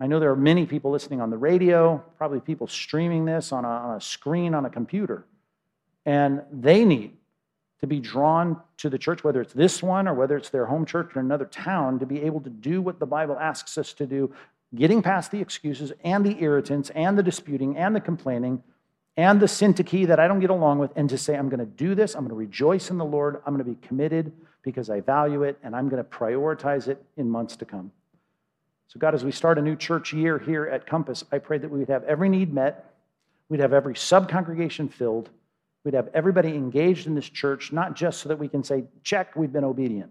I 0.00 0.06
know 0.06 0.18
there 0.18 0.30
are 0.30 0.36
many 0.36 0.64
people 0.64 0.90
listening 0.90 1.20
on 1.20 1.28
the 1.28 1.36
radio, 1.36 2.02
probably 2.16 2.40
people 2.40 2.66
streaming 2.66 3.26
this 3.26 3.52
on 3.52 3.66
a, 3.66 3.68
on 3.68 3.96
a 3.96 4.00
screen 4.00 4.54
on 4.54 4.64
a 4.64 4.70
computer, 4.70 5.26
and 6.06 6.42
they 6.52 6.84
need 6.84 7.16
to 7.80 7.86
be 7.86 8.00
drawn 8.00 8.60
to 8.78 8.88
the 8.88 8.98
church, 8.98 9.24
whether 9.24 9.40
it's 9.40 9.52
this 9.52 9.82
one 9.82 10.08
or 10.08 10.14
whether 10.14 10.36
it's 10.36 10.50
their 10.50 10.66
home 10.66 10.86
church 10.86 11.10
in 11.14 11.20
another 11.20 11.44
town, 11.44 11.98
to 11.98 12.06
be 12.06 12.22
able 12.22 12.40
to 12.40 12.50
do 12.50 12.80
what 12.80 12.98
the 12.98 13.06
Bible 13.06 13.38
asks 13.38 13.76
us 13.76 13.92
to 13.94 14.06
do, 14.06 14.32
getting 14.74 15.02
past 15.02 15.30
the 15.30 15.40
excuses 15.40 15.92
and 16.02 16.24
the 16.24 16.42
irritants 16.42 16.90
and 16.90 17.18
the 17.18 17.22
disputing 17.22 17.76
and 17.76 17.94
the 17.94 18.00
complaining 18.00 18.62
and 19.16 19.40
the 19.40 19.46
syntyche 19.46 20.06
that 20.08 20.18
I 20.18 20.26
don't 20.26 20.40
get 20.40 20.50
along 20.50 20.80
with, 20.80 20.90
and 20.96 21.08
to 21.08 21.18
say, 21.18 21.36
I'm 21.36 21.48
going 21.48 21.60
to 21.60 21.66
do 21.66 21.94
this, 21.94 22.14
I'm 22.14 22.22
going 22.22 22.30
to 22.30 22.34
rejoice 22.34 22.90
in 22.90 22.98
the 22.98 23.04
Lord, 23.04 23.40
I'm 23.46 23.54
going 23.54 23.64
to 23.64 23.70
be 23.70 23.86
committed 23.86 24.32
because 24.62 24.90
I 24.90 25.00
value 25.00 25.44
it, 25.44 25.58
and 25.62 25.76
I'm 25.76 25.88
going 25.88 26.02
to 26.02 26.08
prioritize 26.08 26.88
it 26.88 27.00
in 27.16 27.30
months 27.30 27.54
to 27.56 27.64
come. 27.64 27.92
So, 28.88 28.98
God, 28.98 29.14
as 29.14 29.24
we 29.24 29.30
start 29.30 29.58
a 29.58 29.62
new 29.62 29.76
church 29.76 30.12
year 30.12 30.38
here 30.38 30.66
at 30.66 30.86
Compass, 30.86 31.22
I 31.30 31.38
pray 31.38 31.58
that 31.58 31.70
we 31.70 31.78
would 31.78 31.88
have 31.88 32.02
every 32.04 32.28
need 32.28 32.52
met, 32.52 32.92
we'd 33.48 33.60
have 33.60 33.72
every 33.72 33.94
sub 33.94 34.28
congregation 34.28 34.88
filled 34.88 35.30
We'd 35.84 35.94
have 35.94 36.08
everybody 36.14 36.48
engaged 36.48 37.06
in 37.06 37.14
this 37.14 37.28
church, 37.28 37.70
not 37.70 37.94
just 37.94 38.20
so 38.20 38.30
that 38.30 38.38
we 38.38 38.48
can 38.48 38.64
say, 38.64 38.84
check, 39.02 39.36
we've 39.36 39.52
been 39.52 39.64
obedient, 39.64 40.10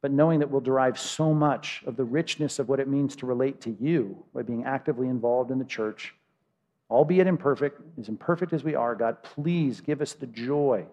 but 0.00 0.10
knowing 0.10 0.40
that 0.40 0.50
we'll 0.50 0.62
derive 0.62 0.98
so 0.98 1.34
much 1.34 1.82
of 1.86 1.96
the 1.96 2.04
richness 2.04 2.58
of 2.58 2.68
what 2.68 2.80
it 2.80 2.88
means 2.88 3.14
to 3.16 3.26
relate 3.26 3.60
to 3.62 3.76
you 3.78 4.24
by 4.34 4.42
being 4.42 4.64
actively 4.64 5.08
involved 5.08 5.50
in 5.50 5.58
the 5.58 5.64
church. 5.64 6.14
Albeit 6.90 7.26
imperfect, 7.26 7.80
as 8.00 8.08
imperfect 8.08 8.52
as 8.52 8.64
we 8.64 8.74
are, 8.74 8.94
God, 8.94 9.22
please 9.22 9.80
give 9.80 10.00
us 10.00 10.14
the 10.14 10.26
joy 10.26 10.86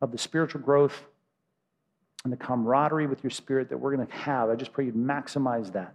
of 0.00 0.12
the 0.12 0.18
spiritual 0.18 0.60
growth 0.60 1.02
and 2.22 2.32
the 2.32 2.36
camaraderie 2.36 3.06
with 3.06 3.24
your 3.24 3.30
spirit 3.30 3.68
that 3.70 3.78
we're 3.78 3.94
going 3.94 4.06
to 4.06 4.14
have. 4.14 4.50
I 4.50 4.54
just 4.54 4.72
pray 4.72 4.84
you'd 4.84 4.94
maximize 4.94 5.72
that 5.72 5.94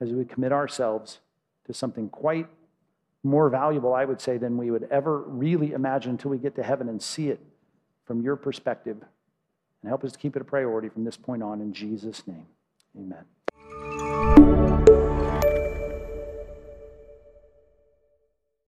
as 0.00 0.10
we 0.10 0.24
commit 0.24 0.52
ourselves 0.52 1.18
to 1.66 1.74
something 1.74 2.08
quite 2.08 2.46
more 3.24 3.48
valuable, 3.48 3.94
I 3.94 4.04
would 4.04 4.20
say, 4.20 4.38
than 4.38 4.56
we 4.56 4.70
would 4.70 4.88
ever 4.90 5.22
really 5.22 5.72
imagine 5.72 6.12
until 6.12 6.30
we 6.30 6.38
get 6.38 6.54
to 6.56 6.62
heaven 6.62 6.88
and 6.88 7.02
see 7.02 7.28
it 7.28 7.40
from 8.04 8.22
your 8.22 8.36
perspective. 8.36 8.98
And 9.82 9.88
help 9.88 10.04
us 10.04 10.12
to 10.12 10.18
keep 10.18 10.36
it 10.36 10.42
a 10.42 10.44
priority 10.44 10.88
from 10.88 11.04
this 11.04 11.16
point 11.16 11.42
on 11.42 11.60
in 11.60 11.72
Jesus' 11.72 12.26
name. 12.26 12.46
Amen. 12.96 14.07